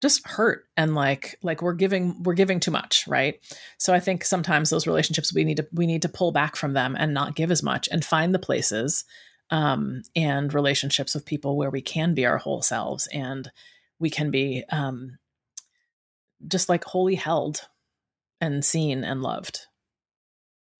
just 0.00 0.26
hurt 0.26 0.64
and 0.76 0.94
like 0.94 1.36
like 1.42 1.60
we're 1.60 1.74
giving 1.74 2.22
we're 2.22 2.34
giving 2.34 2.60
too 2.60 2.70
much 2.70 3.06
right? 3.08 3.40
So 3.78 3.92
i 3.92 4.00
think 4.00 4.24
sometimes 4.24 4.70
those 4.70 4.86
relationships 4.86 5.34
we 5.34 5.44
need 5.44 5.58
to 5.58 5.66
we 5.72 5.86
need 5.86 6.02
to 6.02 6.08
pull 6.08 6.32
back 6.32 6.56
from 6.56 6.72
them 6.72 6.96
and 6.98 7.12
not 7.12 7.36
give 7.36 7.50
as 7.50 7.62
much 7.62 7.88
and 7.90 8.04
find 8.04 8.34
the 8.34 8.38
places 8.38 9.04
um 9.50 10.02
and 10.16 10.54
relationships 10.54 11.14
with 11.14 11.26
people 11.26 11.56
where 11.56 11.70
we 11.70 11.82
can 11.82 12.14
be 12.14 12.24
our 12.24 12.38
whole 12.38 12.62
selves 12.62 13.08
and 13.12 13.50
we 13.98 14.10
can 14.10 14.30
be 14.30 14.64
um 14.70 15.18
just 16.46 16.68
like 16.68 16.84
wholly 16.84 17.14
held 17.14 17.62
and 18.40 18.64
seen 18.64 19.04
and 19.04 19.22
loved 19.22 19.66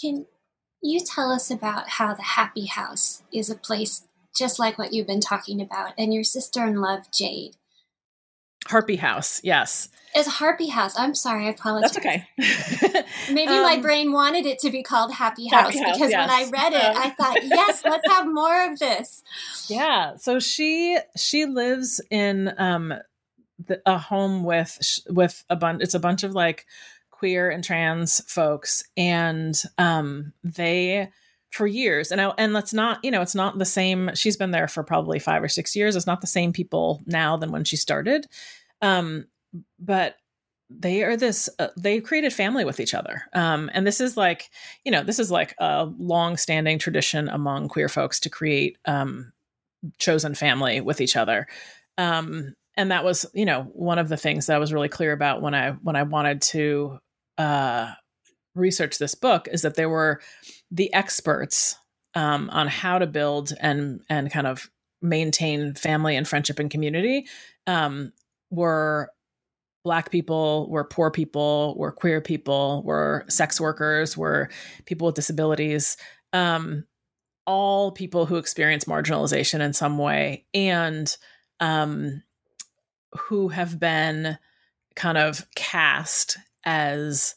Can 0.00 0.26
you 0.82 1.00
tell 1.00 1.30
us 1.30 1.50
about 1.50 1.88
how 1.90 2.14
the 2.14 2.22
Happy 2.22 2.66
House 2.66 3.22
is 3.32 3.50
a 3.50 3.56
place 3.56 4.06
just 4.36 4.58
like 4.58 4.78
what 4.78 4.92
you've 4.92 5.06
been 5.06 5.20
talking 5.20 5.60
about 5.60 5.92
and 5.98 6.14
your 6.14 6.24
sister 6.24 6.64
in 6.64 6.80
love, 6.80 7.10
Jade? 7.12 7.56
Harpy 8.66 8.96
House, 8.96 9.40
yes. 9.42 9.88
It's 10.14 10.28
Harpy 10.28 10.68
House. 10.68 10.98
I'm 10.98 11.14
sorry, 11.14 11.46
I 11.46 11.50
apologize. 11.50 11.92
That's 11.92 12.06
okay. 12.06 13.04
Maybe 13.32 13.52
um, 13.52 13.62
my 13.62 13.78
brain 13.78 14.12
wanted 14.12 14.46
it 14.46 14.58
to 14.60 14.70
be 14.70 14.82
called 14.82 15.12
Happy 15.12 15.48
House, 15.48 15.74
Happy 15.74 15.78
House 15.78 15.96
because 15.96 16.10
yes. 16.10 16.28
when 16.28 16.30
I 16.30 16.50
read 16.50 16.72
it, 16.72 16.96
I 16.96 17.10
thought, 17.18 17.44
yes, 17.44 17.82
let's 17.84 18.08
have 18.08 18.26
more 18.26 18.70
of 18.70 18.78
this. 18.78 19.22
Yeah. 19.68 20.16
So 20.16 20.38
she 20.38 20.98
she 21.16 21.46
lives 21.46 22.00
in 22.10 22.52
um 22.58 22.94
the, 23.66 23.80
a 23.86 23.98
home 23.98 24.44
with 24.44 24.78
with 25.08 25.44
a 25.50 25.56
bunch. 25.56 25.82
It's 25.82 25.94
a 25.94 26.00
bunch 26.00 26.22
of 26.22 26.32
like 26.32 26.66
queer 27.18 27.50
and 27.50 27.64
trans 27.64 28.20
folks 28.30 28.84
and 28.96 29.62
um 29.76 30.32
they 30.44 31.08
for 31.50 31.66
years 31.66 32.12
and 32.12 32.20
I, 32.20 32.32
and 32.38 32.52
let's 32.52 32.72
not 32.72 33.00
you 33.02 33.10
know 33.10 33.22
it's 33.22 33.34
not 33.34 33.58
the 33.58 33.64
same 33.64 34.10
she's 34.14 34.36
been 34.36 34.52
there 34.52 34.68
for 34.68 34.84
probably 34.84 35.18
5 35.18 35.42
or 35.42 35.48
6 35.48 35.74
years 35.74 35.96
it's 35.96 36.06
not 36.06 36.20
the 36.20 36.26
same 36.26 36.52
people 36.52 37.02
now 37.06 37.36
than 37.36 37.50
when 37.50 37.64
she 37.64 37.76
started 37.76 38.26
um 38.82 39.26
but 39.80 40.16
they 40.70 41.02
are 41.02 41.16
this 41.16 41.48
uh, 41.58 41.68
they 41.76 42.00
created 42.00 42.32
family 42.32 42.64
with 42.64 42.78
each 42.78 42.94
other 42.94 43.22
um 43.32 43.70
and 43.72 43.86
this 43.86 44.00
is 44.00 44.16
like 44.16 44.50
you 44.84 44.92
know 44.92 45.02
this 45.02 45.18
is 45.18 45.30
like 45.30 45.54
a 45.58 45.88
long 45.98 46.36
standing 46.36 46.78
tradition 46.78 47.28
among 47.28 47.68
queer 47.68 47.88
folks 47.88 48.20
to 48.20 48.30
create 48.30 48.78
um 48.84 49.32
chosen 49.98 50.34
family 50.34 50.80
with 50.80 51.00
each 51.00 51.16
other 51.16 51.48
um 51.96 52.54
and 52.78 52.92
that 52.92 53.04
was 53.04 53.26
you 53.34 53.44
know 53.44 53.64
one 53.72 53.98
of 53.98 54.08
the 54.08 54.16
things 54.16 54.46
that 54.46 54.56
I 54.56 54.58
was 54.58 54.72
really 54.72 54.88
clear 54.88 55.12
about 55.12 55.42
when 55.42 55.54
I 55.54 55.72
when 55.82 55.96
I 55.96 56.04
wanted 56.04 56.40
to 56.42 57.00
uh, 57.38 57.92
research 58.54 58.98
this 58.98 59.14
book 59.14 59.48
is 59.50 59.62
that 59.62 59.76
there 59.76 59.88
were 59.88 60.20
the 60.70 60.92
experts 60.92 61.76
um, 62.14 62.50
on 62.50 62.66
how 62.66 62.98
to 62.98 63.06
build 63.06 63.52
and 63.60 64.00
and 64.10 64.30
kind 64.30 64.46
of 64.46 64.68
maintain 65.00 65.74
family 65.74 66.16
and 66.16 66.26
friendship 66.26 66.58
and 66.58 66.70
community 66.70 67.26
um, 67.66 68.12
were 68.50 69.10
black 69.84 70.10
people 70.10 70.68
were 70.68 70.84
poor 70.84 71.10
people 71.10 71.74
were 71.78 71.92
queer 71.92 72.20
people 72.20 72.82
were 72.84 73.24
sex 73.28 73.60
workers 73.60 74.16
were 74.16 74.50
people 74.84 75.06
with 75.06 75.14
disabilities 75.14 75.96
um, 76.32 76.84
all 77.46 77.92
people 77.92 78.26
who 78.26 78.36
experience 78.36 78.84
marginalization 78.84 79.60
in 79.60 79.72
some 79.72 79.96
way 79.96 80.44
and 80.52 81.16
um, 81.60 82.22
who 83.16 83.48
have 83.48 83.78
been 83.78 84.36
kind 84.96 85.16
of 85.16 85.46
cast 85.54 86.38
as 86.68 87.34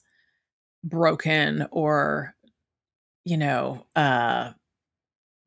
broken 0.84 1.66
or 1.72 2.36
you 3.24 3.38
know 3.38 3.86
uh 3.96 4.52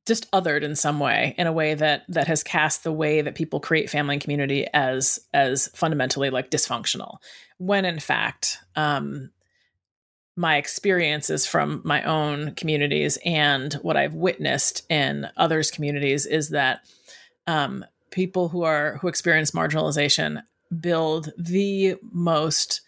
just 0.07 0.30
othered 0.30 0.62
in 0.62 0.74
some 0.74 0.99
way 1.01 1.35
in 1.37 1.47
a 1.47 1.53
way 1.53 1.74
that 1.74 2.03
that 2.09 2.26
has 2.26 2.43
cast 2.43 2.82
the 2.82 2.93
way 2.93 3.20
that 3.20 3.35
people 3.35 3.61
create 3.61 3.91
family 3.91 4.14
and 4.14 4.22
community 4.22 4.66
as 4.72 5.18
as 5.35 5.68
fundamentally 5.74 6.30
like 6.30 6.51
dysfunctional. 6.51 7.18
When 7.59 7.85
in 7.85 8.01
fact 8.01 8.59
um 8.74 9.30
my 10.37 10.57
experiences 10.57 11.47
from 11.47 11.82
my 11.85 12.03
own 12.05 12.55
communities 12.55 13.18
and 13.24 13.74
what 13.74 13.97
I've 13.97 14.14
witnessed 14.14 14.82
in 14.91 15.28
others' 15.37 15.70
communities 15.70 16.26
is 16.26 16.49
that 16.51 16.80
um, 17.47 17.85
people 18.11 18.49
who 18.49 18.62
are 18.64 18.97
who 18.97 19.09
experience 19.09 19.53
marginalization 19.53 20.43
build 20.80 21.32
the 21.39 21.95
most 22.11 22.80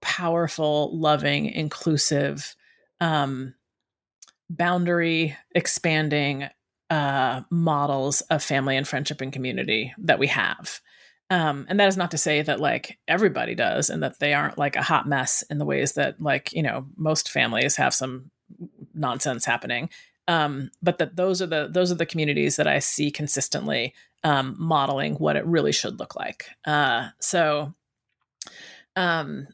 powerful, 0.00 0.96
loving, 0.96 1.46
inclusive, 1.46 2.54
um, 3.00 3.54
boundary 4.48 5.36
expanding 5.54 6.48
uh, 6.90 7.42
models 7.50 8.20
of 8.22 8.42
family 8.42 8.76
and 8.76 8.86
friendship 8.86 9.20
and 9.20 9.32
community 9.32 9.92
that 9.98 10.18
we 10.18 10.28
have. 10.28 10.80
Um, 11.28 11.66
and 11.68 11.80
that 11.80 11.88
is 11.88 11.96
not 11.96 12.12
to 12.12 12.18
say 12.18 12.42
that 12.42 12.60
like 12.60 12.98
everybody 13.08 13.56
does 13.56 13.90
and 13.90 14.02
that 14.02 14.20
they 14.20 14.32
aren't 14.32 14.58
like 14.58 14.76
a 14.76 14.82
hot 14.82 15.08
mess 15.08 15.42
in 15.50 15.58
the 15.58 15.64
ways 15.64 15.94
that 15.94 16.20
like, 16.20 16.52
you 16.52 16.62
know, 16.62 16.86
most 16.96 17.30
families 17.30 17.74
have 17.76 17.92
some 17.92 18.30
nonsense 18.94 19.44
happening. 19.44 19.90
Um, 20.28 20.70
but 20.82 20.98
that 20.98 21.16
those 21.16 21.40
are 21.42 21.46
the 21.46 21.68
those 21.70 21.92
are 21.92 21.96
the 21.96 22.06
communities 22.06 22.56
that 22.56 22.66
I 22.66 22.80
see 22.80 23.10
consistently 23.10 23.94
um, 24.24 24.56
modeling 24.58 25.14
what 25.14 25.36
it 25.36 25.46
really 25.46 25.72
should 25.72 25.98
look 25.98 26.16
like. 26.16 26.46
Uh, 26.64 27.08
so, 27.20 27.74
um, 28.96 29.46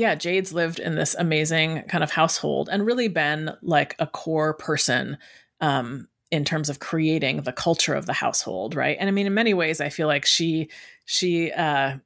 yeah, 0.00 0.14
Jade's 0.14 0.54
lived 0.54 0.78
in 0.78 0.94
this 0.94 1.14
amazing 1.18 1.82
kind 1.82 2.02
of 2.02 2.10
household 2.10 2.70
and 2.72 2.86
really 2.86 3.08
been 3.08 3.50
like 3.60 3.94
a 3.98 4.06
core 4.06 4.54
person 4.54 5.18
um, 5.60 6.08
in 6.30 6.42
terms 6.42 6.70
of 6.70 6.78
creating 6.78 7.42
the 7.42 7.52
culture 7.52 7.92
of 7.92 8.06
the 8.06 8.14
household, 8.14 8.74
right? 8.74 8.96
And 8.98 9.10
I 9.10 9.12
mean, 9.12 9.26
in 9.26 9.34
many 9.34 9.52
ways, 9.52 9.78
I 9.78 9.90
feel 9.90 10.08
like 10.08 10.24
she 10.24 10.70
she 11.04 11.52
uh, 11.52 11.98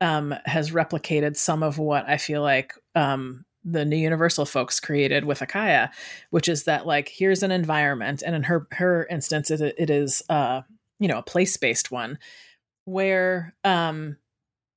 um, 0.00 0.34
has 0.44 0.72
replicated 0.72 1.36
some 1.36 1.62
of 1.62 1.78
what 1.78 2.08
I 2.08 2.16
feel 2.16 2.42
like 2.42 2.74
um, 2.96 3.44
the 3.64 3.84
new 3.84 3.96
Universal 3.96 4.46
folks 4.46 4.80
created 4.80 5.24
with 5.24 5.38
Akaya, 5.38 5.90
which 6.30 6.48
is 6.48 6.64
that 6.64 6.84
like 6.84 7.08
here's 7.08 7.44
an 7.44 7.52
environment, 7.52 8.24
and 8.26 8.34
in 8.34 8.42
her 8.42 8.66
her 8.72 9.06
instance, 9.06 9.52
it, 9.52 9.60
it 9.78 9.88
is 9.88 10.20
uh, 10.28 10.62
you 10.98 11.06
know 11.06 11.18
a 11.18 11.22
place 11.22 11.56
based 11.56 11.92
one 11.92 12.18
where 12.86 13.54
um, 13.62 14.16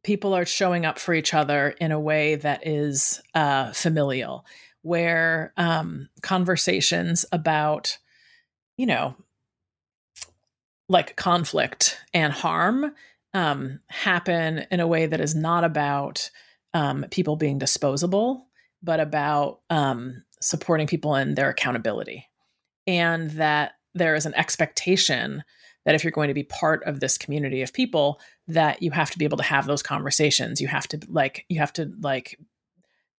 people 0.10 0.34
are 0.34 0.43
showing 0.43 0.88
up 0.88 0.97
for 0.97 1.14
each 1.14 1.36
other 1.36 1.70
in 1.80 1.91
a 1.91 1.99
way 1.99 2.34
that 2.34 2.66
is 2.66 3.22
uh, 3.36 3.72
familial, 3.74 4.43
where 4.82 5.53
um, 5.55 6.10
conversations 6.24 7.28
about 7.32 7.99
you 8.76 8.88
know 8.88 9.14
like 10.88 11.16
conflict 11.16 11.99
and 12.12 12.34
harm 12.34 12.91
um, 13.36 13.80
happen 13.88 14.66
in 14.72 14.80
a 14.80 14.88
way 14.88 15.05
that 15.05 15.22
is 15.22 15.36
not 15.36 15.64
about 15.64 16.32
um, 16.74 17.05
people 17.12 17.36
being 17.36 17.60
disposable, 17.60 18.47
but 18.82 18.99
about 18.99 19.60
um, 19.70 20.24
supporting 20.41 20.88
people 20.88 21.14
in 21.14 21.36
their 21.36 21.51
accountability. 21.51 22.28
And 22.88 23.30
that 23.32 23.74
there 23.93 24.16
is 24.16 24.26
an 24.26 24.34
expectation 24.34 25.43
that 25.86 25.95
if 25.95 26.03
you're 26.03 26.11
going 26.11 26.27
to 26.27 26.34
be 26.34 26.43
part 26.43 26.84
of 26.84 26.99
this 26.99 27.17
community 27.17 27.61
of 27.61 27.73
people, 27.73 28.19
that 28.47 28.82
you 28.82 28.91
have 28.91 29.11
to 29.11 29.17
be 29.17 29.25
able 29.25 29.38
to 29.38 29.43
have 29.43 29.65
those 29.65 29.84
conversations. 29.84 30.61
You 30.61 30.67
have 30.67 30.88
to 30.89 30.99
like, 31.07 31.45
you 31.49 31.59
have 31.59 31.73
to 31.73 31.91
like, 32.01 32.38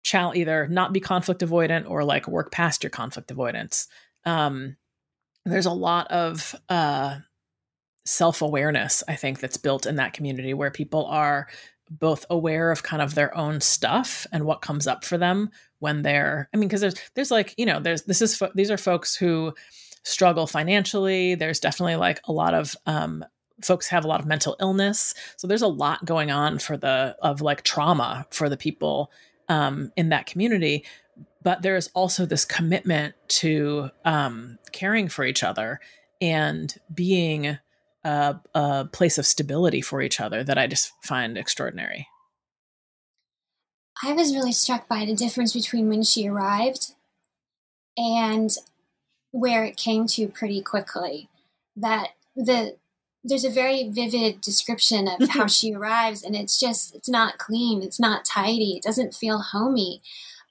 challenge 0.02 0.38
either 0.38 0.66
not 0.68 0.92
be 0.92 1.00
conflict 1.00 1.42
avoidant 1.42 1.88
or 1.88 2.04
like 2.04 2.26
work 2.26 2.50
past 2.50 2.82
your 2.82 2.90
conflict 2.90 3.30
avoidance. 3.30 3.88
Um, 4.24 4.76
there's 5.44 5.66
a 5.66 5.72
lot 5.72 6.10
of 6.10 6.54
uh, 6.68 7.18
self 8.04 8.42
awareness, 8.42 9.02
I 9.08 9.16
think, 9.16 9.40
that's 9.40 9.56
built 9.56 9.86
in 9.86 9.96
that 9.96 10.12
community 10.12 10.54
where 10.54 10.70
people 10.70 11.06
are 11.06 11.48
both 11.90 12.24
aware 12.30 12.70
of 12.70 12.82
kind 12.82 13.02
of 13.02 13.14
their 13.14 13.36
own 13.36 13.60
stuff 13.60 14.26
and 14.32 14.44
what 14.44 14.62
comes 14.62 14.86
up 14.86 15.04
for 15.04 15.18
them 15.18 15.50
when 15.80 16.02
they're 16.02 16.48
i 16.54 16.56
mean 16.56 16.68
because 16.68 16.80
there's 16.80 16.94
there's 17.16 17.32
like 17.32 17.52
you 17.58 17.66
know 17.66 17.80
there's 17.80 18.04
this 18.04 18.22
is 18.22 18.36
fo- 18.36 18.52
these 18.54 18.70
are 18.70 18.76
folks 18.76 19.16
who 19.16 19.52
struggle 20.02 20.46
financially. 20.46 21.34
There's 21.34 21.60
definitely 21.60 21.96
like 21.96 22.20
a 22.24 22.32
lot 22.32 22.54
of 22.54 22.76
um 22.86 23.24
folks 23.62 23.88
have 23.88 24.04
a 24.04 24.08
lot 24.08 24.20
of 24.20 24.26
mental 24.26 24.56
illness. 24.58 25.14
So 25.36 25.46
there's 25.46 25.62
a 25.62 25.68
lot 25.68 26.04
going 26.04 26.30
on 26.30 26.58
for 26.58 26.76
the 26.76 27.16
of 27.20 27.42
like 27.42 27.62
trauma 27.62 28.26
for 28.30 28.48
the 28.48 28.56
people 28.56 29.10
um 29.48 29.92
in 29.96 30.08
that 30.10 30.26
community. 30.26 30.84
But 31.42 31.62
there's 31.62 31.88
also 31.88 32.26
this 32.26 32.44
commitment 32.44 33.14
to 33.28 33.90
um 34.04 34.58
caring 34.72 35.08
for 35.08 35.24
each 35.24 35.42
other 35.42 35.80
and 36.20 36.74
being 36.92 37.58
a, 38.04 38.36
a 38.54 38.86
place 38.92 39.18
of 39.18 39.26
stability 39.26 39.80
for 39.80 40.00
each 40.00 40.20
other 40.20 40.42
that 40.44 40.58
I 40.58 40.66
just 40.66 40.92
find 41.02 41.36
extraordinary. 41.36 42.08
I 44.02 44.12
was 44.12 44.34
really 44.34 44.52
struck 44.52 44.88
by 44.88 45.04
the 45.04 45.14
difference 45.14 45.52
between 45.52 45.88
when 45.88 46.02
she 46.02 46.26
arrived 46.26 46.92
and 47.96 48.50
where 49.32 49.64
it 49.64 49.76
came 49.76 50.06
to 50.08 50.28
pretty 50.28 50.60
quickly. 50.60 51.28
That 51.76 52.08
the 52.36 52.76
there's 53.22 53.44
a 53.44 53.50
very 53.50 53.88
vivid 53.88 54.40
description 54.40 55.06
of 55.06 55.28
how 55.28 55.46
she 55.46 55.74
arrives, 55.74 56.22
and 56.22 56.34
it's 56.34 56.58
just 56.58 56.94
it's 56.94 57.08
not 57.08 57.38
clean, 57.38 57.82
it's 57.82 58.00
not 58.00 58.24
tidy, 58.24 58.76
it 58.76 58.82
doesn't 58.82 59.14
feel 59.14 59.38
homey. 59.38 60.02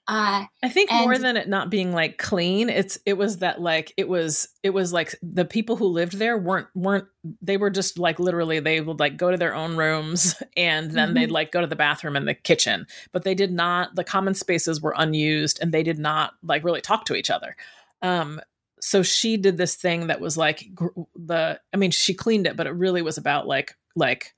Uh, 0.08 0.46
I 0.60 0.68
think 0.68 0.90
and, 0.90 1.02
more 1.02 1.18
than 1.18 1.36
it 1.36 1.48
not 1.48 1.70
being 1.70 1.92
like 1.92 2.18
clean, 2.18 2.68
it's 2.68 2.98
it 3.06 3.12
was 3.12 3.38
that 3.38 3.60
like 3.60 3.92
it 3.96 4.08
was 4.08 4.48
it 4.64 4.70
was 4.70 4.92
like 4.92 5.14
the 5.22 5.44
people 5.44 5.76
who 5.76 5.86
lived 5.86 6.14
there 6.18 6.36
weren't 6.36 6.66
weren't 6.74 7.06
they 7.40 7.56
were 7.56 7.70
just 7.70 7.96
like 7.96 8.18
literally 8.18 8.58
they 8.58 8.80
would 8.80 8.98
like 8.98 9.16
go 9.16 9.30
to 9.30 9.36
their 9.36 9.54
own 9.54 9.76
rooms 9.76 10.34
and 10.56 10.90
then 10.90 11.08
mm-hmm. 11.08 11.14
they'd 11.14 11.30
like 11.30 11.52
go 11.52 11.60
to 11.60 11.66
the 11.66 11.76
bathroom 11.76 12.16
and 12.16 12.26
the 12.26 12.34
kitchen, 12.34 12.86
but 13.12 13.22
they 13.22 13.36
did 13.36 13.52
not 13.52 13.94
the 13.94 14.02
common 14.02 14.34
spaces 14.34 14.80
were 14.80 14.94
unused 14.96 15.60
and 15.62 15.70
they 15.70 15.84
did 15.84 15.98
not 15.98 16.32
like 16.42 16.64
really 16.64 16.80
talk 16.80 17.04
to 17.04 17.14
each 17.14 17.30
other. 17.30 17.54
Um, 18.02 18.40
so 18.80 19.02
she 19.02 19.36
did 19.36 19.56
this 19.56 19.74
thing 19.74 20.08
that 20.08 20.20
was 20.20 20.36
like 20.36 20.68
the 21.14 21.60
I 21.72 21.76
mean 21.76 21.90
she 21.90 22.14
cleaned 22.14 22.46
it, 22.46 22.56
but 22.56 22.66
it 22.66 22.70
really 22.70 23.02
was 23.02 23.18
about 23.18 23.46
like 23.46 23.76
like 23.94 24.34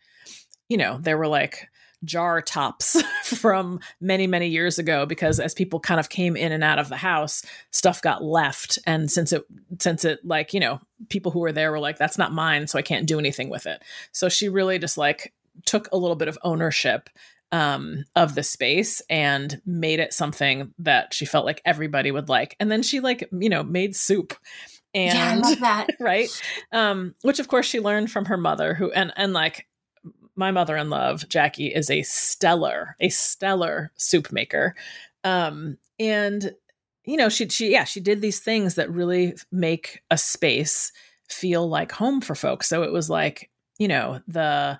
you 0.69 0.77
know 0.77 0.99
there 0.99 1.19
were 1.19 1.29
like 1.29 1.69
jar 2.05 2.43
tops 2.43 3.01
from 3.23 3.79
many 4.01 4.27
many 4.27 4.49
years 4.49 4.79
ago 4.79 5.07
because 5.07 5.39
as 5.39 5.55
people 5.55 5.79
kind 5.79 6.01
of 6.01 6.09
came 6.09 6.37
in 6.37 6.51
and 6.51 6.65
out 6.65 6.81
of 6.81 6.89
the 6.89 6.97
house 6.97 7.43
stuff 7.71 8.03
got 8.03 8.25
left. 8.25 8.79
And 8.87 9.11
since 9.11 9.33
it 9.33 9.45
since 9.79 10.05
it 10.05 10.21
like 10.25 10.53
you 10.53 10.61
know 10.61 10.81
people 11.09 11.31
who 11.31 11.41
were 11.41 11.53
there 11.53 11.71
were 11.71 11.81
like 11.81 11.99
that's 11.99 12.19
not 12.19 12.33
mine 12.33 12.67
so 12.67 12.79
i 12.79 12.83
can't 12.83 13.07
do 13.07 13.19
anything 13.19 13.49
with 13.49 13.67
it. 13.67 13.83
So 14.13 14.29
she 14.29 14.49
really 14.49 14.79
just 14.79 14.99
like 14.99 15.33
took 15.65 15.89
a 15.93 15.97
little 15.97 16.17
bit 16.17 16.29
of 16.29 16.39
ownership 16.43 17.09
um, 17.53 18.05
of 18.17 18.35
the 18.35 18.43
space 18.43 19.03
and 19.09 19.61
made 19.65 20.01
it 20.01 20.13
something 20.13 20.73
that 20.79 21.15
she 21.15 21.27
felt 21.27 21.47
like 21.47 21.63
everybody 21.65 22.11
would 22.11 22.29
like 22.29 22.57
and 22.59 22.71
then 22.71 22.83
she 22.83 23.01
like 23.01 23.29
you 23.33 23.49
know 23.49 23.63
made 23.63 23.95
soup 23.95 24.35
and 24.95 25.17
yeah, 25.17 25.33
I 25.33 25.35
love 25.37 25.61
that. 25.61 25.87
right 26.01 26.29
um 26.73 27.15
which 27.23 27.39
of 27.39 27.49
course 27.49 27.67
she 27.67 27.79
learned 27.79 28.11
from 28.11 28.25
her 28.25 28.37
mother 28.37 28.75
who 28.75 28.91
and 28.93 29.13
and 29.17 29.33
like 29.33 29.67
my 30.37 30.51
mother 30.51 30.77
in 30.77 30.91
love, 30.91 31.29
Jackie, 31.29 31.69
is 31.69 31.91
a 31.91 32.03
stellar, 32.03 32.97
a 33.01 33.09
stellar 33.09 33.93
soup 33.97 34.33
maker. 34.33 34.75
Um, 35.25 35.79
and 35.99 36.55
you 37.05 37.17
know, 37.17 37.29
she 37.29 37.49
she 37.49 37.71
yeah, 37.71 37.85
she 37.85 38.01
did 38.01 38.21
these 38.21 38.41
things 38.41 38.77
that 38.77 38.91
really 38.91 39.35
make 39.51 40.03
a 40.11 40.19
space 40.19 40.93
feel 41.29 41.69
like 41.69 41.93
home 41.93 42.21
for 42.21 42.35
folks. 42.35 42.69
So 42.69 42.83
it 42.83 42.93
was 42.93 43.11
like, 43.11 43.51
you 43.79 43.89
know, 43.89 44.21
the 44.29 44.79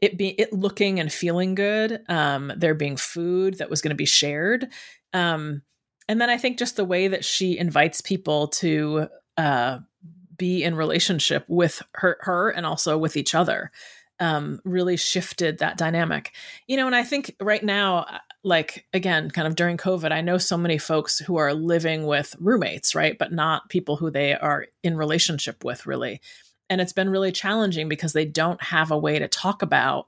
it 0.00 0.16
be 0.16 0.28
it 0.28 0.52
looking 0.52 1.00
and 1.00 1.12
feeling 1.12 1.54
good, 1.54 2.00
um, 2.08 2.52
there 2.56 2.74
being 2.74 2.96
food 2.96 3.58
that 3.58 3.70
was 3.70 3.80
going 3.80 3.90
to 3.90 3.96
be 3.96 4.06
shared. 4.06 4.68
Um, 5.12 5.62
and 6.08 6.20
then 6.20 6.30
I 6.30 6.38
think 6.38 6.58
just 6.58 6.76
the 6.76 6.84
way 6.84 7.08
that 7.08 7.24
she 7.24 7.58
invites 7.58 8.00
people 8.00 8.48
to 8.48 9.08
uh, 9.36 9.78
be 10.36 10.62
in 10.62 10.74
relationship 10.74 11.44
with 11.48 11.82
her, 11.94 12.16
her 12.20 12.50
and 12.50 12.64
also 12.64 12.96
with 12.96 13.16
each 13.16 13.34
other 13.34 13.70
um, 14.20 14.60
really 14.64 14.96
shifted 14.96 15.58
that 15.58 15.76
dynamic. 15.76 16.32
You 16.66 16.76
know, 16.76 16.86
and 16.86 16.96
I 16.96 17.04
think 17.04 17.34
right 17.40 17.62
now, 17.62 17.98
uh, 17.98 18.18
like 18.42 18.86
again, 18.92 19.30
kind 19.30 19.46
of 19.46 19.54
during 19.54 19.76
COVID, 19.76 20.12
I 20.12 20.20
know 20.20 20.38
so 20.38 20.56
many 20.56 20.78
folks 20.78 21.18
who 21.18 21.36
are 21.36 21.54
living 21.54 22.06
with 22.06 22.34
roommates, 22.38 22.94
right? 22.94 23.16
But 23.18 23.32
not 23.32 23.68
people 23.68 23.96
who 23.96 24.10
they 24.10 24.34
are 24.34 24.66
in 24.82 24.96
relationship 24.96 25.64
with, 25.64 25.86
really. 25.86 26.20
And 26.70 26.80
it's 26.80 26.92
been 26.92 27.10
really 27.10 27.32
challenging 27.32 27.88
because 27.88 28.12
they 28.12 28.24
don't 28.24 28.62
have 28.62 28.90
a 28.90 28.98
way 28.98 29.18
to 29.18 29.28
talk 29.28 29.62
about 29.62 30.06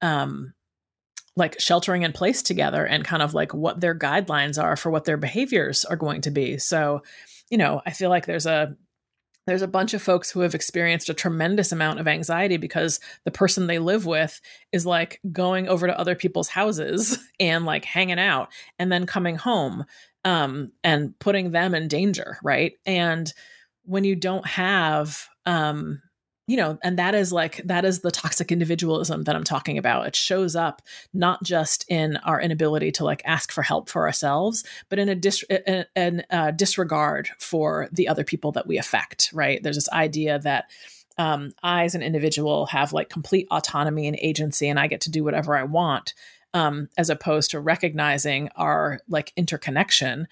um, 0.00 0.54
like 1.36 1.60
sheltering 1.60 2.02
in 2.02 2.12
place 2.12 2.42
together 2.42 2.84
and 2.84 3.04
kind 3.04 3.22
of 3.22 3.32
like 3.32 3.54
what 3.54 3.80
their 3.80 3.94
guidelines 3.94 4.62
are 4.62 4.76
for 4.76 4.90
what 4.90 5.04
their 5.04 5.16
behaviors 5.16 5.84
are 5.84 5.96
going 5.96 6.20
to 6.22 6.30
be. 6.30 6.58
So, 6.58 7.02
you 7.50 7.56
know, 7.56 7.80
I 7.86 7.92
feel 7.92 8.10
like 8.10 8.26
there's 8.26 8.46
a 8.46 8.76
there's 9.46 9.62
a 9.62 9.68
bunch 9.68 9.94
of 9.94 10.02
folks 10.02 10.30
who 10.30 10.40
have 10.40 10.54
experienced 10.54 11.08
a 11.08 11.14
tremendous 11.14 11.72
amount 11.72 12.00
of 12.00 12.06
anxiety 12.06 12.58
because 12.58 13.00
the 13.24 13.30
person 13.30 13.66
they 13.66 13.78
live 13.78 14.04
with 14.04 14.42
is 14.72 14.84
like 14.84 15.22
going 15.32 15.68
over 15.68 15.86
to 15.86 15.98
other 15.98 16.14
people's 16.14 16.48
houses 16.48 17.16
and 17.40 17.64
like 17.64 17.86
hanging 17.86 18.18
out 18.18 18.50
and 18.78 18.92
then 18.92 19.06
coming 19.06 19.36
home 19.36 19.86
um, 20.26 20.70
and 20.84 21.18
putting 21.18 21.50
them 21.50 21.74
in 21.74 21.88
danger 21.88 22.36
right 22.42 22.74
and 22.84 23.32
when 23.84 24.04
you 24.04 24.14
don't 24.14 24.46
have 24.46 25.26
um, 25.48 26.02
you 26.46 26.56
know, 26.56 26.78
and 26.82 26.98
that 26.98 27.14
is 27.14 27.32
like, 27.32 27.60
that 27.64 27.84
is 27.84 28.00
the 28.00 28.10
toxic 28.10 28.52
individualism 28.52 29.24
that 29.24 29.34
I'm 29.34 29.44
talking 29.44 29.76
about. 29.76 30.06
It 30.06 30.16
shows 30.16 30.54
up 30.54 30.80
not 31.12 31.42
just 31.42 31.84
in 31.88 32.16
our 32.18 32.40
inability 32.40 32.92
to 32.92 33.04
like 33.04 33.22
ask 33.24 33.50
for 33.50 33.62
help 33.62 33.88
for 33.88 34.06
ourselves, 34.06 34.64
but 34.88 34.98
in 34.98 35.08
a 35.08 35.14
dis- 35.14 35.44
in, 35.94 36.22
uh, 36.30 36.50
disregard 36.52 37.30
for 37.38 37.88
the 37.92 38.08
other 38.08 38.24
people 38.24 38.52
that 38.52 38.66
we 38.66 38.78
affect, 38.78 39.30
right? 39.32 39.62
There's 39.62 39.76
this 39.76 39.90
idea 39.90 40.38
that 40.38 40.70
um, 41.18 41.52
I, 41.62 41.84
as 41.84 41.94
an 41.94 42.02
individual, 42.02 42.66
have 42.66 42.92
like 42.92 43.08
complete 43.08 43.48
autonomy 43.50 44.06
and 44.06 44.18
agency, 44.20 44.68
and 44.68 44.78
I 44.78 44.86
get 44.86 45.00
to 45.02 45.10
do 45.10 45.24
whatever 45.24 45.56
I 45.56 45.64
want, 45.64 46.14
um, 46.54 46.88
as 46.96 47.10
opposed 47.10 47.50
to 47.50 47.60
recognizing 47.60 48.48
our 48.54 49.00
like 49.08 49.32
interconnection 49.36 50.28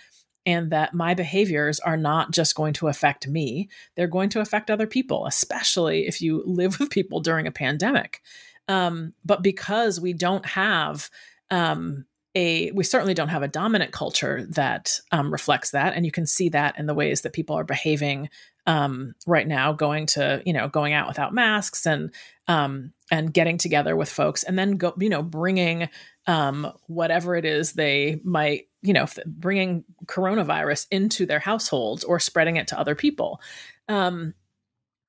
and 0.46 0.70
that 0.70 0.94
my 0.94 1.12
behaviors 1.12 1.80
are 1.80 1.96
not 1.96 2.30
just 2.30 2.54
going 2.54 2.72
to 2.74 2.86
affect 2.86 3.26
me, 3.26 3.68
they're 3.96 4.06
going 4.06 4.30
to 4.30 4.40
affect 4.40 4.70
other 4.70 4.86
people, 4.86 5.26
especially 5.26 6.06
if 6.06 6.22
you 6.22 6.42
live 6.46 6.78
with 6.78 6.88
people 6.88 7.20
during 7.20 7.46
a 7.46 7.52
pandemic. 7.52 8.22
Um, 8.68 9.12
but 9.24 9.42
because 9.42 10.00
we 10.00 10.12
don't 10.12 10.46
have 10.46 11.10
um, 11.50 12.06
a, 12.34 12.70
we 12.72 12.84
certainly 12.84 13.14
don't 13.14 13.28
have 13.28 13.42
a 13.42 13.48
dominant 13.48 13.92
culture 13.92 14.46
that 14.50 15.00
um, 15.10 15.32
reflects 15.32 15.70
that, 15.70 15.94
and 15.94 16.04
you 16.04 16.12
can 16.12 16.26
see 16.26 16.48
that 16.50 16.78
in 16.78 16.86
the 16.86 16.94
ways 16.94 17.22
that 17.22 17.32
people 17.32 17.56
are 17.56 17.64
behaving 17.64 18.28
um, 18.66 19.14
right 19.26 19.46
now, 19.46 19.72
going 19.72 20.06
to 20.06 20.42
you 20.44 20.52
know 20.52 20.68
going 20.68 20.92
out 20.92 21.08
without 21.08 21.32
masks 21.32 21.86
and 21.86 22.12
um, 22.48 22.92
and 23.10 23.32
getting 23.32 23.56
together 23.56 23.96
with 23.96 24.08
folks, 24.08 24.42
and 24.42 24.58
then 24.58 24.72
go 24.72 24.92
you 24.98 25.08
know 25.08 25.22
bringing 25.22 25.88
um, 26.26 26.72
whatever 26.86 27.36
it 27.36 27.44
is 27.44 27.72
they 27.72 28.20
might, 28.24 28.68
you 28.82 28.92
know, 28.92 29.06
bringing 29.26 29.84
coronavirus 30.06 30.86
into 30.90 31.26
their 31.26 31.38
households 31.38 32.04
or 32.04 32.18
spreading 32.18 32.56
it 32.56 32.68
to 32.68 32.78
other 32.78 32.94
people. 32.94 33.40
Um, 33.88 34.34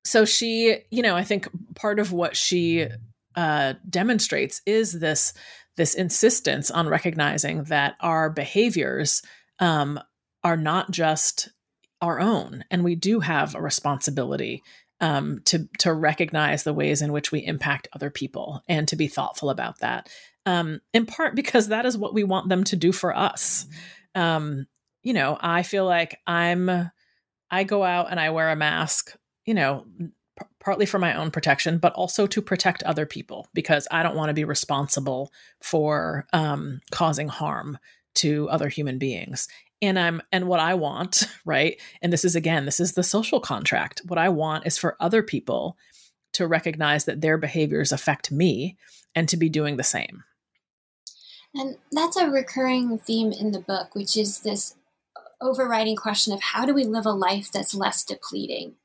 so 0.03 0.25
she, 0.25 0.77
you 0.89 1.01
know, 1.01 1.15
I 1.15 1.23
think 1.23 1.47
part 1.75 1.99
of 1.99 2.13
what 2.13 2.35
she 2.35 2.87
uh, 3.35 3.73
demonstrates 3.89 4.61
is 4.65 4.99
this 4.99 5.33
this 5.75 5.93
insistence 5.93 6.71
on 6.71 6.87
recognizing 6.87 7.65
that 7.65 7.95
our 7.99 8.31
behaviors 8.31 9.21
um, 9.59 9.99
are 10.43 10.57
not 10.57 10.89
just 10.89 11.49
our 12.01 12.19
own, 12.19 12.63
and 12.71 12.83
we 12.83 12.95
do 12.95 13.19
have 13.19 13.53
a 13.53 13.61
responsibility 13.61 14.63
um, 14.99 15.41
to 15.45 15.67
to 15.79 15.93
recognize 15.93 16.63
the 16.63 16.73
ways 16.73 17.01
in 17.01 17.11
which 17.11 17.31
we 17.31 17.45
impact 17.45 17.87
other 17.93 18.09
people 18.09 18.63
and 18.67 18.87
to 18.87 18.95
be 18.95 19.07
thoughtful 19.07 19.49
about 19.49 19.79
that 19.79 20.09
um, 20.47 20.79
in 20.93 21.05
part 21.05 21.35
because 21.35 21.67
that 21.67 21.85
is 21.85 21.97
what 21.97 22.13
we 22.13 22.23
want 22.23 22.47
them 22.47 22.63
to 22.63 22.77
do 22.77 22.93
for 22.93 23.15
us. 23.15 23.67
Um, 24.15 24.65
you 25.03 25.11
know, 25.11 25.37
I 25.41 25.61
feel 25.61 25.85
like 25.85 26.19
I'm, 26.25 26.89
I 27.51 27.63
go 27.65 27.83
out 27.83 28.07
and 28.09 28.19
I 28.19 28.29
wear 28.29 28.49
a 28.49 28.55
mask, 28.55 29.13
you 29.45 29.53
know, 29.53 29.85
p- 29.99 30.45
partly 30.61 30.85
for 30.85 30.99
my 30.99 31.15
own 31.15 31.31
protection, 31.31 31.79
but 31.79 31.91
also 31.93 32.25
to 32.27 32.41
protect 32.41 32.81
other 32.83 33.05
people 33.05 33.49
because 33.53 33.89
I 33.91 34.03
don't 34.03 34.15
want 34.15 34.29
to 34.29 34.33
be 34.33 34.45
responsible 34.45 35.33
for 35.61 36.25
um, 36.31 36.79
causing 36.91 37.27
harm 37.27 37.77
to 38.15 38.49
other 38.49 38.69
human 38.69 38.97
beings. 38.97 39.49
And 39.81 39.99
I'm, 39.99 40.21
and 40.31 40.47
what 40.47 40.59
I 40.59 40.73
want, 40.73 41.23
right? 41.45 41.79
And 42.01 42.11
this 42.11 42.25
is 42.25 42.35
again, 42.35 42.65
this 42.65 42.79
is 42.79 42.93
the 42.93 43.03
social 43.03 43.39
contract. 43.39 44.01
What 44.07 44.17
I 44.17 44.29
want 44.29 44.65
is 44.65 44.77
for 44.77 44.97
other 44.99 45.21
people 45.21 45.77
to 46.33 46.47
recognize 46.47 47.05
that 47.05 47.21
their 47.21 47.37
behaviors 47.37 47.91
affect 47.91 48.31
me 48.31 48.77
and 49.15 49.27
to 49.29 49.37
be 49.37 49.49
doing 49.49 49.77
the 49.77 49.83
same. 49.83 50.23
And 51.55 51.77
that's 51.91 52.17
a 52.17 52.29
recurring 52.29 52.99
theme 52.99 53.31
in 53.31 53.51
the 53.51 53.59
book, 53.59 53.95
which 53.95 54.15
is 54.15 54.39
this 54.39 54.75
overriding 55.41 55.95
question 55.95 56.33
of 56.33 56.41
how 56.41 56.65
do 56.65 56.73
we 56.73 56.83
live 56.83 57.05
a 57.05 57.11
life 57.11 57.51
that's 57.51 57.73
less 57.73 58.03
depleting? 58.03 58.75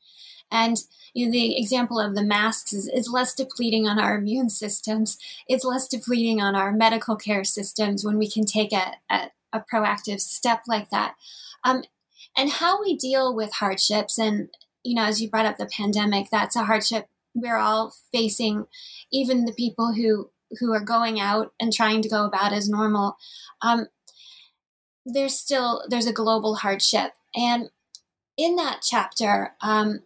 And 0.51 0.79
you 1.15 1.27
know, 1.27 1.33
the 1.33 1.59
example 1.59 2.01
of 2.01 2.15
the 2.15 2.25
masks 2.25 2.73
is, 2.73 2.89
is 2.89 3.09
less 3.09 3.35
depleting 3.35 3.87
on 3.87 3.99
our 3.99 4.17
immune 4.17 4.49
systems. 4.49 5.19
It's 5.49 5.65
less 5.65 5.89
depleting 5.89 6.41
on 6.41 6.55
our 6.55 6.73
medical 6.73 7.17
care 7.17 7.45
systems 7.45 8.05
when 8.05 8.19
we 8.19 8.31
can 8.31 8.47
take 8.47 8.73
a, 8.73 8.95
a, 9.11 9.31
a 9.53 9.61
proactive 9.61 10.21
step 10.21 10.63
like 10.67 10.91
that. 10.91 11.15
Um, 11.65 11.83
and 12.37 12.51
how 12.51 12.81
we 12.81 12.97
deal 12.97 13.35
with 13.35 13.55
hardships, 13.55 14.19
and 14.19 14.49
you 14.83 14.95
know, 14.95 15.05
as 15.05 15.21
you 15.21 15.29
brought 15.29 15.47
up 15.47 15.59
the 15.59 15.67
pandemic, 15.67 16.29
that's 16.31 16.57
a 16.57 16.65
hardship 16.65 17.07
we're 17.35 17.59
all 17.59 17.95
facing. 18.13 18.67
Even 19.13 19.45
the 19.45 19.53
people 19.53 19.95
who 19.95 20.31
who 20.61 20.73
are 20.73 20.85
going 20.85 21.19
out 21.19 21.53
and 21.59 21.73
trying 21.73 22.03
to 22.03 22.09
go 22.09 22.25
about 22.25 22.53
as 22.53 22.69
normal, 22.69 23.17
um, 23.63 23.87
there's 25.05 25.39
still 25.39 25.85
there's 25.89 26.07
a 26.07 26.13
global 26.13 26.57
hardship. 26.57 27.13
And 27.35 27.71
in 28.37 28.57
that 28.57 28.81
chapter, 28.83 29.55
um, 29.61 30.01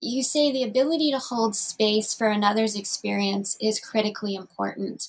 you 0.00 0.22
say 0.22 0.52
the 0.52 0.62
ability 0.62 1.10
to 1.10 1.18
hold 1.18 1.56
space 1.56 2.14
for 2.14 2.28
another's 2.28 2.76
experience 2.76 3.56
is 3.60 3.80
critically 3.80 4.34
important. 4.34 5.08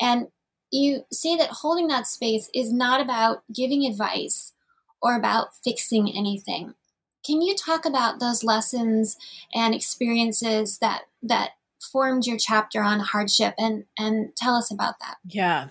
And 0.00 0.28
you 0.70 1.04
say 1.12 1.36
that 1.36 1.50
holding 1.50 1.88
that 1.88 2.06
space 2.06 2.50
is 2.54 2.72
not 2.72 3.00
about 3.00 3.42
giving 3.52 3.84
advice 3.86 4.52
or 5.00 5.16
about 5.16 5.56
fixing 5.64 6.10
anything. 6.10 6.74
Can 7.24 7.42
you 7.42 7.54
talk 7.54 7.84
about 7.84 8.20
those 8.20 8.44
lessons 8.44 9.16
and 9.54 9.74
experiences 9.74 10.78
that 10.78 11.02
that 11.22 11.52
formed 11.80 12.26
your 12.26 12.38
chapter 12.38 12.82
on 12.82 13.00
hardship 13.00 13.54
and 13.58 13.84
and 13.98 14.34
tell 14.36 14.54
us 14.54 14.70
about 14.70 14.98
that. 15.00 15.16
Yeah. 15.24 15.68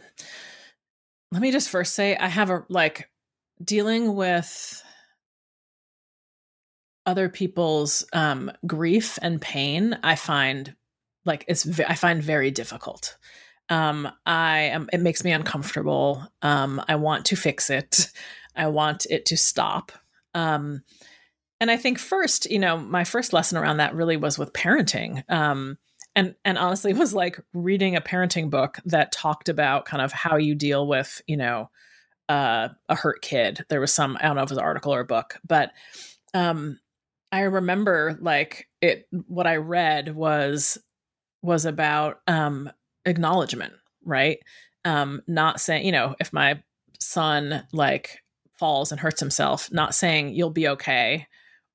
Let 1.31 1.41
me 1.41 1.51
just 1.51 1.69
first 1.69 1.93
say 1.93 2.15
I 2.15 2.27
have 2.27 2.49
a 2.49 2.65
like 2.69 3.09
dealing 3.63 4.15
with 4.15 4.83
other 7.05 7.29
people's 7.29 8.05
um 8.13 8.51
grief 8.65 9.17
and 9.21 9.41
pain 9.41 9.97
I 10.03 10.15
find 10.15 10.75
like 11.25 11.45
it's 11.47 11.79
I 11.81 11.95
find 11.95 12.23
very 12.23 12.51
difficult. 12.51 13.17
Um 13.69 14.09
I 14.25 14.59
am 14.59 14.89
it 14.93 15.01
makes 15.01 15.23
me 15.23 15.31
uncomfortable. 15.31 16.25
Um 16.41 16.81
I 16.87 16.95
want 16.95 17.25
to 17.25 17.35
fix 17.35 17.69
it. 17.69 18.09
I 18.55 18.67
want 18.67 19.05
it 19.09 19.25
to 19.27 19.37
stop. 19.37 19.91
Um 20.33 20.83
and 21.59 21.71
I 21.71 21.77
think 21.77 21.97
first, 21.97 22.49
you 22.51 22.59
know, 22.59 22.77
my 22.77 23.03
first 23.03 23.33
lesson 23.33 23.57
around 23.57 23.77
that 23.77 23.95
really 23.95 24.17
was 24.17 24.37
with 24.37 24.53
parenting. 24.53 25.23
Um 25.29 25.77
and 26.17 26.35
and 26.43 26.57
honestly 26.57 26.91
was 26.93 27.13
like 27.13 27.39
reading 27.53 27.95
a 27.95 28.01
parenting 28.01 28.49
book 28.49 28.79
that 28.83 29.13
talked 29.13 29.47
about 29.47 29.85
kind 29.85 30.01
of 30.01 30.11
how 30.11 30.35
you 30.35 30.53
deal 30.53 30.85
with 30.85 31.21
you 31.27 31.37
know 31.37 31.69
uh, 32.27 32.67
a 32.89 32.95
hurt 32.95 33.21
kid 33.21 33.63
there 33.69 33.79
was 33.79 33.93
some 33.93 34.17
i 34.19 34.23
don't 34.23 34.35
know 34.35 34.41
if 34.41 34.47
it 34.47 34.51
was 34.51 34.57
an 34.57 34.63
article 34.65 34.93
or 34.93 34.99
a 34.99 35.05
book 35.05 35.39
but 35.47 35.71
um 36.33 36.77
i 37.31 37.39
remember 37.41 38.17
like 38.19 38.67
it 38.81 39.07
what 39.27 39.47
i 39.47 39.55
read 39.55 40.13
was 40.13 40.77
was 41.41 41.63
about 41.63 42.19
um 42.27 42.69
acknowledgement 43.07 43.73
right 44.05 44.39
um 44.85 45.21
not 45.27 45.59
saying 45.59 45.85
you 45.85 45.91
know 45.91 46.15
if 46.19 46.31
my 46.31 46.61
son 46.99 47.65
like 47.73 48.19
falls 48.59 48.91
and 48.91 48.99
hurts 48.99 49.19
himself 49.19 49.71
not 49.71 49.95
saying 49.95 50.33
you'll 50.33 50.49
be 50.49 50.67
okay 50.67 51.25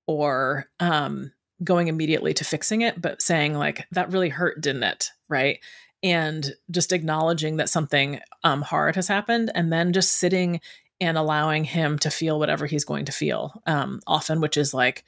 or 0.06 0.66
um 0.78 1.32
going 1.64 1.88
immediately 1.88 2.34
to 2.34 2.44
fixing 2.44 2.82
it, 2.82 3.00
but 3.00 3.22
saying 3.22 3.54
like 3.54 3.86
that 3.92 4.12
really 4.12 4.28
hurt, 4.28 4.60
didn't 4.60 4.82
it? 4.82 5.10
Right. 5.28 5.60
And 6.02 6.52
just 6.70 6.92
acknowledging 6.92 7.58
that 7.58 7.68
something 7.68 8.20
um, 8.42 8.62
hard 8.62 8.96
has 8.96 9.06
happened, 9.06 9.52
and 9.54 9.72
then 9.72 9.92
just 9.92 10.12
sitting 10.12 10.60
and 11.00 11.16
allowing 11.16 11.64
him 11.64 11.98
to 12.00 12.10
feel 12.10 12.38
whatever 12.38 12.66
he's 12.66 12.84
going 12.84 13.04
to 13.04 13.12
feel, 13.12 13.60
um, 13.66 14.00
often, 14.06 14.40
which 14.40 14.56
is 14.56 14.74
like 14.74 15.04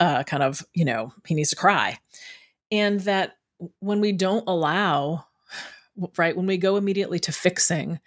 uh, 0.00 0.22
kind 0.24 0.42
of, 0.42 0.64
you 0.74 0.84
know, 0.84 1.12
he 1.26 1.34
needs 1.34 1.50
to 1.50 1.56
cry. 1.56 1.98
And 2.70 3.00
that 3.00 3.36
when 3.80 4.00
we 4.00 4.12
don't 4.12 4.44
allow, 4.46 5.26
right, 6.16 6.36
when 6.36 6.46
we 6.46 6.56
go 6.56 6.76
immediately 6.76 7.18
to 7.20 7.32
fixing, 7.32 8.00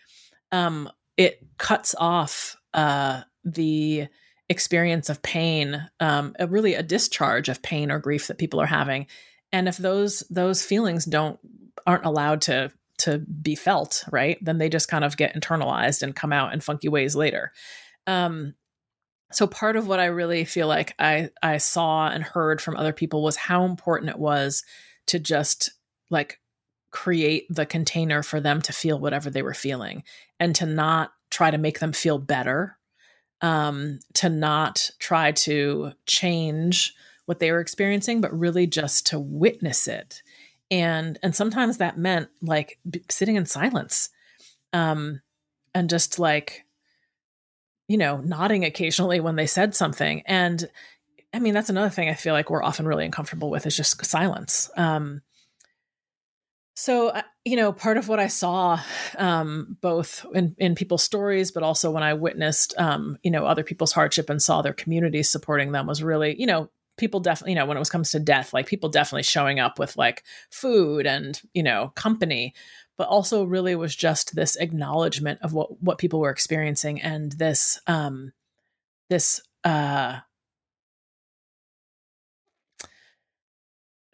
um, 0.51 0.89
it 1.17 1.39
cuts 1.57 1.95
off 1.97 2.55
uh, 2.73 3.21
the 3.43 4.07
experience 4.49 5.09
of 5.09 5.21
pain, 5.21 5.89
um, 5.99 6.35
a, 6.37 6.45
really 6.45 6.73
a 6.73 6.83
discharge 6.83 7.47
of 7.47 7.61
pain 7.61 7.89
or 7.89 7.99
grief 7.99 8.27
that 8.27 8.37
people 8.37 8.59
are 8.59 8.65
having. 8.65 9.07
And 9.53 9.67
if 9.67 9.77
those 9.77 10.23
those 10.29 10.63
feelings 10.63 11.05
don't 11.05 11.39
aren't 11.87 12.05
allowed 12.05 12.41
to 12.41 12.71
to 12.99 13.19
be 13.19 13.55
felt, 13.55 14.03
right, 14.11 14.37
then 14.41 14.57
they 14.57 14.69
just 14.69 14.89
kind 14.89 15.03
of 15.03 15.17
get 15.17 15.35
internalized 15.35 16.03
and 16.03 16.15
come 16.15 16.33
out 16.33 16.53
in 16.53 16.59
funky 16.59 16.89
ways 16.89 17.15
later. 17.15 17.51
Um, 18.07 18.55
so 19.31 19.47
part 19.47 19.77
of 19.77 19.87
what 19.87 19.99
I 19.99 20.05
really 20.05 20.43
feel 20.43 20.67
like 20.67 20.93
I 20.99 21.29
I 21.41 21.57
saw 21.57 22.09
and 22.09 22.23
heard 22.23 22.61
from 22.61 22.75
other 22.75 22.93
people 22.93 23.23
was 23.23 23.37
how 23.37 23.63
important 23.63 24.11
it 24.11 24.19
was 24.19 24.63
to 25.07 25.17
just 25.17 25.71
like 26.09 26.40
create 26.91 27.47
the 27.49 27.65
container 27.65 28.21
for 28.21 28.39
them 28.39 28.61
to 28.61 28.73
feel 28.73 28.99
whatever 28.99 29.29
they 29.29 29.41
were 29.41 29.53
feeling 29.53 30.03
and 30.39 30.55
to 30.55 30.65
not 30.65 31.11
try 31.29 31.49
to 31.49 31.57
make 31.57 31.79
them 31.79 31.93
feel 31.93 32.19
better 32.19 32.77
um, 33.41 33.99
to 34.13 34.29
not 34.29 34.91
try 34.99 35.31
to 35.31 35.91
change 36.05 36.93
what 37.25 37.39
they 37.39 37.51
were 37.51 37.59
experiencing, 37.59 38.21
but 38.21 38.37
really 38.37 38.67
just 38.67 39.07
to 39.07 39.19
witness 39.19 39.87
it. 39.87 40.21
And 40.69 41.19
and 41.21 41.35
sometimes 41.35 41.77
that 41.77 41.97
meant 41.97 42.29
like 42.41 42.79
b- 42.89 43.03
sitting 43.09 43.35
in 43.35 43.45
silence, 43.45 44.09
um, 44.73 45.21
and 45.73 45.89
just 45.89 46.19
like, 46.19 46.65
you 47.87 47.97
know, 47.97 48.17
nodding 48.17 48.63
occasionally 48.63 49.19
when 49.19 49.35
they 49.35 49.47
said 49.47 49.75
something. 49.75 50.21
And 50.25 50.69
I 51.33 51.39
mean, 51.39 51.53
that's 51.53 51.69
another 51.69 51.89
thing 51.89 52.09
I 52.09 52.13
feel 52.13 52.33
like 52.33 52.49
we're 52.49 52.63
often 52.63 52.85
really 52.87 53.05
uncomfortable 53.05 53.49
with 53.49 53.65
is 53.65 53.75
just 53.75 54.05
silence. 54.05 54.69
Um, 54.77 55.21
so, 56.73 57.09
uh, 57.09 57.21
you 57.43 57.55
know, 57.57 57.73
part 57.73 57.97
of 57.97 58.07
what 58.07 58.19
I 58.19 58.27
saw, 58.27 58.79
um, 59.17 59.77
both 59.81 60.25
in, 60.33 60.55
in 60.57 60.75
people's 60.75 61.03
stories, 61.03 61.51
but 61.51 61.63
also 61.63 61.91
when 61.91 62.03
I 62.03 62.13
witnessed, 62.13 62.73
um, 62.77 63.17
you 63.23 63.31
know, 63.31 63.45
other 63.45 63.63
people's 63.63 63.91
hardship 63.91 64.29
and 64.29 64.41
saw 64.41 64.61
their 64.61 64.73
communities 64.73 65.29
supporting 65.29 65.71
them 65.71 65.85
was 65.85 66.01
really, 66.01 66.39
you 66.39 66.45
know, 66.45 66.69
people 66.97 67.19
definitely, 67.19 67.53
you 67.53 67.59
know, 67.59 67.65
when 67.65 67.77
it 67.77 67.89
comes 67.89 68.11
to 68.11 68.19
death, 68.19 68.53
like 68.53 68.67
people 68.67 68.89
definitely 68.89 69.23
showing 69.23 69.59
up 69.59 69.79
with 69.79 69.97
like 69.97 70.23
food 70.49 71.05
and, 71.05 71.41
you 71.53 71.63
know, 71.63 71.91
company, 71.95 72.53
but 72.97 73.07
also 73.07 73.43
really 73.43 73.75
was 73.75 73.95
just 73.95 74.35
this 74.35 74.55
acknowledgement 74.55 75.39
of 75.41 75.53
what, 75.53 75.81
what 75.81 75.97
people 75.97 76.19
were 76.19 76.29
experiencing 76.29 77.01
and 77.01 77.33
this, 77.33 77.79
um, 77.87 78.31
this 79.09 79.41
uh 79.63 80.19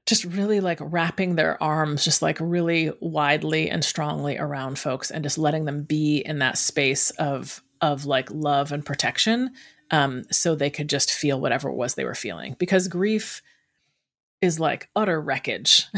just 0.08 0.24
really 0.24 0.62
like 0.62 0.80
wrapping 0.82 1.36
their 1.36 1.62
arms 1.62 2.04
just 2.04 2.22
like 2.22 2.38
really 2.40 2.92
widely 3.02 3.70
and 3.70 3.84
strongly 3.84 4.38
around 4.38 4.80
folks 4.80 5.12
and 5.12 5.22
just 5.22 5.38
letting 5.38 5.66
them 5.66 5.84
be 5.84 6.20
in 6.20 6.40
that 6.40 6.58
space 6.58 7.12
of 7.12 7.62
of 7.82 8.06
like 8.06 8.32
love 8.32 8.72
and 8.72 8.86
protection 8.86 9.52
um 9.92 10.24
so 10.32 10.56
they 10.56 10.70
could 10.70 10.90
just 10.90 11.12
feel 11.12 11.40
whatever 11.40 11.70
it 11.70 11.76
was 11.76 11.94
they 11.94 12.06
were 12.06 12.16
feeling. 12.16 12.56
Because 12.58 12.88
grief 12.88 13.42
is 14.42 14.60
like 14.60 14.90
utter 14.96 15.22
wreckage. 15.22 15.86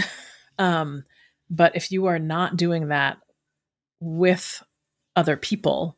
Um 0.58 1.06
but 1.50 1.78
if 1.78 1.90
you 1.90 2.08
are 2.08 2.20
not 2.20 2.58
doing 2.58 2.90
that 2.90 3.20
with 4.02 4.62
other 5.16 5.38
people 5.38 5.96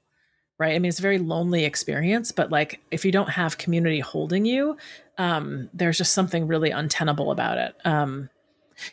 right? 0.59 0.75
I 0.75 0.79
mean 0.79 0.89
it's 0.89 0.99
a 0.99 1.01
very 1.01 1.17
lonely 1.17 1.65
experience 1.65 2.31
but 2.31 2.51
like 2.51 2.79
if 2.91 3.03
you 3.03 3.11
don't 3.11 3.31
have 3.31 3.57
community 3.57 4.01
holding 4.01 4.45
you 4.45 4.77
um, 5.21 5.69
there's 5.71 5.99
just 5.99 6.13
something 6.13 6.47
really 6.47 6.71
untenable 6.71 7.29
about 7.29 7.59
it. 7.59 7.75
Um, 7.85 8.31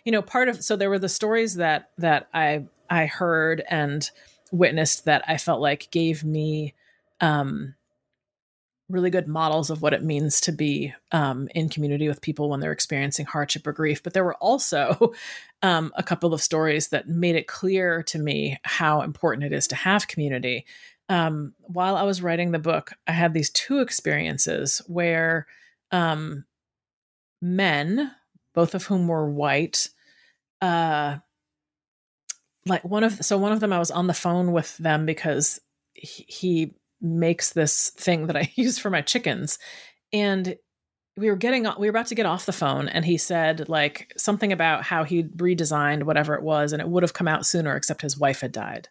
you 0.05 0.13
know, 0.13 0.21
part 0.21 0.51
of 0.51 0.63
so 0.63 0.77
there 0.77 0.91
were 0.91 0.99
the 0.99 1.09
stories 1.09 1.55
that 1.55 1.89
that 1.97 2.29
I 2.35 2.67
I 2.91 3.07
heard 3.07 3.63
and 3.71 4.09
witnessed 4.53 5.07
that 5.07 5.25
I 5.27 5.39
felt 5.39 5.63
like 5.63 5.91
gave 5.91 6.25
me 6.25 6.75
um, 7.23 7.75
really 8.91 9.09
good 9.09 9.27
models 9.27 9.71
of 9.71 9.81
what 9.81 9.95
it 9.95 10.05
means 10.05 10.43
to 10.43 10.53
be 10.53 10.93
um, 11.13 11.49
in 11.55 11.71
community 11.71 12.09
with 12.09 12.21
people 12.21 12.51
when 12.51 12.61
they're 12.61 12.73
experiencing 12.73 13.25
hardship 13.25 13.67
or 13.67 13.73
grief. 13.73 14.03
But 14.03 14.13
there 14.13 14.25
were 14.25 14.37
also 14.37 15.15
um, 15.63 15.93
a 15.97 16.03
couple 16.03 16.35
of 16.35 16.43
stories 16.43 16.89
that 16.89 17.09
made 17.09 17.37
it 17.37 17.47
clear 17.47 18.03
to 18.03 18.19
me 18.19 18.59
how 18.65 19.01
important 19.01 19.45
it 19.45 19.55
is 19.55 19.67
to 19.69 19.77
have 19.77 20.09
community. 20.09 20.67
Um, 21.09 21.55
while 21.61 21.97
I 21.97 22.03
was 22.03 22.21
writing 22.21 22.51
the 22.51 22.59
book, 22.59 22.93
I 23.07 23.13
had 23.13 23.33
these 23.33 23.49
two 23.49 23.81
experiences 23.81 24.83
where 24.87 25.47
um, 25.91 26.45
men, 27.41 28.11
both 28.55 28.75
of 28.75 28.85
whom 28.85 29.09
were 29.09 29.31
white. 29.31 29.89
Uh, 30.61 31.19
like 32.67 32.85
one 32.85 33.05
of 33.05 33.25
so 33.25 33.39
one 33.39 33.53
of 33.53 33.61
them, 33.61 33.73
I 33.73 33.79
was 33.79 33.91
on 33.91 34.07
the 34.07 34.15
phone 34.15 34.53
with 34.53 34.77
them 34.79 35.07
because 35.07 35.61
he, 35.95 36.25
he 36.29 36.75
makes 37.01 37.53
this 37.53 37.91
thing 37.91 38.27
that 38.27 38.37
I 38.37 38.53
use 38.57 38.79
for 38.79 38.91
my 38.91 39.01
chickens, 39.01 39.59
and 40.13 40.57
we 41.19 41.29
were 41.31 41.37
getting 41.37 41.67
we 41.79 41.87
were 41.87 41.91
about 41.91 42.07
to 42.07 42.15
get 42.15 42.27
off 42.27 42.47
the 42.47 42.53
phone 42.53 42.89
and 42.89 43.05
he 43.05 43.17
said 43.17 43.69
like 43.69 44.13
something 44.17 44.53
about 44.53 44.85
how 44.85 45.03
he 45.03 45.25
redesigned 45.25 46.05
whatever 46.05 46.35
it 46.35 46.43
was 46.43 46.73
and 46.73 46.81
it 46.81 46.89
would 46.89 47.03
have 47.03 47.13
come 47.13 47.29
out 47.29 47.45
sooner 47.45 47.75
except 47.75 48.03
his 48.03 48.17
wife 48.17 48.41
had 48.41 48.53
died 48.53 48.89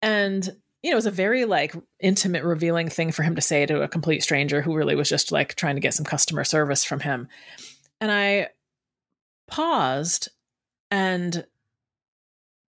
and 0.00 0.56
you 0.84 0.90
know, 0.90 0.96
it 0.96 0.96
was 0.96 1.06
a 1.06 1.10
very 1.10 1.46
like 1.46 1.74
intimate, 1.98 2.44
revealing 2.44 2.90
thing 2.90 3.10
for 3.10 3.22
him 3.22 3.34
to 3.36 3.40
say 3.40 3.64
to 3.64 3.80
a 3.80 3.88
complete 3.88 4.22
stranger 4.22 4.60
who 4.60 4.76
really 4.76 4.94
was 4.94 5.08
just 5.08 5.32
like 5.32 5.54
trying 5.54 5.76
to 5.76 5.80
get 5.80 5.94
some 5.94 6.04
customer 6.04 6.44
service 6.44 6.84
from 6.84 7.00
him. 7.00 7.26
And 8.02 8.12
I 8.12 8.48
paused 9.46 10.28
and 10.90 11.46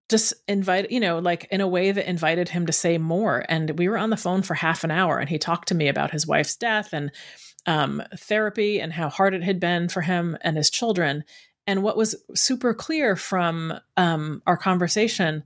just 0.08 0.32
invite 0.48 0.90
you 0.90 1.00
know 1.00 1.18
like 1.18 1.46
in 1.50 1.60
a 1.60 1.68
way 1.68 1.92
that 1.92 2.08
invited 2.08 2.48
him 2.48 2.64
to 2.64 2.72
say 2.72 2.96
more. 2.96 3.44
And 3.50 3.78
we 3.78 3.86
were 3.86 3.98
on 3.98 4.08
the 4.08 4.16
phone 4.16 4.40
for 4.40 4.54
half 4.54 4.82
an 4.82 4.90
hour 4.90 5.18
and 5.18 5.28
he 5.28 5.38
talked 5.38 5.68
to 5.68 5.74
me 5.74 5.88
about 5.88 6.10
his 6.10 6.26
wife's 6.26 6.56
death 6.56 6.94
and 6.94 7.12
um, 7.66 8.02
therapy 8.16 8.80
and 8.80 8.94
how 8.94 9.10
hard 9.10 9.34
it 9.34 9.42
had 9.42 9.60
been 9.60 9.90
for 9.90 10.00
him 10.00 10.38
and 10.40 10.56
his 10.56 10.70
children. 10.70 11.22
And 11.66 11.82
what 11.82 11.98
was 11.98 12.16
super 12.34 12.72
clear 12.72 13.14
from 13.14 13.74
um, 13.98 14.40
our 14.46 14.56
conversation 14.56 15.44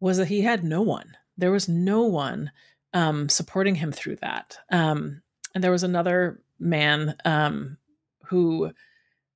was 0.00 0.16
that 0.16 0.26
he 0.26 0.40
had 0.40 0.64
no 0.64 0.82
one 0.82 1.14
there 1.38 1.52
was 1.52 1.68
no 1.68 2.02
one 2.02 2.50
um, 2.92 3.28
supporting 3.28 3.76
him 3.76 3.92
through 3.92 4.16
that. 4.16 4.58
Um, 4.70 5.22
and 5.54 5.64
there 5.64 5.72
was 5.72 5.84
another 5.84 6.40
man 6.58 7.16
um, 7.24 7.78
who 8.24 8.72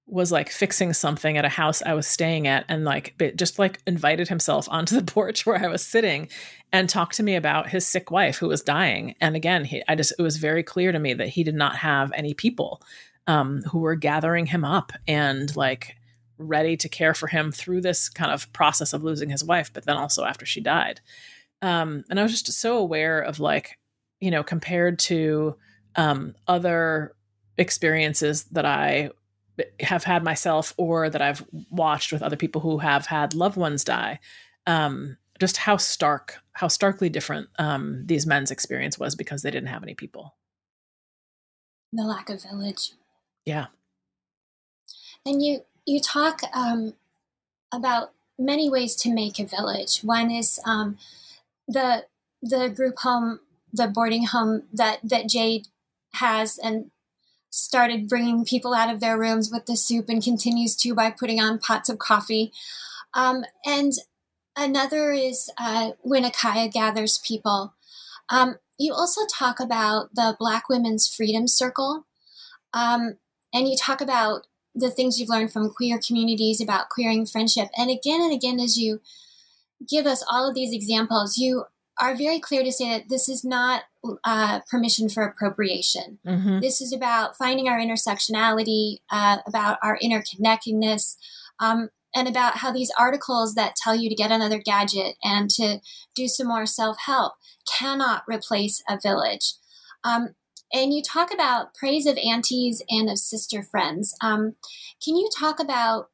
was 0.07 0.33
like 0.33 0.51
fixing 0.51 0.93
something 0.93 1.39
at 1.39 1.45
a 1.45 1.49
house 1.49 1.81
I 1.81 1.95
was 1.95 2.07
staying 2.07 2.47
at 2.47 2.67
and 2.69 2.85
like 2.85 3.15
just 3.37 3.59
like 3.59 3.81
invited 3.87 4.29
himself 4.29 4.69
onto 4.69 4.95
the 4.95 5.03
porch 5.13 5.47
where 5.47 5.63
I 5.63 5.69
was 5.69 5.83
sitting 5.83 6.29
and 6.73 6.89
talked 6.89 7.17
to 7.17 7.23
me 7.23 7.35
about 7.37 7.71
his 7.71 7.87
sick 7.87 8.11
wife 8.11 8.37
who 8.37 8.49
was 8.49 8.63
dying. 8.63 9.15
And 9.21 9.37
again, 9.37 9.65
he, 9.65 9.83
I 9.89 9.95
just, 9.95 10.13
it 10.19 10.23
was 10.23 10.37
very 10.37 10.63
clear 10.63 10.93
to 10.93 10.99
me 10.99 11.15
that 11.15 11.29
he 11.29 11.45
did 11.45 11.55
not 11.55 11.77
have 11.77 12.13
any 12.15 12.35
people 12.35 12.83
um, 13.27 13.63
who 13.63 13.79
were 13.79 13.95
gathering 13.95 14.47
him 14.47 14.65
up 14.65 14.93
and 15.07 15.55
like 15.57 15.97
ready 16.37 16.77
to 16.77 16.89
care 16.89 17.15
for 17.15 17.29
him 17.29 17.53
through 17.53 17.81
this 17.81 18.09
kind 18.09 18.33
of 18.33 18.53
process 18.53 18.93
of 18.93 19.05
losing 19.05 19.31
his 19.31 19.45
wife, 19.45 19.73
but 19.73 19.87
then 19.87 19.97
also 19.97 20.25
after 20.25 20.45
she 20.45 20.61
died. 20.61 21.01
Um, 21.63 22.05
and 22.11 22.19
I 22.19 22.23
was 22.23 22.33
just 22.43 22.61
so 22.61 22.77
aware 22.77 23.21
of 23.21 23.41
like, 23.41 23.79
you 24.21 24.31
know, 24.31 24.43
compared 24.43 24.99
to 25.01 25.57
um, 25.97 26.35
other 26.49 27.15
experiences 27.57 28.45
that 28.45 28.67
I 28.67 29.11
have 29.81 30.05
had 30.05 30.25
myself 30.25 30.75
or 30.77 31.09
that 31.09 31.23
I've 31.23 31.45
watched 31.71 32.13
with 32.13 32.23
other 32.23 32.37
people 32.37 32.61
who 32.61 32.79
have 32.79 33.07
had 33.07 33.35
loved 33.35 33.57
ones 33.57 33.85
die, 33.85 34.19
um, 34.67 35.17
just 35.39 35.57
how 35.57 35.77
stark, 35.77 36.41
how 36.53 36.69
starkly 36.69 37.09
different 37.09 37.49
um, 37.59 38.03
these 38.07 38.27
men's 38.27 38.51
experience 38.51 38.99
was 38.99 39.15
because 39.15 39.43
they 39.43 39.51
didn't 39.51 39.69
have 39.69 39.83
any 39.83 39.95
people. 39.95 40.35
The 41.93 42.03
lack 42.03 42.31
of 42.31 42.43
village. 42.43 42.93
Yeah. 43.45 43.67
And 45.27 45.43
you 45.43 45.65
you 45.85 46.01
talk 46.01 46.41
um, 46.55 46.95
about 47.73 48.13
many 48.39 48.71
ways 48.71 48.95
to 48.97 49.13
make 49.13 49.39
a 49.39 49.45
village. 49.45 50.01
One 50.01 50.31
is 50.31 50.61
um, 50.65 50.97
the 51.69 52.07
the 52.43 52.69
group 52.69 52.99
home, 52.99 53.41
the 53.73 53.87
boarding 53.87 54.27
home 54.27 54.65
that 54.73 55.01
that 55.03 55.29
Jade 55.29 55.69
has, 56.15 56.59
and 56.59 56.91
started 57.51 58.09
bringing 58.09 58.45
people 58.45 58.75
out 58.75 58.93
of 58.93 59.01
their 59.01 59.19
rooms 59.19 59.51
with 59.51 59.67
the 59.67 59.77
soup, 59.77 60.09
and 60.09 60.23
continues 60.23 60.77
to 60.77 60.95
by 60.95 61.11
putting 61.11 61.41
on 61.41 61.59
pots 61.59 61.89
of 61.89 61.99
coffee. 61.99 62.53
Um, 63.15 63.45
and 63.65 63.93
another 64.57 65.13
is 65.13 65.51
uh, 65.59 65.93
when 66.01 66.25
Akaya 66.25 66.73
gathers 66.73 67.19
people. 67.19 67.75
Um, 68.29 68.57
you 68.79 68.95
also 68.95 69.23
talk 69.27 69.61
about 69.61 70.15
the 70.15 70.35
Black 70.39 70.69
Women's 70.69 71.07
Freedom 71.07 71.47
Circle, 71.47 72.07
um, 72.73 73.19
and 73.53 73.69
you 73.69 73.77
talk 73.77 74.01
about 74.01 74.47
the 74.75 74.91
things 74.91 75.21
you've 75.21 75.29
learned 75.29 75.53
from 75.53 75.71
queer 75.71 75.99
communities 75.99 76.61
about 76.61 76.89
queering 76.89 77.27
friendship. 77.27 77.69
And 77.77 77.91
again 77.91 78.23
and 78.23 78.33
again, 78.33 78.59
as 78.59 78.79
you 78.79 79.01
give 79.89 80.07
us 80.07 80.25
all 80.31 80.49
of 80.49 80.55
these 80.55 80.75
examples, 80.75 81.39
you 81.39 81.65
are 82.01 82.17
very 82.17 82.41
clear 82.41 82.65
to 82.65 82.73
say 82.73 82.91
that 82.91 83.09
this 83.09 83.29
is 83.29 83.45
not 83.45 83.83
uh, 84.25 84.61
permission 84.71 85.09
for 85.09 85.25
appropriation. 85.25 86.19
Mm-hmm. 86.27 86.61
This 86.61 86.81
is 86.81 86.93
about 86.93 87.37
finding 87.37 87.69
our 87.69 87.79
intersectionality, 87.79 88.99
uh, 89.11 89.39
about 89.47 89.79
our 89.83 89.99
interconnectedness, 90.03 91.17
um, 91.61 91.91
and 92.15 92.29
about 92.29 92.59
how 92.59 92.73
these 92.73 92.93
articles 92.99 93.55
that 93.55 93.77
tell 93.77 93.95
you 93.95 94.09
to 94.09 94.15
get 94.15 94.31
another 94.31 94.59
gadget 94.59 95.17
and 95.23 95.49
to 95.51 95.81
do 96.15 96.29
some 96.29 96.49
more 96.49 96.67
self 96.67 96.97
help 97.07 97.35
cannot 97.79 98.25
replace 98.27 98.83
a 98.89 98.99
village. 99.01 99.55
Um, 100.05 100.35
and 100.73 100.93
you 100.93 101.03
talk 101.03 101.33
about 101.33 101.75
praise 101.75 102.07
of 102.07 102.17
aunties 102.17 102.83
and 102.89 103.11
of 103.11 103.19
sister 103.19 103.63
friends. 103.63 104.15
Um, 104.23 104.57
can 105.05 105.17
you 105.17 105.29
talk 105.39 105.61
about 105.61 106.09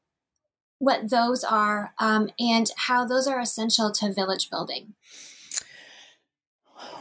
what 0.78 1.10
those 1.10 1.44
are 1.44 1.92
um, 1.98 2.30
and 2.38 2.70
how 2.76 3.04
those 3.04 3.26
are 3.26 3.40
essential 3.40 3.90
to 3.92 4.12
village 4.12 4.48
building. 4.50 4.94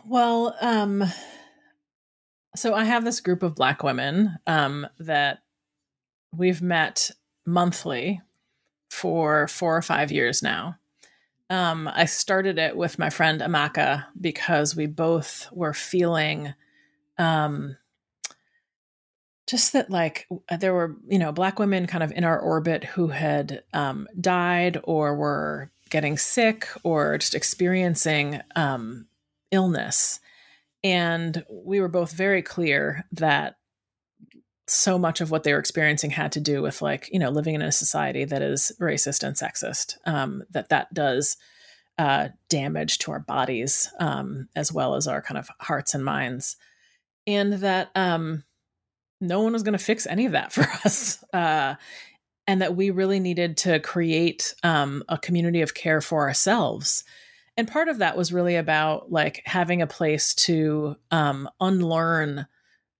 Well, 0.05 0.55
um, 0.61 1.03
so 2.55 2.73
I 2.73 2.85
have 2.85 3.03
this 3.03 3.21
group 3.21 3.43
of 3.43 3.55
Black 3.55 3.83
women 3.83 4.37
um, 4.47 4.87
that 4.99 5.39
we've 6.35 6.61
met 6.61 7.11
monthly 7.45 8.21
for 8.89 9.47
four 9.47 9.77
or 9.77 9.81
five 9.81 10.11
years 10.11 10.41
now. 10.41 10.77
Um, 11.49 11.87
I 11.87 12.05
started 12.05 12.57
it 12.57 12.75
with 12.75 12.99
my 12.99 13.09
friend 13.09 13.41
Amaka 13.41 14.05
because 14.19 14.75
we 14.75 14.85
both 14.85 15.47
were 15.51 15.73
feeling 15.73 16.53
um, 17.17 17.77
just 19.47 19.73
that 19.73 19.89
like 19.89 20.27
uh, 20.49 20.57
there 20.57 20.73
were 20.73 20.95
you 21.07 21.17
know 21.17 21.31
black 21.31 21.57
women 21.57 21.87
kind 21.87 22.03
of 22.03 22.11
in 22.11 22.23
our 22.23 22.39
orbit 22.39 22.83
who 22.83 23.07
had 23.07 23.63
um, 23.73 24.07
died 24.19 24.79
or 24.83 25.15
were 25.15 25.71
getting 25.89 26.17
sick 26.17 26.67
or 26.83 27.17
just 27.17 27.33
experiencing 27.33 28.41
um, 28.55 29.07
illness. 29.51 30.19
And 30.83 31.43
we 31.49 31.79
were 31.79 31.87
both 31.87 32.11
very 32.11 32.41
clear 32.41 33.05
that 33.13 33.55
so 34.67 34.99
much 34.99 35.21
of 35.21 35.31
what 35.31 35.43
they 35.43 35.53
were 35.53 35.59
experiencing 35.59 36.09
had 36.11 36.33
to 36.33 36.41
do 36.41 36.61
with 36.61 36.81
like 36.81 37.09
you 37.11 37.19
know 37.19 37.29
living 37.29 37.55
in 37.55 37.61
a 37.61 37.71
society 37.71 38.25
that 38.25 38.41
is 38.41 38.71
racist 38.81 39.23
and 39.23 39.35
sexist 39.35 39.97
um, 40.05 40.43
that 40.51 40.69
that 40.69 40.93
does 40.93 41.37
uh, 41.97 42.29
damage 42.49 42.99
to 42.99 43.11
our 43.11 43.19
bodies 43.19 43.89
um, 43.99 44.49
as 44.55 44.71
well 44.71 44.95
as 44.95 45.07
our 45.07 45.21
kind 45.21 45.37
of 45.37 45.49
hearts 45.59 45.93
and 45.93 46.05
minds. 46.05 46.57
And 47.25 47.53
that 47.53 47.89
um, 47.95 48.43
no 49.19 49.41
one 49.41 49.53
was 49.53 49.63
going 49.63 49.77
to 49.77 49.83
fix 49.83 50.05
any 50.05 50.25
of 50.25 50.31
that 50.33 50.51
for 50.53 50.63
us. 50.85 51.23
Uh, 51.33 51.75
and 52.49 52.61
that 52.61 52.75
we 52.75 52.91
really 52.91 53.19
needed 53.19 53.57
to 53.57 53.79
create 53.79 54.55
um, 54.63 55.03
a 55.09 55.17
community 55.17 55.61
of 55.61 55.73
care 55.73 55.99
for 55.99 56.27
ourselves. 56.27 57.03
And 57.57 57.67
part 57.67 57.89
of 57.89 57.97
that 57.97 58.15
was 58.15 58.31
really 58.31 58.55
about 58.55 59.11
like 59.11 59.41
having 59.45 59.81
a 59.81 59.87
place 59.87 60.33
to 60.35 60.95
um, 61.11 61.49
unlearn 61.59 62.47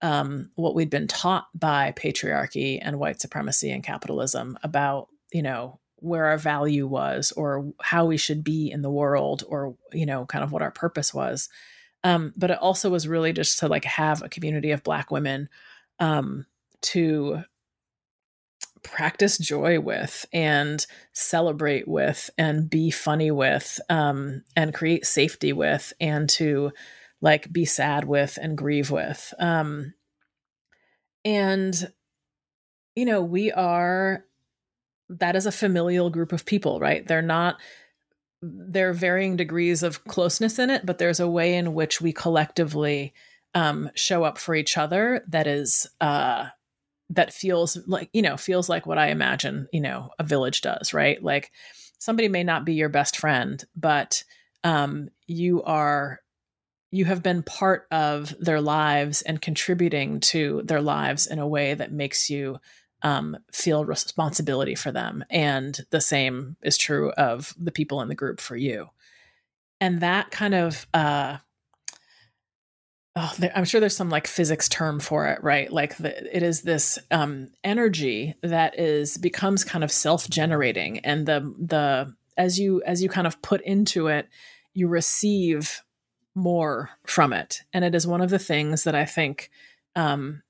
um, 0.01 0.51
what 0.55 0.76
we'd 0.76 0.89
been 0.89 1.07
taught 1.07 1.47
by 1.55 1.93
patriarchy 1.95 2.80
and 2.82 2.99
white 2.99 3.22
supremacy 3.22 3.72
and 3.72 3.84
capitalism 3.84 4.57
about 4.63 5.07
you 5.32 5.41
know 5.41 5.80
where 5.99 6.26
our 6.26 6.38
value 6.38 6.86
was 6.86 7.32
or 7.32 7.74
how 7.82 8.05
we 8.05 8.18
should 8.18 8.43
be 8.43 8.70
in 8.70 8.82
the 8.84 8.91
world 8.91 9.43
or 9.47 9.76
you 9.91 10.05
know 10.05 10.26
kind 10.26 10.43
of 10.43 10.51
what 10.51 10.61
our 10.61 10.72
purpose 10.72 11.13
was 11.13 11.49
um, 12.03 12.32
but 12.38 12.51
it 12.51 12.59
also 12.59 12.89
was 12.91 13.07
really 13.07 13.34
just 13.34 13.59
to 13.59 13.68
like 13.68 13.86
have 13.86 14.22
a 14.22 14.30
community 14.30 14.72
of 14.72 14.84
black 14.84 15.09
women 15.09 15.49
um, 16.00 16.45
to 16.82 17.43
practice 18.84 19.38
joy 19.38 19.80
with 19.80 20.26
and 20.32 20.86
celebrate 21.14 21.88
with 21.88 22.30
and 22.38 22.70
be 22.70 22.89
funny 22.89 23.32
with 23.32 23.80
um, 23.89 24.43
and 24.56 24.74
create 24.74 25.06
safety 25.06 25.52
with 25.52 25.93
and 26.00 26.30
to 26.30 26.72
like 27.22 27.52
be 27.52 27.66
sad 27.66 28.06
with 28.06 28.38
and 28.41 28.58
grieve 28.58 28.91
with. 28.91 29.34
Um, 29.39 29.93
and 31.26 31.91
you 32.95 33.06
know 33.06 33.22
we 33.22 33.52
are 33.52 34.24
that 35.10 35.36
is 35.36 35.45
a 35.45 35.52
familial 35.52 36.10
group 36.10 36.32
of 36.32 36.45
people 36.45 36.80
right? 36.80 37.06
They're 37.06 37.22
not 37.22 37.60
there 38.41 38.89
are 38.89 38.93
varying 38.93 39.36
degrees 39.36 39.84
of 39.84 40.04
closeness 40.06 40.60
in 40.60 40.70
it 40.70 40.86
but 40.86 41.00
there's 41.00 41.20
a 41.20 41.28
way 41.28 41.56
in 41.56 41.74
which 41.74 42.00
we 42.00 42.14
collectively 42.14 43.14
um, 43.56 43.89
show 43.95 44.24
up 44.24 44.38
for 44.38 44.56
each 44.56 44.78
other 44.78 45.24
that 45.28 45.48
is 45.48 45.88
uh, 46.02 46.48
that 47.10 47.34
feels 47.34 47.78
like 47.88 48.10
you 48.14 48.22
know 48.22 48.38
feels 48.38 48.68
like 48.68 48.86
what 48.86 48.98
i 48.98 49.08
imagine 49.08 49.68
you 49.72 49.80
know 49.80 50.10
a 50.20 50.24
village 50.24 50.62
does 50.62 50.93
right? 50.93 51.24
Like 51.24 51.52
somebody 52.00 52.28
may 52.28 52.43
not 52.43 52.66
be 52.66 52.74
your 52.74 52.89
best 52.89 53.18
friend 53.18 53.64
but 53.76 54.24
um 54.64 55.10
you 55.26 55.64
are 55.64 56.20
you 56.91 57.06
have 57.06 57.22
been 57.22 57.43
part 57.43 57.86
of 57.91 58.34
their 58.39 58.62
lives 58.62 59.22
and 59.22 59.41
contributing 59.41 60.20
to 60.22 60.62
their 60.64 60.82
lives 60.82 61.28
in 61.28 61.39
a 61.39 61.48
way 61.48 61.74
that 61.74 61.91
makes 61.91 62.30
you 62.30 62.60
um, 63.04 63.38
feel 63.52 63.84
responsibility 63.84 64.74
for 64.74 64.91
them. 64.91 65.24
And 65.30 65.78
the 65.89 66.02
same 66.02 66.56
is 66.64 66.78
true 66.78 67.12
of 67.12 67.54
the 67.58 67.72
people 67.72 68.02
in 68.02 68.08
the 68.08 68.16
group 68.16 68.39
for 68.39 68.56
you. 68.56 68.89
And 69.82 70.00
that 70.00 70.32
kind 70.32 70.56
of 70.56 70.88
uh 70.93 71.38
oh, 73.18 73.34
there, 73.39 73.51
I'm 73.55 73.65
sure 73.65 73.80
there's 73.80 73.95
some 73.95 74.09
like 74.09 74.28
physics 74.28 74.70
term 74.70 74.99
for 74.99 75.28
it, 75.28 75.43
right? 75.43 75.72
Like 75.72 75.97
the, 75.97 76.36
it 76.36 76.43
is 76.43 76.61
this 76.61 76.99
um, 77.09 77.49
energy 77.63 78.36
that 78.43 78.80
is 78.80 79.18
becomes 79.18 79.63
kind 79.63 79.84
of 79.84 79.91
self-generating, 79.91 80.99
and 80.99 81.26
the 81.26 81.53
the 81.59 82.15
as 82.38 82.59
you 82.59 82.84
as 82.84 83.01
you 83.01 83.09
kind 83.09 83.28
of 83.28 83.41
put 83.41 83.61
into 83.61 84.07
it, 84.07 84.30
you 84.74 84.88
receive 84.88 85.82
more 86.36 86.91
from 87.05 87.34
it, 87.34 87.63
and 87.74 87.84
it 87.84 87.95
is 87.95 88.05
one 88.05 88.22
of 88.22 88.30
the 88.30 88.39
things 88.39 88.84
that 88.84 88.95
I 88.95 89.05
think 89.05 89.49
um, 89.95 90.43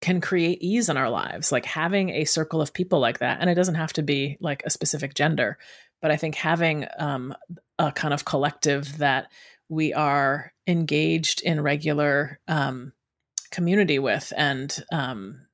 can 0.00 0.22
create 0.22 0.62
ease 0.62 0.88
in 0.88 0.96
our 0.96 1.10
lives. 1.10 1.52
Like 1.52 1.66
having 1.66 2.10
a 2.10 2.24
circle 2.24 2.62
of 2.62 2.72
people 2.72 2.98
like 2.98 3.18
that, 3.18 3.38
and 3.40 3.50
it 3.50 3.54
doesn't 3.54 3.74
have 3.74 3.92
to 3.94 4.02
be 4.02 4.38
like 4.40 4.62
a 4.64 4.70
specific 4.70 5.12
gender, 5.12 5.58
but 6.00 6.10
I 6.10 6.16
think 6.16 6.34
having 6.34 6.86
um, 6.98 7.34
a 7.78 7.92
kind 7.92 8.14
of 8.14 8.24
collective 8.24 8.98
that 8.98 9.30
we 9.68 9.92
are 9.92 10.52
engaged 10.66 11.42
in 11.42 11.60
regular 11.60 12.40
um, 12.48 12.92
community 13.50 13.98
with 13.98 14.32
and 14.36 14.84
um, 14.92 15.46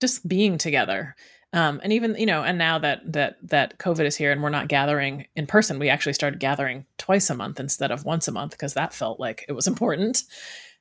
just 0.00 0.26
being 0.26 0.58
together. 0.58 1.14
Um, 1.52 1.80
and 1.84 1.92
even 1.92 2.16
you 2.16 2.26
know 2.26 2.42
and 2.42 2.58
now 2.58 2.80
that 2.80 3.12
that 3.12 3.36
that 3.44 3.78
covid 3.78 4.06
is 4.06 4.16
here 4.16 4.32
and 4.32 4.42
we're 4.42 4.48
not 4.48 4.66
gathering 4.66 5.26
in 5.36 5.46
person 5.46 5.78
we 5.78 5.88
actually 5.88 6.14
started 6.14 6.40
gathering 6.40 6.84
twice 6.98 7.30
a 7.30 7.34
month 7.36 7.60
instead 7.60 7.92
of 7.92 8.04
once 8.04 8.26
a 8.26 8.32
month 8.32 8.50
because 8.50 8.74
that 8.74 8.92
felt 8.92 9.20
like 9.20 9.44
it 9.48 9.52
was 9.52 9.66
important. 9.68 10.24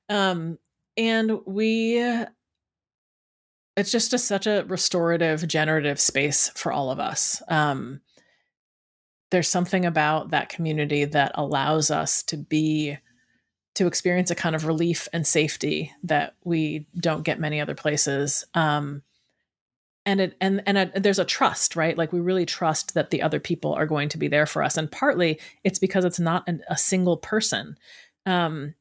Um, 0.09 0.57
and 0.97 1.39
we 1.45 1.99
it's 3.75 3.91
just 3.91 4.13
a, 4.13 4.17
such 4.17 4.47
a 4.47 4.65
restorative 4.67 5.47
generative 5.47 5.99
space 5.99 6.49
for 6.55 6.71
all 6.71 6.91
of 6.91 6.99
us. 6.99 7.41
Um, 7.47 8.01
there's 9.33 9.49
something 9.49 9.83
about 9.83 10.29
that 10.29 10.49
community 10.49 11.05
that 11.05 11.31
allows 11.33 11.89
us 11.89 12.21
to 12.21 12.37
be 12.37 12.95
to 13.73 13.87
experience 13.87 14.29
a 14.29 14.35
kind 14.35 14.55
of 14.55 14.67
relief 14.67 15.07
and 15.11 15.25
safety 15.25 15.91
that 16.03 16.35
we 16.43 16.85
don't 16.95 17.23
get 17.23 17.39
many 17.39 17.59
other 17.59 17.73
places. 17.73 18.45
Um, 18.53 19.01
and 20.05 20.21
it 20.21 20.37
and 20.39 20.61
and 20.67 20.77
a, 20.77 20.99
there's 20.99 21.17
a 21.17 21.25
trust 21.25 21.75
right? 21.75 21.97
Like 21.97 22.13
we 22.13 22.19
really 22.19 22.45
trust 22.45 22.93
that 22.93 23.09
the 23.09 23.23
other 23.23 23.39
people 23.39 23.73
are 23.73 23.87
going 23.87 24.07
to 24.09 24.19
be 24.19 24.27
there 24.27 24.45
for 24.45 24.61
us. 24.61 24.77
And 24.77 24.91
partly 24.91 25.39
it's 25.63 25.79
because 25.79 26.05
it's 26.05 26.19
not 26.19 26.43
an, 26.47 26.61
a 26.69 26.77
single 26.77 27.17
person. 27.17 27.75
Um, 28.27 28.75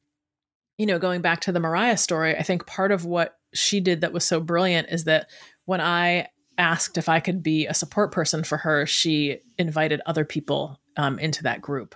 you 0.77 0.85
know 0.85 0.99
going 0.99 1.21
back 1.21 1.39
to 1.41 1.51
the 1.51 1.59
mariah 1.59 1.97
story 1.97 2.35
i 2.35 2.41
think 2.41 2.65
part 2.65 2.91
of 2.91 3.05
what 3.05 3.37
she 3.53 3.79
did 3.79 4.01
that 4.01 4.11
was 4.11 4.25
so 4.25 4.39
brilliant 4.39 4.89
is 4.89 5.03
that 5.03 5.29
when 5.65 5.79
i 5.79 6.27
asked 6.57 6.97
if 6.97 7.09
I 7.09 7.19
could 7.19 7.41
be 7.41 7.65
a 7.65 7.73
support 7.73 8.11
person 8.11 8.43
for 8.43 8.57
her, 8.57 8.85
she 8.85 9.39
invited 9.57 10.01
other 10.05 10.25
people 10.25 10.79
um, 10.97 11.19
into 11.19 11.43
that 11.43 11.61
group. 11.61 11.95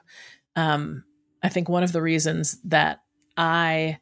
Um, 0.55 1.03
I 1.43 1.49
think 1.49 1.69
one 1.69 1.83
of 1.83 1.91
the 1.91 2.01
reasons 2.01 2.57
that 2.63 3.01
I 3.35 3.99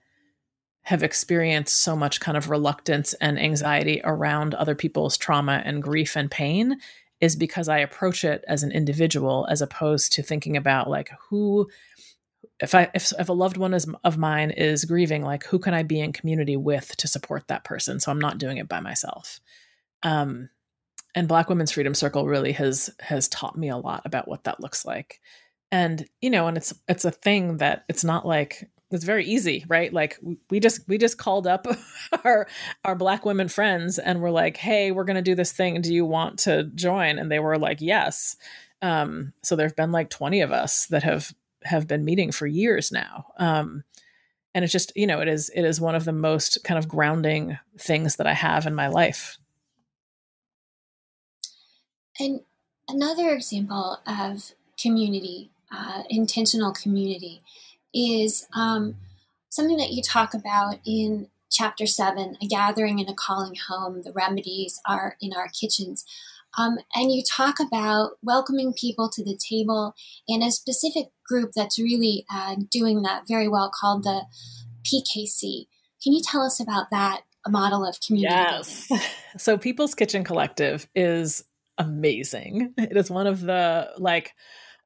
have 0.83 1.03
experienced 1.03 1.79
so 1.79 1.95
much 1.95 2.19
kind 2.19 2.37
of 2.37 2.49
reluctance 2.49 3.13
and 3.15 3.39
anxiety 3.39 4.01
around 4.03 4.53
other 4.53 4.75
people's 4.75 5.17
trauma 5.17 5.61
and 5.65 5.81
grief 5.81 6.15
and 6.15 6.29
pain 6.29 6.79
is 7.21 7.35
because 7.35 7.67
I 7.67 7.79
approach 7.79 8.23
it 8.23 8.43
as 8.47 8.61
an 8.61 8.71
individual 8.71 9.47
as 9.49 9.61
opposed 9.61 10.13
to 10.13 10.23
thinking 10.23 10.55
about 10.55 10.89
like 10.89 11.09
who 11.29 11.67
if 12.59 12.75
I 12.75 12.89
if, 12.93 13.11
if 13.17 13.29
a 13.29 13.33
loved 13.33 13.57
one 13.57 13.73
is 13.73 13.87
of 14.03 14.17
mine 14.17 14.51
is 14.51 14.85
grieving 14.85 15.23
like 15.23 15.43
who 15.45 15.57
can 15.57 15.73
I 15.73 15.81
be 15.81 15.99
in 15.99 16.13
community 16.13 16.55
with 16.55 16.95
to 16.97 17.07
support 17.07 17.47
that 17.47 17.63
person 17.63 17.99
so 17.99 18.11
I'm 18.11 18.21
not 18.21 18.37
doing 18.37 18.57
it 18.57 18.69
by 18.69 18.79
myself 18.79 19.39
um, 20.05 20.49
and 21.15 21.27
Black 21.27 21.49
Women's 21.49 21.71
Freedom 21.71 21.95
Circle 21.95 22.27
really 22.27 22.53
has 22.53 22.89
has 23.01 23.27
taught 23.27 23.57
me 23.57 23.69
a 23.69 23.77
lot 23.77 24.03
about 24.05 24.27
what 24.27 24.45
that 24.45 24.61
looks 24.61 24.85
like. 24.85 25.19
And 25.71 26.07
you 26.21 26.29
know, 26.29 26.47
and 26.47 26.55
it's 26.55 26.73
it's 26.87 27.03
a 27.05 27.11
thing 27.11 27.57
that 27.57 27.83
it's 27.89 28.03
not 28.03 28.25
like 28.25 28.69
it's 28.91 29.03
very 29.03 29.25
easy, 29.25 29.65
right? 29.67 29.91
Like 29.91 30.19
we 30.49 30.59
just 30.59 30.87
we 30.87 30.97
just 30.97 31.17
called 31.17 31.47
up 31.47 31.65
our 32.23 32.47
our 32.85 32.95
black 32.95 33.25
women 33.25 33.47
friends 33.47 33.97
and 33.97 34.21
we're 34.21 34.29
like, 34.29 34.57
"Hey, 34.57 34.91
we're 34.91 35.05
going 35.05 35.15
to 35.15 35.21
do 35.21 35.35
this 35.35 35.51
thing. 35.51 35.81
Do 35.81 35.93
you 35.93 36.05
want 36.05 36.39
to 36.39 36.65
join?" 36.75 37.17
And 37.17 37.31
they 37.31 37.39
were 37.39 37.57
like, 37.57 37.81
"Yes." 37.81 38.37
Um, 38.81 39.33
so 39.41 39.55
there've 39.55 39.75
been 39.75 39.91
like 39.91 40.09
20 40.11 40.41
of 40.41 40.51
us 40.51 40.85
that 40.87 41.01
have 41.01 41.33
have 41.63 41.87
been 41.87 42.05
meeting 42.05 42.31
for 42.31 42.45
years 42.45 42.91
now. 42.91 43.27
Um, 43.39 43.83
and 44.53 44.63
it's 44.63 44.71
just, 44.71 44.95
you 44.95 45.07
know, 45.07 45.19
it 45.21 45.27
is 45.27 45.49
it 45.55 45.63
is 45.63 45.81
one 45.81 45.95
of 45.95 46.05
the 46.05 46.13
most 46.13 46.63
kind 46.63 46.77
of 46.77 46.87
grounding 46.87 47.57
things 47.79 48.17
that 48.17 48.27
I 48.27 48.33
have 48.33 48.67
in 48.67 48.75
my 48.75 48.87
life 48.87 49.39
and 52.19 52.41
another 52.87 53.29
example 53.29 53.99
of 54.07 54.53
community, 54.79 55.49
uh, 55.71 56.03
intentional 56.09 56.73
community, 56.73 57.41
is 57.93 58.47
um, 58.53 58.95
something 59.49 59.77
that 59.77 59.91
you 59.91 60.01
talk 60.01 60.33
about 60.33 60.79
in 60.85 61.27
chapter 61.51 61.85
seven 61.85 62.37
a 62.41 62.47
gathering 62.47 62.99
and 62.99 63.09
a 63.09 63.13
calling 63.13 63.55
home. 63.67 64.01
The 64.03 64.11
remedies 64.11 64.79
are 64.87 65.15
in 65.21 65.31
our 65.35 65.47
kitchens. 65.47 66.05
Um, 66.57 66.77
and 66.93 67.11
you 67.11 67.21
talk 67.21 67.59
about 67.59 68.11
welcoming 68.21 68.73
people 68.73 69.09
to 69.09 69.23
the 69.23 69.37
table 69.37 69.93
in 70.27 70.41
a 70.41 70.51
specific 70.51 71.07
group 71.27 71.51
that's 71.53 71.77
really 71.77 72.25
uh, 72.33 72.55
doing 72.71 73.01
that 73.01 73.23
very 73.27 73.47
well 73.47 73.69
called 73.69 74.03
the 74.03 74.23
PKC. 74.85 75.67
Can 76.01 76.13
you 76.13 76.21
tell 76.23 76.41
us 76.41 76.59
about 76.59 76.89
that 76.91 77.21
model 77.47 77.85
of 77.85 77.99
community? 78.05 78.33
Yes. 78.33 78.89
So, 79.37 79.57
People's 79.57 79.95
Kitchen 79.95 80.23
Collective 80.23 80.87
is 80.95 81.43
amazing. 81.77 82.73
It 82.77 82.97
is 82.97 83.09
one 83.09 83.27
of 83.27 83.41
the 83.41 83.91
like 83.97 84.33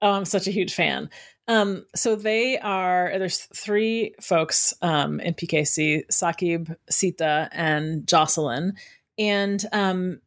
oh 0.02 0.12
I'm 0.12 0.26
such 0.26 0.48
a 0.48 0.52
huge 0.52 0.74
fan. 0.74 1.10
Um, 1.48 1.86
so 1.96 2.16
they 2.16 2.60
are 2.60 3.12
there's 3.18 3.48
three 3.56 4.14
folks 4.22 4.74
um, 4.82 5.20
in 5.20 5.34
PKC, 5.34 6.04
Saqib, 6.12 6.76
Sita, 6.90 7.50
and 7.52 8.08
Jocelyn. 8.08 8.74
And 9.18 9.64
um, 9.72 10.22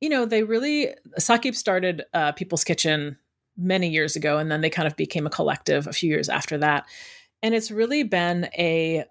you 0.00 0.08
know, 0.08 0.24
they 0.24 0.42
really 0.42 0.88
Saqib 1.20 1.54
started 1.54 2.04
uh, 2.14 2.32
People's 2.32 2.64
Kitchen 2.64 3.18
many 3.56 3.90
years 3.90 4.16
ago, 4.16 4.38
and 4.38 4.50
then 4.50 4.62
they 4.62 4.70
kind 4.70 4.88
of 4.88 4.96
became 4.96 5.26
a 5.26 5.30
collective 5.30 5.86
a 5.86 5.92
few 5.92 6.08
years 6.08 6.28
after 6.28 6.58
that. 6.58 6.86
And 7.42 7.54
it's 7.54 7.70
really 7.70 8.02
been 8.02 8.48
a 8.56 9.04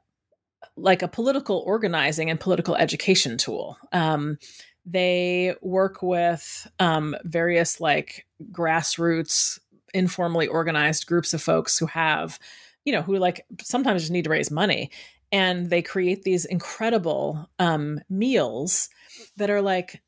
like 0.75 1.01
a 1.01 1.07
political 1.07 1.63
organizing 1.65 2.29
and 2.29 2.39
political 2.39 2.75
education 2.75 3.37
tool. 3.37 3.77
Um, 3.91 4.37
they 4.85 5.55
work 5.61 6.01
with 6.01 6.67
um, 6.79 7.15
various 7.23 7.79
like 7.79 8.25
grassroots, 8.51 9.59
informally 9.93 10.47
organized 10.47 11.05
groups 11.05 11.33
of 11.33 11.41
folks 11.41 11.77
who 11.77 11.85
have, 11.85 12.39
you 12.85 12.93
know, 12.93 13.01
who 13.01 13.17
like 13.17 13.45
sometimes 13.61 14.01
just 14.01 14.11
need 14.11 14.23
to 14.23 14.29
raise 14.29 14.51
money. 14.51 14.91
And 15.31 15.69
they 15.69 15.81
create 15.81 16.23
these 16.23 16.45
incredible 16.45 17.49
um, 17.57 18.01
meals 18.09 18.89
that 19.37 19.49
are 19.49 19.61
like, 19.61 20.01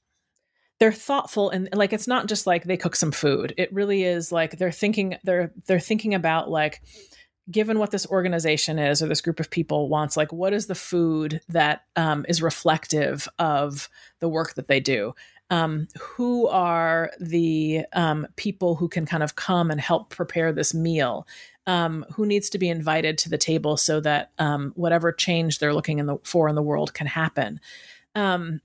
they're 0.80 0.92
thoughtful 0.92 1.50
and 1.50 1.70
like 1.74 1.94
it's 1.94 2.08
not 2.08 2.28
just 2.28 2.46
like 2.46 2.66
they 2.66 2.76
cook 2.76 2.96
some 2.96 3.12
food. 3.12 3.54
It 3.58 3.72
really 3.72 4.04
is 4.04 4.34
like 4.34 4.58
they're 4.58 4.72
thinking 4.72 5.16
they're 5.24 5.54
they're 5.66 5.80
thinking 5.80 6.14
about 6.14 6.50
like 6.50 6.82
given 7.52 7.80
what 7.80 7.92
this 7.92 8.08
organization 8.08 8.80
is 8.80 9.02
or 9.02 9.08
this 9.08 9.22
group 9.22 9.40
of 9.40 9.50
people 9.50 9.90
wants 9.90 10.16
like 10.16 10.32
what 10.32 10.54
is 10.54 10.68
the 10.68 10.76
food 10.76 11.42
that 11.50 11.86
um, 11.96 12.26
is 12.30 12.42
reflective 12.42 13.28
of 13.40 13.90
the 14.20 14.30
work 14.30 14.54
that 14.56 14.68
they 14.68 14.80
do? 14.80 15.14
Um, 15.50 15.88
who 16.00 16.48
are 16.48 17.12
the 17.20 17.86
um, 17.94 18.28
people 18.38 18.76
who 18.76 18.88
can 18.88 19.06
kind 19.06 19.24
of 19.24 19.36
come 19.36 19.70
and 19.70 19.80
help 19.80 20.10
prepare 20.10 20.52
this 20.52 20.74
meal? 20.74 21.28
Um, 21.68 22.06
who 22.14 22.26
needs 22.26 22.50
to 22.50 22.58
be 22.58 22.70
invited 22.70 23.18
to 23.20 23.30
the 23.30 23.38
table 23.38 23.78
so 23.78 24.00
that 24.02 24.32
um, 24.38 24.74
whatever 24.76 25.12
change 25.12 25.60
they're 25.60 25.74
looking 25.74 26.00
in 26.00 26.08
the, 26.08 26.18
for 26.24 26.50
in 26.50 26.56
the 26.56 26.62
world 26.62 26.94
can 26.94 27.08
happen? 27.08 27.60
Um, 28.16 28.62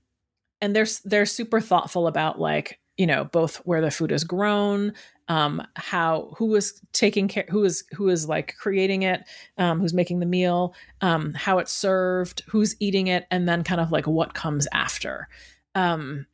and 0.61 0.75
they're 0.75 0.87
they're 1.05 1.25
super 1.25 1.61
thoughtful 1.61 2.07
about 2.07 2.39
like 2.39 2.79
you 2.97 3.07
know 3.07 3.25
both 3.25 3.57
where 3.57 3.81
the 3.81 3.91
food 3.91 4.11
is 4.11 4.23
grown 4.23 4.93
um, 5.29 5.61
how 5.75 6.33
who 6.37 6.55
is 6.55 6.81
taking 6.91 7.27
care 7.27 7.45
who 7.49 7.63
is 7.63 7.83
who 7.93 8.09
is 8.09 8.27
like 8.27 8.55
creating 8.59 9.03
it 9.03 9.23
um, 9.57 9.79
who's 9.79 9.93
making 9.93 10.19
the 10.19 10.25
meal 10.25 10.73
um, 11.01 11.33
how 11.35 11.59
it's 11.59 11.71
served 11.71 12.41
who's 12.47 12.75
eating 12.79 13.07
it 13.07 13.27
and 13.29 13.47
then 13.47 13.63
kind 13.63 13.79
of 13.79 13.91
like 13.91 14.07
what 14.07 14.33
comes 14.33 14.67
after. 14.73 15.29
Um, 15.75 16.25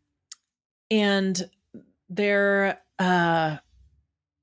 and 0.90 1.50
they're 2.10 2.80
uh, 2.98 3.58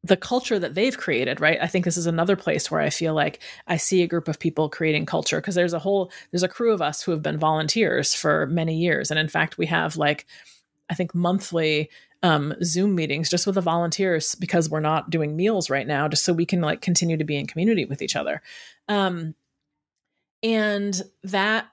the 0.05 0.17
culture 0.17 0.59
that 0.59 0.75
they've 0.75 0.99
created 0.99 1.41
right? 1.41 1.59
I 1.61 1.67
think 1.67 1.87
this 1.87 1.97
is 1.97 2.07
another 2.07 2.37
place 2.37 2.71
where 2.71 2.81
i 2.81 2.91
feel 2.91 3.15
like 3.15 3.41
i 3.69 3.79
see 3.79 4.03
a 4.03 4.07
group 4.07 4.29
of 4.29 4.39
people 4.39 4.69
creating 4.69 5.07
culture 5.07 5.41
because 5.41 5.55
there's 5.55 5.73
a 5.73 5.79
whole 5.79 6.13
there's 6.31 6.43
a 6.43 6.49
crew 6.49 6.73
of 6.75 6.83
us 6.83 7.03
who 7.03 7.13
have 7.13 7.23
been 7.23 7.39
volunteers 7.39 8.13
for 8.13 8.47
many 8.49 8.77
years. 8.77 9.11
And 9.11 9.19
in 9.19 9.29
fact 9.29 9.57
we 9.57 9.67
have 9.67 9.97
like 9.97 10.27
i 10.91 10.95
think 10.95 11.15
monthly 11.15 11.89
um, 12.23 12.55
zoom 12.62 12.95
meetings 12.95 13.29
just 13.29 13.47
with 13.47 13.57
the 13.57 13.61
volunteers 13.61 14.35
because 14.37 14.70
we're 14.70 14.81
not 14.81 15.11
doing 15.11 15.37
meals 15.37 15.70
right 15.70 15.87
now 15.87 16.09
just 16.09 16.25
so 16.25 16.33
we 16.33 16.47
can 16.47 16.61
like 16.61 16.81
continue 16.81 17.16
to 17.16 17.25
be 17.25 17.37
in 17.37 17.47
community 17.47 17.85
with 17.85 18.03
each 18.03 18.16
other. 18.16 18.43
Um, 18.89 19.35
and 20.43 21.01
that 21.25 21.66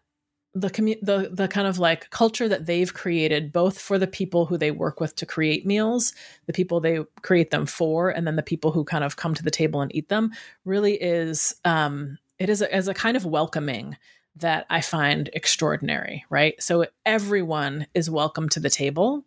the 0.56 0.70
commu- 0.70 1.00
the 1.02 1.30
the 1.32 1.48
kind 1.48 1.68
of 1.68 1.78
like 1.78 2.10
culture 2.10 2.48
that 2.48 2.66
they've 2.66 2.94
created 2.94 3.52
both 3.54 3.80
for 3.80 4.00
the 4.00 4.08
people 4.08 4.48
who 4.48 4.58
they 4.58 4.72
work 4.72 5.00
with 5.00 5.16
to 5.16 5.26
create 5.26 5.66
meals 5.66 6.14
the 6.48 6.54
people 6.54 6.80
they 6.80 7.00
create 7.22 7.52
them 7.52 7.68
for 7.68 8.10
and 8.10 8.26
then 8.26 8.36
the 8.36 8.44
people 8.44 8.72
who 8.72 8.84
kind 8.84 9.04
of 9.04 9.16
come 9.16 9.36
to 9.36 9.44
the 9.44 9.52
table 9.52 9.80
and 9.82 9.94
eat 9.96 10.10
them 10.10 10.32
really 10.66 10.96
is 10.96 11.54
um 11.66 12.18
it 12.40 12.50
is 12.50 12.64
a, 12.64 12.74
as 12.74 12.88
a 12.88 12.96
kind 12.96 13.16
of 13.16 13.26
welcoming 13.26 13.96
that 14.36 14.66
i 14.72 14.82
find 14.82 15.30
extraordinary 15.34 16.26
right? 16.32 16.62
So 16.62 16.86
everyone 17.06 17.86
is 17.94 18.10
welcome 18.10 18.50
to 18.50 18.60
the 18.60 18.70
table. 18.70 19.26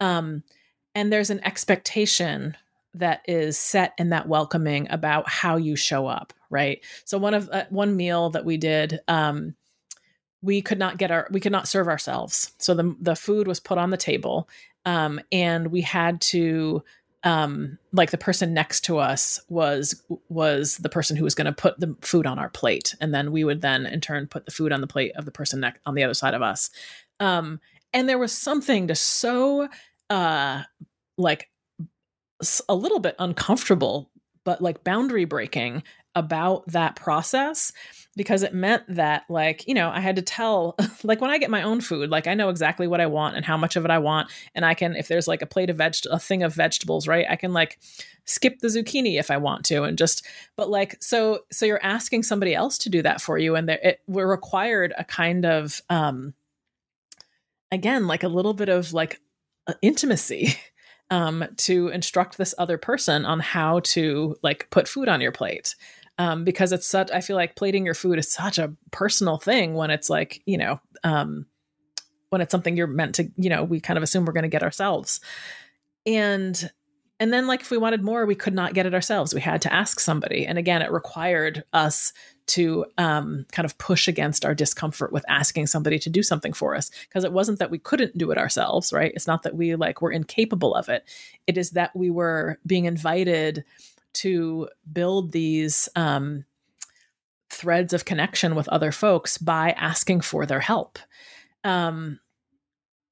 Um 0.00 0.42
and 0.94 1.12
there's 1.12 1.30
an 1.30 1.44
expectation 1.44 2.56
that 2.94 3.22
is 3.26 3.58
set 3.58 3.94
in 3.96 4.10
that 4.10 4.28
welcoming 4.28 4.86
about 4.90 5.28
how 5.28 5.56
you 5.56 5.76
show 5.76 6.06
up 6.06 6.32
right? 6.52 6.84
So 7.04 7.18
one 7.18 7.34
of 7.34 7.48
uh, 7.50 7.64
one 7.70 7.96
meal 7.96 8.30
that 8.30 8.44
we 8.44 8.56
did 8.58 9.00
um 9.08 9.56
we 10.42 10.60
could 10.60 10.78
not 10.78 10.98
get 10.98 11.10
our 11.10 11.26
we 11.32 11.40
could 11.40 11.50
not 11.50 11.66
serve 11.66 11.88
ourselves. 11.88 12.52
So 12.58 12.74
the 12.74 12.94
the 13.00 13.16
food 13.16 13.48
was 13.48 13.58
put 13.58 13.78
on 13.78 13.90
the 13.90 13.96
table 13.96 14.48
um, 14.84 15.20
and 15.32 15.68
we 15.68 15.80
had 15.80 16.20
to 16.20 16.84
um, 17.24 17.78
like 17.92 18.10
the 18.10 18.18
person 18.18 18.52
next 18.52 18.82
to 18.82 18.98
us 18.98 19.40
was 19.48 20.00
was 20.28 20.76
the 20.78 20.88
person 20.88 21.16
who 21.16 21.24
was 21.24 21.36
going 21.36 21.46
to 21.46 21.52
put 21.52 21.78
the 21.80 21.96
food 22.02 22.26
on 22.26 22.38
our 22.38 22.50
plate. 22.50 22.94
And 23.00 23.14
then 23.14 23.32
we 23.32 23.44
would 23.44 23.62
then 23.62 23.86
in 23.86 24.00
turn 24.00 24.26
put 24.26 24.44
the 24.44 24.50
food 24.50 24.72
on 24.72 24.80
the 24.80 24.86
plate 24.86 25.12
of 25.16 25.24
the 25.24 25.30
person 25.30 25.60
next 25.60 25.80
on 25.86 25.94
the 25.94 26.02
other 26.02 26.14
side 26.14 26.34
of 26.34 26.42
us. 26.42 26.70
Um, 27.20 27.60
and 27.92 28.08
there 28.08 28.18
was 28.18 28.32
something 28.32 28.88
just 28.88 29.04
so 29.04 29.68
uh 30.10 30.62
like 31.18 31.48
a 32.68 32.74
little 32.74 32.98
bit 32.98 33.14
uncomfortable 33.18 34.10
but 34.44 34.60
like 34.60 34.84
boundary 34.84 35.24
breaking 35.24 35.82
about 36.14 36.66
that 36.66 36.96
process 36.96 37.72
because 38.16 38.42
it 38.42 38.52
meant 38.52 38.82
that 38.88 39.24
like 39.30 39.66
you 39.66 39.72
know 39.72 39.88
i 39.88 40.00
had 40.00 40.16
to 40.16 40.22
tell 40.22 40.76
like 41.02 41.20
when 41.20 41.30
i 41.30 41.38
get 41.38 41.50
my 41.50 41.62
own 41.62 41.80
food 41.80 42.10
like 42.10 42.26
i 42.26 42.34
know 42.34 42.48
exactly 42.48 42.86
what 42.86 43.00
i 43.00 43.06
want 43.06 43.36
and 43.36 43.44
how 43.44 43.56
much 43.56 43.76
of 43.76 43.84
it 43.84 43.90
i 43.90 43.98
want 43.98 44.30
and 44.54 44.64
i 44.64 44.74
can 44.74 44.94
if 44.94 45.08
there's 45.08 45.28
like 45.28 45.40
a 45.40 45.46
plate 45.46 45.70
of 45.70 45.76
veg 45.76 45.94
a 46.10 46.18
thing 46.18 46.42
of 46.42 46.54
vegetables 46.54 47.08
right 47.08 47.24
i 47.30 47.36
can 47.36 47.52
like 47.52 47.78
skip 48.24 48.58
the 48.58 48.68
zucchini 48.68 49.18
if 49.18 49.30
i 49.30 49.36
want 49.36 49.64
to 49.64 49.84
and 49.84 49.96
just 49.96 50.26
but 50.56 50.68
like 50.68 50.96
so 51.00 51.40
so 51.50 51.64
you're 51.64 51.82
asking 51.82 52.22
somebody 52.22 52.54
else 52.54 52.76
to 52.76 52.90
do 52.90 53.00
that 53.02 53.20
for 53.20 53.38
you 53.38 53.56
and 53.56 53.68
there 53.68 53.80
it 53.82 54.00
we're 54.06 54.30
required 54.30 54.92
a 54.98 55.04
kind 55.04 55.46
of 55.46 55.80
um 55.88 56.34
again 57.70 58.06
like 58.06 58.22
a 58.22 58.28
little 58.28 58.54
bit 58.54 58.68
of 58.68 58.92
like 58.92 59.20
intimacy 59.82 60.54
um 61.10 61.44
to 61.56 61.88
instruct 61.88 62.38
this 62.38 62.54
other 62.58 62.78
person 62.78 63.24
on 63.24 63.40
how 63.40 63.80
to 63.80 64.36
like 64.42 64.68
put 64.70 64.88
food 64.88 65.08
on 65.08 65.20
your 65.20 65.32
plate 65.32 65.74
um, 66.18 66.44
because 66.44 66.72
it's 66.72 66.86
such. 66.86 67.10
I 67.10 67.20
feel 67.20 67.36
like 67.36 67.56
plating 67.56 67.84
your 67.84 67.94
food 67.94 68.18
is 68.18 68.30
such 68.30 68.58
a 68.58 68.74
personal 68.90 69.38
thing 69.38 69.74
when 69.74 69.90
it's 69.90 70.10
like 70.10 70.42
you 70.46 70.58
know 70.58 70.80
um, 71.04 71.46
when 72.30 72.40
it's 72.40 72.52
something 72.52 72.76
you're 72.76 72.86
meant 72.86 73.14
to. 73.16 73.30
You 73.36 73.50
know, 73.50 73.64
we 73.64 73.80
kind 73.80 73.96
of 73.96 74.02
assume 74.02 74.24
we're 74.24 74.32
going 74.32 74.42
to 74.42 74.48
get 74.48 74.62
ourselves, 74.62 75.20
and 76.06 76.70
and 77.20 77.32
then 77.32 77.46
like 77.46 77.60
if 77.60 77.70
we 77.70 77.78
wanted 77.78 78.02
more, 78.02 78.26
we 78.26 78.34
could 78.34 78.54
not 78.54 78.74
get 78.74 78.86
it 78.86 78.94
ourselves. 78.94 79.34
We 79.34 79.40
had 79.40 79.62
to 79.62 79.72
ask 79.72 80.00
somebody, 80.00 80.46
and 80.46 80.58
again, 80.58 80.82
it 80.82 80.90
required 80.90 81.64
us 81.72 82.12
to 82.44 82.84
um, 82.98 83.46
kind 83.52 83.64
of 83.64 83.78
push 83.78 84.08
against 84.08 84.44
our 84.44 84.54
discomfort 84.54 85.12
with 85.12 85.24
asking 85.28 85.68
somebody 85.68 85.98
to 86.00 86.10
do 86.10 86.22
something 86.22 86.52
for 86.52 86.74
us 86.74 86.90
because 87.08 87.22
it 87.22 87.32
wasn't 87.32 87.60
that 87.60 87.70
we 87.70 87.78
couldn't 87.78 88.18
do 88.18 88.32
it 88.32 88.36
ourselves 88.36 88.92
right 88.92 89.12
it's 89.14 89.28
not 89.28 89.44
that 89.44 89.54
we 89.54 89.76
like 89.76 90.02
were 90.02 90.10
incapable 90.10 90.74
of 90.74 90.88
it 90.88 91.04
it 91.46 91.56
is 91.56 91.70
that 91.70 91.94
we 91.94 92.10
were 92.10 92.58
being 92.66 92.86
invited 92.86 93.64
to 94.12 94.68
build 94.92 95.30
these 95.30 95.88
um, 95.94 96.44
threads 97.50 97.92
of 97.92 98.04
connection 98.04 98.54
with 98.54 98.68
other 98.68 98.92
folks 98.92 99.38
by 99.38 99.70
asking 99.72 100.20
for 100.22 100.46
their 100.46 100.60
help. 100.60 100.98
Um, 101.64 102.18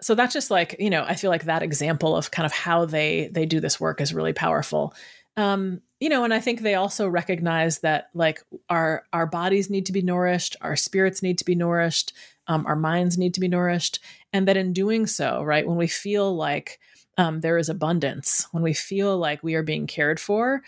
so 0.00 0.14
that's 0.14 0.34
just 0.34 0.50
like 0.50 0.76
you 0.78 0.90
know, 0.90 1.04
I 1.06 1.14
feel 1.14 1.30
like 1.30 1.44
that 1.44 1.62
example 1.62 2.16
of 2.16 2.30
kind 2.30 2.46
of 2.46 2.52
how 2.52 2.84
they 2.84 3.30
they 3.32 3.46
do 3.46 3.60
this 3.60 3.80
work 3.80 4.00
is 4.00 4.14
really 4.14 4.32
powerful. 4.32 4.94
Um, 5.36 5.80
you 6.00 6.08
know, 6.08 6.24
and 6.24 6.34
I 6.34 6.40
think 6.40 6.60
they 6.60 6.74
also 6.74 7.08
recognize 7.08 7.80
that 7.80 8.10
like 8.14 8.42
our 8.68 9.04
our 9.12 9.26
bodies 9.26 9.70
need 9.70 9.86
to 9.86 9.92
be 9.92 10.02
nourished, 10.02 10.56
our 10.60 10.76
spirits 10.76 11.22
need 11.22 11.38
to 11.38 11.44
be 11.44 11.54
nourished, 11.54 12.12
um, 12.46 12.66
our 12.66 12.76
minds 12.76 13.18
need 13.18 13.34
to 13.34 13.40
be 13.40 13.48
nourished, 13.48 14.00
and 14.32 14.48
that 14.48 14.56
in 14.56 14.72
doing 14.72 15.06
so, 15.06 15.42
right, 15.42 15.66
when 15.66 15.76
we 15.76 15.86
feel 15.86 16.34
like 16.34 16.80
um, 17.18 17.40
there 17.40 17.58
is 17.58 17.68
abundance, 17.68 18.46
when 18.52 18.62
we 18.62 18.72
feel 18.72 19.18
like 19.18 19.42
we 19.42 19.54
are 19.54 19.62
being 19.62 19.86
cared 19.86 20.18
for, 20.18 20.62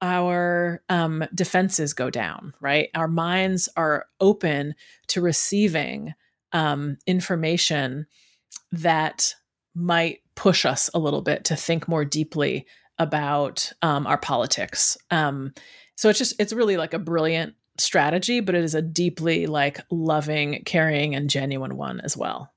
our 0.00 0.82
um, 0.88 1.24
defenses 1.34 1.92
go 1.92 2.08
down, 2.08 2.54
right? 2.60 2.88
Our 2.94 3.08
minds 3.08 3.68
are 3.76 4.06
open 4.20 4.74
to 5.08 5.20
receiving 5.20 6.14
um, 6.52 6.98
information 7.06 8.06
that 8.72 9.34
might 9.74 10.20
push 10.34 10.64
us 10.64 10.90
a 10.94 10.98
little 10.98 11.22
bit 11.22 11.44
to 11.46 11.56
think 11.56 11.88
more 11.88 12.04
deeply 12.04 12.66
about 12.98 13.72
um, 13.82 14.06
our 14.06 14.18
politics. 14.18 14.98
Um, 15.10 15.52
so 15.96 16.08
it's 16.08 16.18
just, 16.18 16.34
it's 16.40 16.52
really 16.52 16.76
like 16.76 16.94
a 16.94 16.98
brilliant 16.98 17.54
strategy, 17.78 18.40
but 18.40 18.54
it 18.54 18.64
is 18.64 18.74
a 18.74 18.82
deeply 18.82 19.46
like 19.46 19.80
loving, 19.90 20.62
caring, 20.64 21.14
and 21.14 21.30
genuine 21.30 21.76
one 21.76 22.00
as 22.00 22.16
well. 22.16 22.52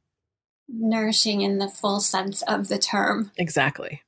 Nourishing 0.68 1.42
in 1.42 1.58
the 1.58 1.68
full 1.68 2.00
sense 2.00 2.42
of 2.44 2.70
the 2.70 2.80
term. 2.80 3.32
Exactly. 3.38 4.02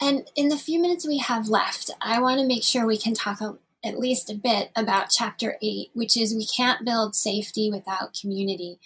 And 0.00 0.28
in 0.34 0.48
the 0.48 0.58
few 0.58 0.80
minutes 0.80 1.06
we 1.06 1.18
have 1.18 1.48
left, 1.48 1.90
I 2.00 2.20
want 2.20 2.40
to 2.40 2.46
make 2.46 2.62
sure 2.62 2.86
we 2.86 2.98
can 2.98 3.14
talk 3.14 3.40
a, 3.40 3.56
at 3.84 3.98
least 3.98 4.30
a 4.30 4.34
bit 4.34 4.70
about 4.74 5.10
chapter 5.10 5.56
eight, 5.62 5.90
which 5.94 6.16
is 6.16 6.34
we 6.34 6.46
can't 6.46 6.84
build 6.84 7.14
safety 7.14 7.70
without 7.70 8.16
community. 8.20 8.78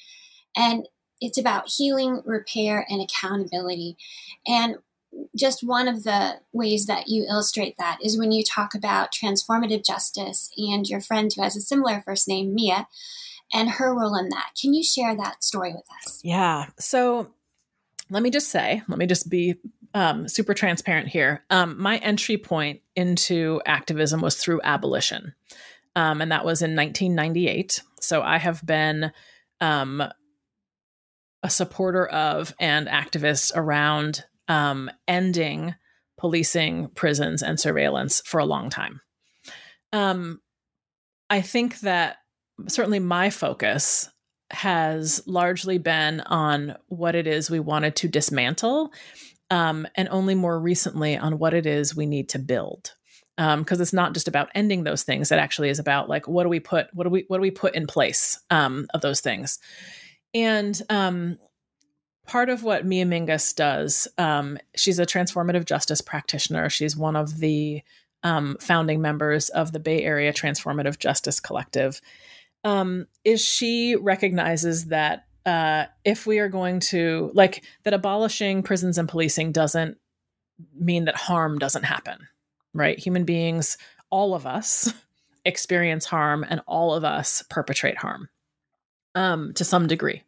And 0.55 0.87
it's 1.21 1.39
about 1.39 1.69
healing, 1.69 2.23
repair, 2.25 2.87
and 2.89 3.01
accountability. 3.01 3.97
And 4.47 4.77
just 5.37 5.63
one 5.63 5.89
of 5.89 6.05
the 6.05 6.41
ways 6.53 6.87
that 6.87 7.09
you 7.09 7.25
illustrate 7.29 7.77
that 7.79 7.99
is 8.03 8.19
when 8.19 8.33
you 8.33 8.45
talk 8.45 8.75
about 8.75 9.13
transformative 9.13 9.85
justice 9.85 10.51
and 10.57 10.89
your 10.89 11.01
friend 11.01 11.31
who 11.35 11.43
has 11.43 11.57
a 11.57 11.61
similar 11.61 12.01
first 12.01 12.29
name, 12.29 12.55
Mia, 12.55 12.87
and 13.53 13.71
her 13.71 13.95
role 13.95 14.17
in 14.17 14.29
that. 14.29 14.51
Can 14.61 14.75
you 14.75 14.83
share 14.83 15.17
that 15.17 15.43
story 15.43 15.73
with 15.73 15.85
us? 16.05 16.21
Yeah. 16.23 16.67
So 16.79 17.33
let 18.09 18.23
me 18.23 18.31
just 18.31 18.49
say, 18.49 18.83
let 18.89 18.99
me 18.99 19.07
just 19.07 19.29
be 19.29 19.57
um, 19.95 20.29
super 20.29 20.55
transparent 20.55 21.09
here. 21.09 21.45
Um, 21.51 21.81
my 21.81 21.99
entry 21.99 22.37
point 22.37 22.81
into 22.95 23.61
activism 23.67 24.21
was 24.21 24.37
through 24.37 24.61
abolition, 24.63 25.35
um, 25.97 26.21
and 26.21 26.31
that 26.31 26.45
was 26.45 26.63
in 26.63 26.77
1998. 26.77 27.83
So 28.01 28.23
I 28.23 28.39
have 28.39 28.65
been 28.65 29.11
um, 29.61 30.03
a 31.43 31.51
supporter 31.51 32.07
of 32.07 32.55
and 32.61 32.87
activist 32.87 33.53
around 33.55 34.25
um, 34.49 34.91
ending 35.09 35.75
policing, 36.21 36.89
prisons, 36.95 37.43
and 37.43 37.59
surveillance 37.59 38.21
for 38.27 38.39
a 38.39 38.45
long 38.45 38.69
time. 38.69 39.01
Um, 39.93 40.41
I 41.31 41.41
think 41.41 41.81
that 41.81 42.19
certainly 42.69 42.99
my 42.99 43.31
focus 43.31 44.11
has 44.51 45.23
largely 45.27 45.79
been 45.79 46.21
on 46.21 46.77
what 46.89 47.15
it 47.15 47.27
is 47.27 47.51
we 47.51 47.59
wanted 47.59 47.97
to 47.97 48.09
dismantle 48.09 48.93
um, 49.51 49.87
and 49.95 50.09
only 50.11 50.35
more 50.35 50.61
recently 50.61 51.17
on 51.17 51.39
what 51.39 51.55
it 51.55 51.65
is 51.65 51.97
we 51.97 52.05
need 52.05 52.29
to 52.29 52.39
build. 52.39 52.95
because 53.37 53.79
um, 53.79 53.83
it's 53.83 53.93
not 53.95 54.13
just 54.13 54.29
about 54.29 54.51
ending 54.55 54.85
those 54.85 55.05
things. 55.05 55.33
It 55.33 55.39
actually 55.39 55.71
is 55.71 55.79
about 55.79 56.09
like 56.09 56.29
what 56.29 56.43
do 56.43 56.51
we 56.51 56.61
put 56.61 56.89
what 56.93 57.05
do 57.05 57.11
we 57.11 57.25
what 57.29 57.39
do 57.39 57.43
we 57.43 57.51
put 57.51 57.75
in 57.75 57.87
place 57.87 58.39
um, 58.51 58.89
of 58.93 59.01
those 59.01 59.21
things. 59.21 59.59
And 60.35 60.81
um, 60.89 61.39
part 62.27 62.49
of 62.49 62.63
what 62.63 62.87
Mia 62.87 63.05
Mingus 63.05 63.55
does, 63.55 64.09
um, 64.19 64.59
she's 64.77 64.99
a 64.99 65.07
transformative 65.07 65.65
justice 65.65 66.01
practitioner. 66.01 66.69
She's 66.71 66.97
one 66.97 67.17
of 67.17 67.39
the 67.39 67.83
um, 68.23 68.57
founding 68.61 69.01
members 69.01 69.49
of 69.49 69.73
the 69.73 69.81
Bay 69.81 70.03
Area 70.03 70.33
Transformative 70.33 70.99
Justice 70.99 71.41
Collective. 71.41 72.01
Um, 72.65 73.07
is 73.25 73.45
she 73.45 73.97
recognizes 73.97 74.87
that 74.87 75.25
uh, 75.47 75.87
if 76.05 76.27
we 76.27 76.39
are 76.39 76.49
going 76.49 76.81
to 76.81 77.31
like 77.35 77.65
that 77.85 77.95
abolishing 77.95 78.63
prisons 78.63 78.99
and 78.99 79.09
policing 79.09 79.53
doesn't 79.53 79.99
mean 80.79 81.07
that 81.07 81.17
harm 81.17 81.59
doesn't 81.59 81.85
happen 81.85 82.29
right 82.75 82.99
human 82.99 83.25
beings 83.25 83.79
all 84.11 84.35
of 84.35 84.47
us 84.47 84.93
experience 85.47 86.05
harm 86.05 86.45
and 86.49 86.61
all 86.67 86.95
of 86.95 87.05
us 87.05 87.43
perpetrate 87.49 87.97
harm 87.97 88.29
um, 89.15 89.53
to 89.55 89.65
some 89.65 89.87
degree 89.87 90.23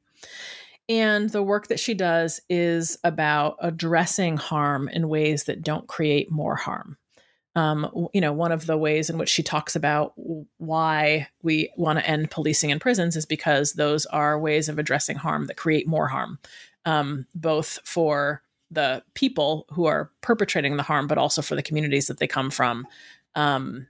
and 0.88 1.30
the 1.30 1.42
work 1.42 1.68
that 1.68 1.80
she 1.80 1.94
does 1.94 2.40
is 2.48 2.98
about 3.04 3.56
addressing 3.60 4.36
harm 4.36 4.88
in 4.88 5.08
ways 5.08 5.44
that 5.44 5.62
don't 5.62 5.86
create 5.86 6.30
more 6.30 6.56
harm 6.56 6.96
um, 7.54 8.08
you 8.14 8.20
know, 8.20 8.32
one 8.32 8.52
of 8.52 8.66
the 8.66 8.78
ways 8.78 9.10
in 9.10 9.18
which 9.18 9.28
she 9.28 9.42
talks 9.42 9.76
about 9.76 10.14
why 10.56 11.28
we 11.42 11.70
want 11.76 11.98
to 11.98 12.06
end 12.06 12.30
policing 12.30 12.70
in 12.70 12.78
prisons 12.78 13.14
is 13.14 13.26
because 13.26 13.74
those 13.74 14.06
are 14.06 14.38
ways 14.38 14.68
of 14.68 14.78
addressing 14.78 15.16
harm 15.16 15.46
that 15.46 15.58
create 15.58 15.86
more 15.86 16.08
harm, 16.08 16.38
um, 16.86 17.26
both 17.34 17.78
for 17.84 18.42
the 18.70 19.02
people 19.12 19.66
who 19.70 19.84
are 19.84 20.10
perpetrating 20.22 20.78
the 20.78 20.82
harm, 20.82 21.06
but 21.06 21.18
also 21.18 21.42
for 21.42 21.54
the 21.54 21.62
communities 21.62 22.06
that 22.06 22.18
they 22.18 22.26
come 22.26 22.50
from. 22.50 22.86
Um, 23.34 23.86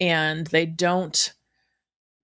and 0.00 0.46
they 0.46 0.64
don't 0.64 1.34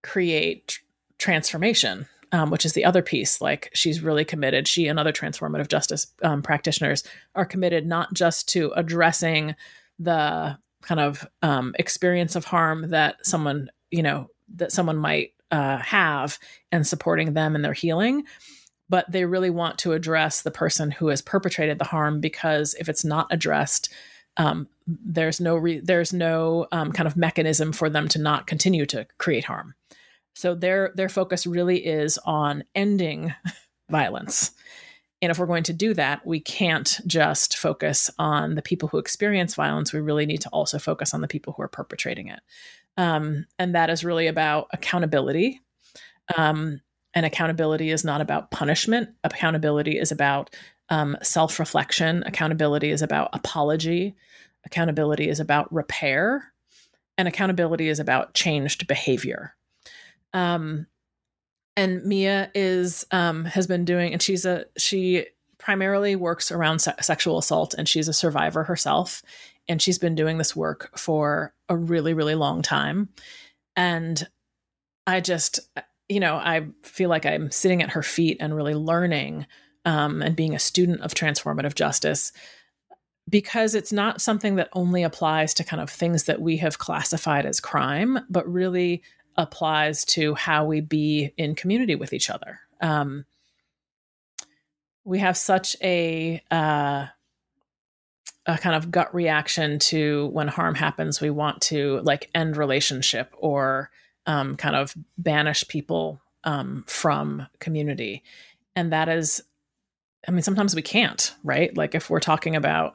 create 0.02 0.80
transformation, 1.22 2.06
um, 2.32 2.50
which 2.50 2.66
is 2.66 2.72
the 2.72 2.84
other 2.84 3.00
piece. 3.00 3.40
Like 3.40 3.70
she's 3.72 4.02
really 4.02 4.24
committed, 4.24 4.66
she 4.66 4.88
and 4.88 4.98
other 4.98 5.12
transformative 5.12 5.68
justice 5.68 6.08
um, 6.22 6.42
practitioners 6.42 7.04
are 7.36 7.46
committed 7.46 7.86
not 7.86 8.12
just 8.12 8.48
to 8.50 8.72
addressing 8.74 9.54
the 10.00 10.58
kind 10.82 11.00
of 11.00 11.24
um, 11.42 11.74
experience 11.78 12.34
of 12.34 12.44
harm 12.44 12.90
that 12.90 13.24
someone 13.24 13.70
you 13.92 14.02
know 14.02 14.28
that 14.56 14.72
someone 14.72 14.96
might 14.96 15.32
uh, 15.52 15.78
have 15.78 16.40
and 16.72 16.86
supporting 16.86 17.34
them 17.34 17.54
in 17.54 17.62
their 17.62 17.72
healing 17.72 18.24
but 18.88 19.10
they 19.10 19.24
really 19.24 19.48
want 19.48 19.78
to 19.78 19.92
address 19.92 20.42
the 20.42 20.50
person 20.50 20.90
who 20.90 21.06
has 21.06 21.22
perpetrated 21.22 21.78
the 21.78 21.84
harm 21.84 22.20
because 22.20 22.74
if 22.80 22.88
it's 22.88 23.04
not 23.04 23.28
addressed 23.30 23.92
um, 24.38 24.66
there's 24.86 25.40
no 25.40 25.54
re- 25.54 25.80
there's 25.80 26.12
no 26.12 26.66
um, 26.72 26.90
kind 26.90 27.06
of 27.06 27.16
mechanism 27.16 27.72
for 27.72 27.88
them 27.88 28.08
to 28.08 28.18
not 28.18 28.48
continue 28.48 28.84
to 28.86 29.06
create 29.18 29.44
harm 29.44 29.74
so 30.34 30.54
their 30.54 30.92
their 30.94 31.08
focus 31.08 31.46
really 31.46 31.84
is 31.84 32.18
on 32.24 32.64
ending 32.74 33.34
violence 33.90 34.52
and 35.22 35.30
if 35.30 35.38
we're 35.38 35.46
going 35.46 35.62
to 35.64 35.72
do 35.72 35.94
that, 35.94 36.26
we 36.26 36.40
can't 36.40 37.00
just 37.06 37.56
focus 37.56 38.10
on 38.18 38.56
the 38.56 38.62
people 38.62 38.88
who 38.88 38.98
experience 38.98 39.54
violence. 39.54 39.92
We 39.92 40.00
really 40.00 40.26
need 40.26 40.40
to 40.40 40.48
also 40.48 40.80
focus 40.80 41.14
on 41.14 41.20
the 41.20 41.28
people 41.28 41.52
who 41.52 41.62
are 41.62 41.68
perpetrating 41.68 42.26
it. 42.26 42.40
Um, 42.96 43.46
and 43.56 43.76
that 43.76 43.88
is 43.88 44.04
really 44.04 44.26
about 44.26 44.66
accountability. 44.72 45.60
Um, 46.36 46.80
and 47.14 47.24
accountability 47.24 47.90
is 47.90 48.04
not 48.04 48.20
about 48.20 48.50
punishment, 48.50 49.10
accountability 49.22 49.98
is 49.98 50.10
about 50.10 50.56
um, 50.88 51.16
self 51.22 51.60
reflection, 51.60 52.24
accountability 52.26 52.90
is 52.90 53.02
about 53.02 53.30
apology, 53.32 54.16
accountability 54.64 55.28
is 55.28 55.38
about 55.38 55.72
repair, 55.72 56.52
and 57.16 57.28
accountability 57.28 57.88
is 57.88 58.00
about 58.00 58.34
changed 58.34 58.88
behavior. 58.88 59.54
Um, 60.32 60.86
and 61.76 62.04
Mia 62.04 62.50
is 62.54 63.06
um, 63.10 63.44
has 63.44 63.66
been 63.66 63.84
doing, 63.84 64.12
and 64.12 64.22
she's 64.22 64.44
a 64.44 64.66
she 64.76 65.26
primarily 65.58 66.16
works 66.16 66.50
around 66.50 66.80
se- 66.80 66.94
sexual 67.00 67.38
assault, 67.38 67.74
and 67.74 67.88
she's 67.88 68.08
a 68.08 68.12
survivor 68.12 68.64
herself, 68.64 69.22
and 69.68 69.80
she's 69.80 69.98
been 69.98 70.14
doing 70.14 70.38
this 70.38 70.54
work 70.54 70.96
for 70.98 71.54
a 71.68 71.76
really 71.76 72.14
really 72.14 72.34
long 72.34 72.62
time, 72.62 73.08
and 73.76 74.28
I 75.06 75.20
just 75.20 75.60
you 76.08 76.20
know 76.20 76.34
I 76.34 76.66
feel 76.82 77.08
like 77.08 77.24
I'm 77.24 77.50
sitting 77.50 77.82
at 77.82 77.90
her 77.90 78.02
feet 78.02 78.36
and 78.40 78.54
really 78.54 78.74
learning 78.74 79.46
um, 79.84 80.20
and 80.20 80.36
being 80.36 80.54
a 80.54 80.58
student 80.58 81.00
of 81.00 81.14
transformative 81.14 81.74
justice 81.74 82.32
because 83.28 83.74
it's 83.74 83.92
not 83.92 84.20
something 84.20 84.56
that 84.56 84.68
only 84.72 85.02
applies 85.02 85.54
to 85.54 85.64
kind 85.64 85.80
of 85.80 85.88
things 85.88 86.24
that 86.24 86.40
we 86.40 86.56
have 86.58 86.78
classified 86.78 87.46
as 87.46 87.60
crime, 87.60 88.18
but 88.28 88.46
really 88.50 89.02
applies 89.36 90.04
to 90.04 90.34
how 90.34 90.64
we 90.64 90.80
be 90.80 91.32
in 91.36 91.54
community 91.54 91.94
with 91.94 92.12
each 92.12 92.30
other. 92.30 92.60
Um, 92.80 93.24
we 95.04 95.18
have 95.18 95.36
such 95.36 95.76
a 95.82 96.42
uh, 96.50 97.06
a 98.46 98.58
kind 98.58 98.74
of 98.74 98.90
gut 98.90 99.14
reaction 99.14 99.78
to 99.78 100.26
when 100.32 100.48
harm 100.48 100.74
happens. 100.74 101.20
We 101.20 101.30
want 101.30 101.60
to 101.62 102.00
like 102.02 102.30
end 102.34 102.56
relationship 102.56 103.32
or 103.38 103.90
um, 104.26 104.56
kind 104.56 104.76
of 104.76 104.94
banish 105.18 105.66
people 105.68 106.20
um, 106.44 106.84
from 106.86 107.46
community, 107.60 108.22
and 108.74 108.92
that 108.92 109.08
is, 109.08 109.42
I 110.26 110.30
mean, 110.30 110.42
sometimes 110.42 110.74
we 110.74 110.82
can't, 110.82 111.34
right? 111.44 111.76
Like 111.76 111.94
if 111.94 112.10
we're 112.10 112.20
talking 112.20 112.56
about 112.56 112.94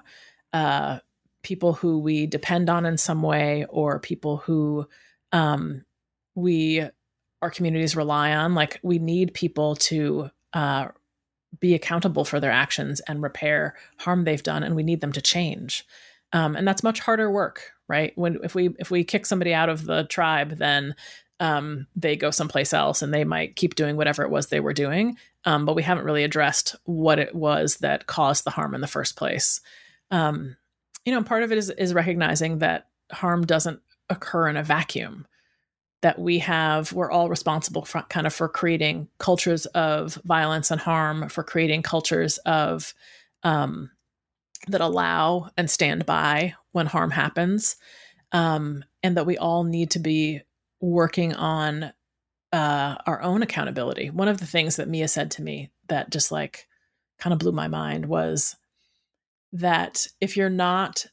uh, 0.53 0.99
people 1.43 1.73
who 1.73 1.99
we 1.99 2.25
depend 2.25 2.69
on 2.69 2.85
in 2.85 2.97
some 2.97 3.21
way 3.21 3.65
or 3.69 3.99
people 3.99 4.37
who 4.37 4.87
um, 5.31 5.83
we 6.37 6.87
our 7.41 7.51
communities 7.51 7.95
rely 7.95 8.33
on 8.33 8.55
like 8.55 8.79
we 8.83 8.99
need 8.99 9.33
people 9.33 9.75
to 9.75 10.29
uh, 10.53 10.87
be 11.59 11.73
accountable 11.73 12.23
for 12.23 12.39
their 12.39 12.51
actions 12.51 12.99
and 13.01 13.21
repair 13.21 13.75
harm 13.97 14.23
they've 14.23 14.43
done 14.43 14.63
and 14.63 14.75
we 14.75 14.83
need 14.83 15.01
them 15.01 15.11
to 15.11 15.21
change. 15.21 15.85
Um, 16.33 16.55
and 16.55 16.67
that's 16.67 16.83
much 16.83 16.99
harder 16.99 17.29
work 17.29 17.71
right? 17.89 18.11
When 18.15 18.39
if 18.43 18.53
we 18.53 18.69
if 18.79 18.91
we 18.91 19.03
kick 19.03 19.25
somebody 19.25 19.53
out 19.53 19.69
of 19.69 19.85
the 19.85 20.03
tribe 20.03 20.57
then 20.57 20.95
um, 21.39 21.87
they 21.95 22.15
go 22.15 22.31
someplace 22.31 22.73
else 22.73 23.01
and 23.01 23.13
they 23.13 23.23
might 23.23 23.55
keep 23.55 23.75
doing 23.75 23.95
whatever 23.95 24.23
it 24.23 24.29
was 24.29 24.47
they 24.47 24.59
were 24.59 24.73
doing. 24.73 25.17
Um, 25.45 25.65
but 25.65 25.75
we 25.75 25.83
haven't 25.83 26.05
really 26.05 26.23
addressed 26.23 26.75
what 26.83 27.19
it 27.19 27.33
was 27.33 27.77
that 27.77 28.07
caused 28.07 28.43
the 28.43 28.49
harm 28.51 28.73
in 28.73 28.81
the 28.81 28.87
first 28.87 29.15
place. 29.15 29.61
Um, 30.11 30.55
you 31.05 31.13
know 31.13 31.23
part 31.23 31.43
of 31.43 31.51
it 31.51 31.57
is 31.57 31.69
is 31.71 31.93
recognizing 31.93 32.59
that 32.59 32.87
harm 33.11 33.45
doesn't 33.45 33.79
occur 34.09 34.49
in 34.49 34.57
a 34.57 34.63
vacuum 34.63 35.25
that 36.07 36.19
we 36.19 36.39
have 36.39 36.93
we're 36.93 37.11
all 37.11 37.27
responsible 37.27 37.83
for 37.83 38.01
kind 38.03 38.25
of 38.25 38.33
for 38.33 38.47
creating 38.47 39.09
cultures 39.17 39.65
of 39.65 40.13
violence 40.23 40.71
and 40.71 40.79
harm 40.79 41.27
for 41.27 41.43
creating 41.43 41.81
cultures 41.81 42.37
of 42.45 42.93
um, 43.43 43.91
that 44.69 44.79
allow 44.79 45.49
and 45.57 45.69
stand 45.69 46.05
by 46.05 46.53
when 46.71 46.85
harm 46.85 47.11
happens 47.11 47.75
um, 48.31 48.85
and 49.03 49.17
that 49.17 49.25
we 49.25 49.37
all 49.37 49.65
need 49.65 49.91
to 49.91 49.99
be 49.99 50.39
working 50.79 51.33
on 51.35 51.91
uh, 52.53 52.95
our 53.05 53.21
own 53.21 53.43
accountability. 53.43 54.09
One 54.09 54.29
of 54.29 54.37
the 54.37 54.45
things 54.45 54.77
that 54.77 54.87
mia 54.87 55.09
said 55.09 55.29
to 55.31 55.41
me 55.41 55.71
that 55.89 56.09
just 56.09 56.31
like 56.31 56.69
kind 57.19 57.33
of 57.33 57.39
blew 57.39 57.51
my 57.51 57.67
mind 57.67 58.05
was 58.05 58.55
that 59.51 60.07
if 60.21 60.37
you're 60.37 60.49
not 60.49 61.05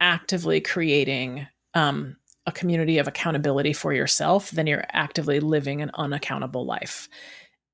actively 0.00 0.62
creating 0.62 1.46
um, 1.74 2.16
a 2.48 2.52
community 2.52 2.96
of 2.98 3.06
accountability 3.06 3.74
for 3.74 3.92
yourself, 3.92 4.50
then 4.50 4.66
you're 4.66 4.84
actively 4.90 5.38
living 5.38 5.82
an 5.82 5.90
unaccountable 5.94 6.64
life. 6.64 7.08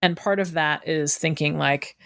And 0.02 0.16
part 0.16 0.40
of 0.40 0.52
that 0.52 0.86
is 0.86 1.16
thinking 1.16 1.56
like, 1.56 1.96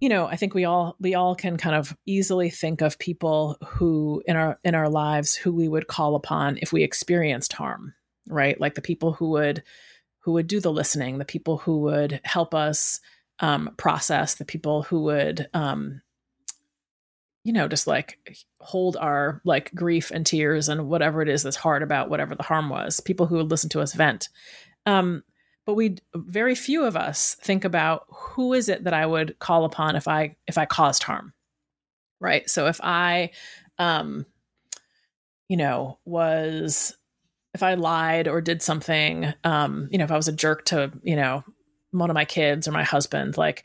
you 0.00 0.08
know, 0.08 0.26
I 0.26 0.36
think 0.36 0.54
we 0.54 0.64
all 0.64 0.96
we 0.98 1.14
all 1.14 1.34
can 1.34 1.58
kind 1.58 1.76
of 1.76 1.94
easily 2.06 2.48
think 2.48 2.80
of 2.80 2.98
people 2.98 3.58
who 3.64 4.22
in 4.26 4.36
our 4.36 4.58
in 4.64 4.74
our 4.74 4.88
lives 4.88 5.34
who 5.34 5.52
we 5.52 5.68
would 5.68 5.86
call 5.86 6.16
upon 6.16 6.58
if 6.62 6.72
we 6.72 6.82
experienced 6.82 7.52
harm, 7.52 7.92
right? 8.26 8.58
Like 8.58 8.74
the 8.74 8.80
people 8.80 9.12
who 9.12 9.28
would 9.30 9.62
who 10.20 10.32
would 10.32 10.46
do 10.46 10.58
the 10.58 10.72
listening, 10.72 11.18
the 11.18 11.26
people 11.26 11.58
who 11.58 11.80
would 11.80 12.20
help 12.24 12.54
us 12.54 13.00
um, 13.40 13.74
process, 13.76 14.36
the 14.36 14.46
people 14.46 14.82
who 14.82 15.02
would 15.02 15.48
um, 15.52 16.00
you 17.44 17.52
know 17.52 17.68
just 17.68 17.86
like 17.86 18.18
hold 18.60 18.96
our 18.96 19.40
like 19.44 19.74
grief 19.74 20.10
and 20.10 20.24
tears 20.24 20.68
and 20.68 20.88
whatever 20.88 21.22
it 21.22 21.28
is 21.28 21.42
that's 21.42 21.56
hard 21.56 21.82
about 21.82 22.08
whatever 22.10 22.34
the 22.34 22.42
harm 22.42 22.68
was. 22.68 23.00
People 23.00 23.26
who 23.26 23.36
would 23.36 23.50
listen 23.50 23.70
to 23.70 23.80
us 23.80 23.92
vent. 23.94 24.28
Um 24.86 25.22
but 25.64 25.74
we 25.74 25.96
very 26.14 26.54
few 26.54 26.84
of 26.84 26.96
us 26.96 27.36
think 27.42 27.64
about 27.64 28.06
who 28.08 28.52
is 28.52 28.68
it 28.68 28.84
that 28.84 28.94
i 28.94 29.06
would 29.06 29.38
call 29.38 29.64
upon 29.64 29.94
if 29.94 30.08
i 30.08 30.34
if 30.48 30.58
i 30.58 30.66
caused 30.66 31.04
harm 31.04 31.32
right? 32.22 32.48
So 32.48 32.68
if 32.68 32.80
i 32.82 33.30
um 33.78 34.24
you 35.48 35.56
know 35.56 35.98
was 36.04 36.96
if 37.52 37.62
i 37.62 37.74
lied 37.74 38.28
or 38.28 38.40
did 38.40 38.62
something 38.62 39.32
um 39.44 39.88
you 39.90 39.98
know 39.98 40.04
if 40.04 40.12
i 40.12 40.16
was 40.16 40.28
a 40.28 40.32
jerk 40.32 40.64
to 40.66 40.92
you 41.02 41.16
know 41.16 41.42
one 41.90 42.10
of 42.10 42.14
my 42.14 42.24
kids 42.24 42.68
or 42.68 42.72
my 42.72 42.84
husband 42.84 43.36
like 43.36 43.64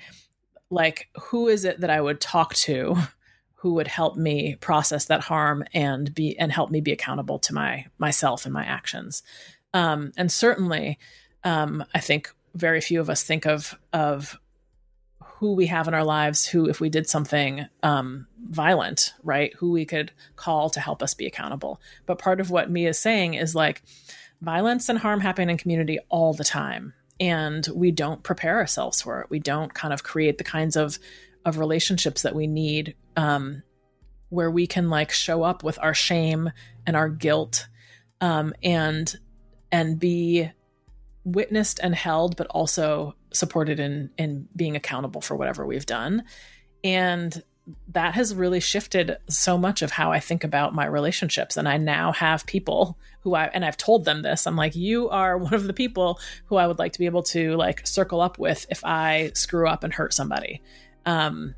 like 0.70 1.08
who 1.16 1.48
is 1.48 1.66
it 1.66 1.82
that 1.82 1.90
i 1.90 2.00
would 2.00 2.20
talk 2.20 2.54
to 2.56 2.96
who 3.68 3.74
would 3.74 3.88
help 3.88 4.16
me 4.16 4.56
process 4.62 5.04
that 5.06 5.20
harm 5.20 5.62
and 5.74 6.16
be 6.16 6.40
and 6.40 6.54
help 6.54 6.72
me 6.72 6.80
be 6.80 6.94
accountable 6.94 7.38
to 7.38 7.54
my 7.54 7.86
myself 7.98 8.46
and 8.46 8.54
my 8.54 8.64
actions. 8.64 9.24
Um, 9.74 10.14
and 10.16 10.32
certainly, 10.32 10.98
um, 11.44 11.84
I 11.94 12.00
think 12.00 12.34
very 12.56 12.80
few 12.80 13.02
of 13.02 13.10
us 13.10 13.24
think 13.24 13.46
of 13.46 13.78
of 13.92 14.40
who 15.22 15.52
we 15.52 15.66
have 15.66 15.90
in 15.90 15.94
our 15.94 16.06
lives 16.06 16.48
who 16.48 16.70
if 16.70 16.80
we 16.80 16.88
did 16.88 17.10
something 17.10 17.66
um, 17.84 18.26
violent 18.50 19.14
right 19.22 19.54
who 19.56 19.72
we 19.72 19.84
could 19.84 20.14
call 20.38 20.70
to 20.70 20.80
help 20.80 21.04
us 21.04 21.14
be 21.14 21.28
accountable 21.28 21.82
but 22.06 22.18
part 22.18 22.40
of 22.40 22.50
what 22.50 22.72
mia 22.72 22.90
is 22.90 22.98
saying 22.98 23.34
is 23.34 23.54
like 23.54 23.84
violence 24.42 24.88
and 24.88 24.98
harm 24.98 25.20
happen 25.20 25.50
in 25.50 25.58
community 25.58 26.00
all 26.08 26.34
the 26.34 26.46
time 26.46 26.94
and 27.20 27.68
we 27.76 27.92
don't 27.92 28.24
prepare 28.24 28.60
ourselves 28.60 29.02
for 29.02 29.20
it 29.20 29.30
we 29.30 29.40
don't 29.40 29.74
kind 29.74 29.94
of 29.94 30.04
create 30.04 30.38
the 30.38 30.44
kinds 30.46 30.78
of 30.78 30.98
of 31.48 31.58
relationships 31.58 32.24
that 32.24 32.36
we 32.36 32.46
need 32.46 32.94
um, 33.16 33.64
where 34.30 34.52
we 34.52 34.68
can 34.68 34.90
like 34.90 35.12
show 35.12 35.42
up 35.44 35.64
with 35.64 35.80
our 35.82 35.94
shame 35.94 36.52
and 36.86 36.96
our 36.98 37.08
guilt 37.08 37.68
um, 38.20 38.54
and 38.62 39.18
and 39.72 39.98
be 39.98 40.52
witnessed 41.24 41.80
and 41.82 41.96
held 41.96 42.36
but 42.36 42.48
also 42.48 43.16
supported 43.32 43.80
in 43.80 44.10
in 44.18 44.48
being 44.56 44.76
accountable 44.76 45.22
for 45.22 45.38
whatever 45.38 45.66
we've 45.66 45.86
done 45.86 46.24
and 46.84 47.44
that 47.90 48.14
has 48.14 48.34
really 48.34 48.60
shifted 48.60 49.18
so 49.30 49.58
much 49.58 49.82
of 49.82 49.92
how 49.92 50.12
I 50.12 50.20
think 50.20 50.44
about 50.44 50.74
my 50.74 50.86
relationships. 50.86 51.58
And 51.58 51.68
I 51.68 51.78
now 51.78 52.14
have 52.14 52.46
people 52.46 52.98
who 53.22 53.36
I, 53.36 53.48
and 53.48 53.66
I've 53.66 53.76
told 53.76 54.06
them 54.06 54.22
this, 54.22 54.48
I'm 54.48 54.56
like, 54.56 54.74
you 54.74 55.10
are 55.10 55.38
one 55.38 55.54
of 55.54 55.68
the 55.68 55.74
people 55.74 56.20
who 56.46 56.56
I 56.56 56.66
would 56.66 56.80
like 56.80 56.94
to 56.94 57.00
be 57.00 57.06
able 57.06 57.24
to 57.24 57.58
like 57.58 57.86
circle 57.86 58.22
up 58.22 58.40
with 58.40 58.66
if 58.70 58.86
I 58.86 59.32
screw 59.34 59.68
up 59.68 59.84
and 59.84 59.94
hurt 59.94 60.14
somebody. 60.14 60.62
Um, 61.08 61.56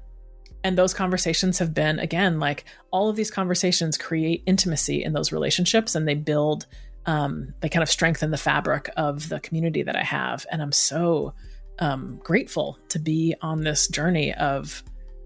and 0.64 0.78
those 0.78 0.94
conversations 0.94 1.60
have 1.60 1.74
been, 1.74 2.00
again, 2.00 2.40
like 2.40 2.64
all 2.92 3.10
of 3.10 3.16
these 3.16 3.32
conversations 3.32 3.98
create 3.98 4.44
intimacy 4.46 5.04
in 5.04 5.14
those 5.14 5.32
relationships 5.32 5.96
and 5.96 6.08
they 6.08 6.16
build, 6.16 6.68
um, 7.06 7.54
they 7.62 7.70
kind 7.70 7.84
of 7.84 7.90
strengthen 7.90 8.32
the 8.32 8.38
fabric 8.38 8.90
of 8.96 9.28
the 9.30 9.40
community 9.40 9.84
that 9.84 9.96
I 9.96 10.04
have. 10.04 10.46
And 10.52 10.62
I'm 10.62 10.72
so 10.72 11.34
um, 11.80 12.20
grateful 12.24 12.78
to 12.90 13.00
be 13.00 13.36
on 13.42 13.64
this 13.64 13.88
journey 13.88 14.34
of 14.36 14.84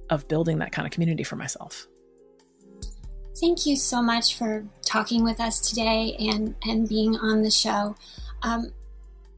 of 0.10 0.28
building 0.28 0.60
that 0.60 0.72
kind 0.72 0.86
of 0.86 0.92
community 0.92 1.24
for 1.24 1.36
myself. 1.36 1.88
Thank 3.40 3.66
you 3.66 3.76
so 3.76 4.02
much 4.02 4.38
for 4.38 4.64
talking 4.86 5.24
with 5.24 5.40
us 5.40 5.60
today 5.60 6.16
and 6.20 6.56
and 6.64 6.88
being 6.88 7.16
on 7.18 7.42
the 7.42 7.50
show. 7.52 7.96
Um, 8.44 8.72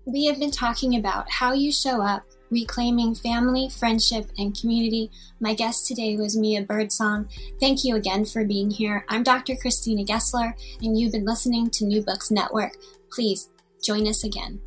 we 0.06 0.26
have 0.26 0.40
been 0.40 0.52
talking 0.52 0.95
about 0.98 1.32
how 1.32 1.53
you 1.53 1.72
show 1.72 2.02
up, 2.02 2.26
reclaiming 2.49 3.15
family, 3.15 3.69
friendship, 3.69 4.30
and 4.38 4.59
community. 4.59 5.11
My 5.39 5.53
guest 5.53 5.88
today 5.88 6.15
was 6.17 6.38
Mia 6.38 6.61
Birdsong. 6.61 7.27
Thank 7.59 7.84
you 7.84 7.95
again 7.95 8.26
for 8.26 8.45
being 8.45 8.69
here. 8.69 9.05
I'm 9.09 9.23
Dr. 9.23 9.55
Christina 9.55 10.03
Gessler, 10.03 10.53
and 10.81 10.97
you've 10.97 11.11
been 11.11 11.26
listening 11.26 11.69
to 11.72 11.85
New 11.85 12.01
Books 12.01 12.31
Network. 12.31 12.77
Please 13.11 13.49
join 13.84 14.07
us 14.07 14.23
again. 14.23 14.61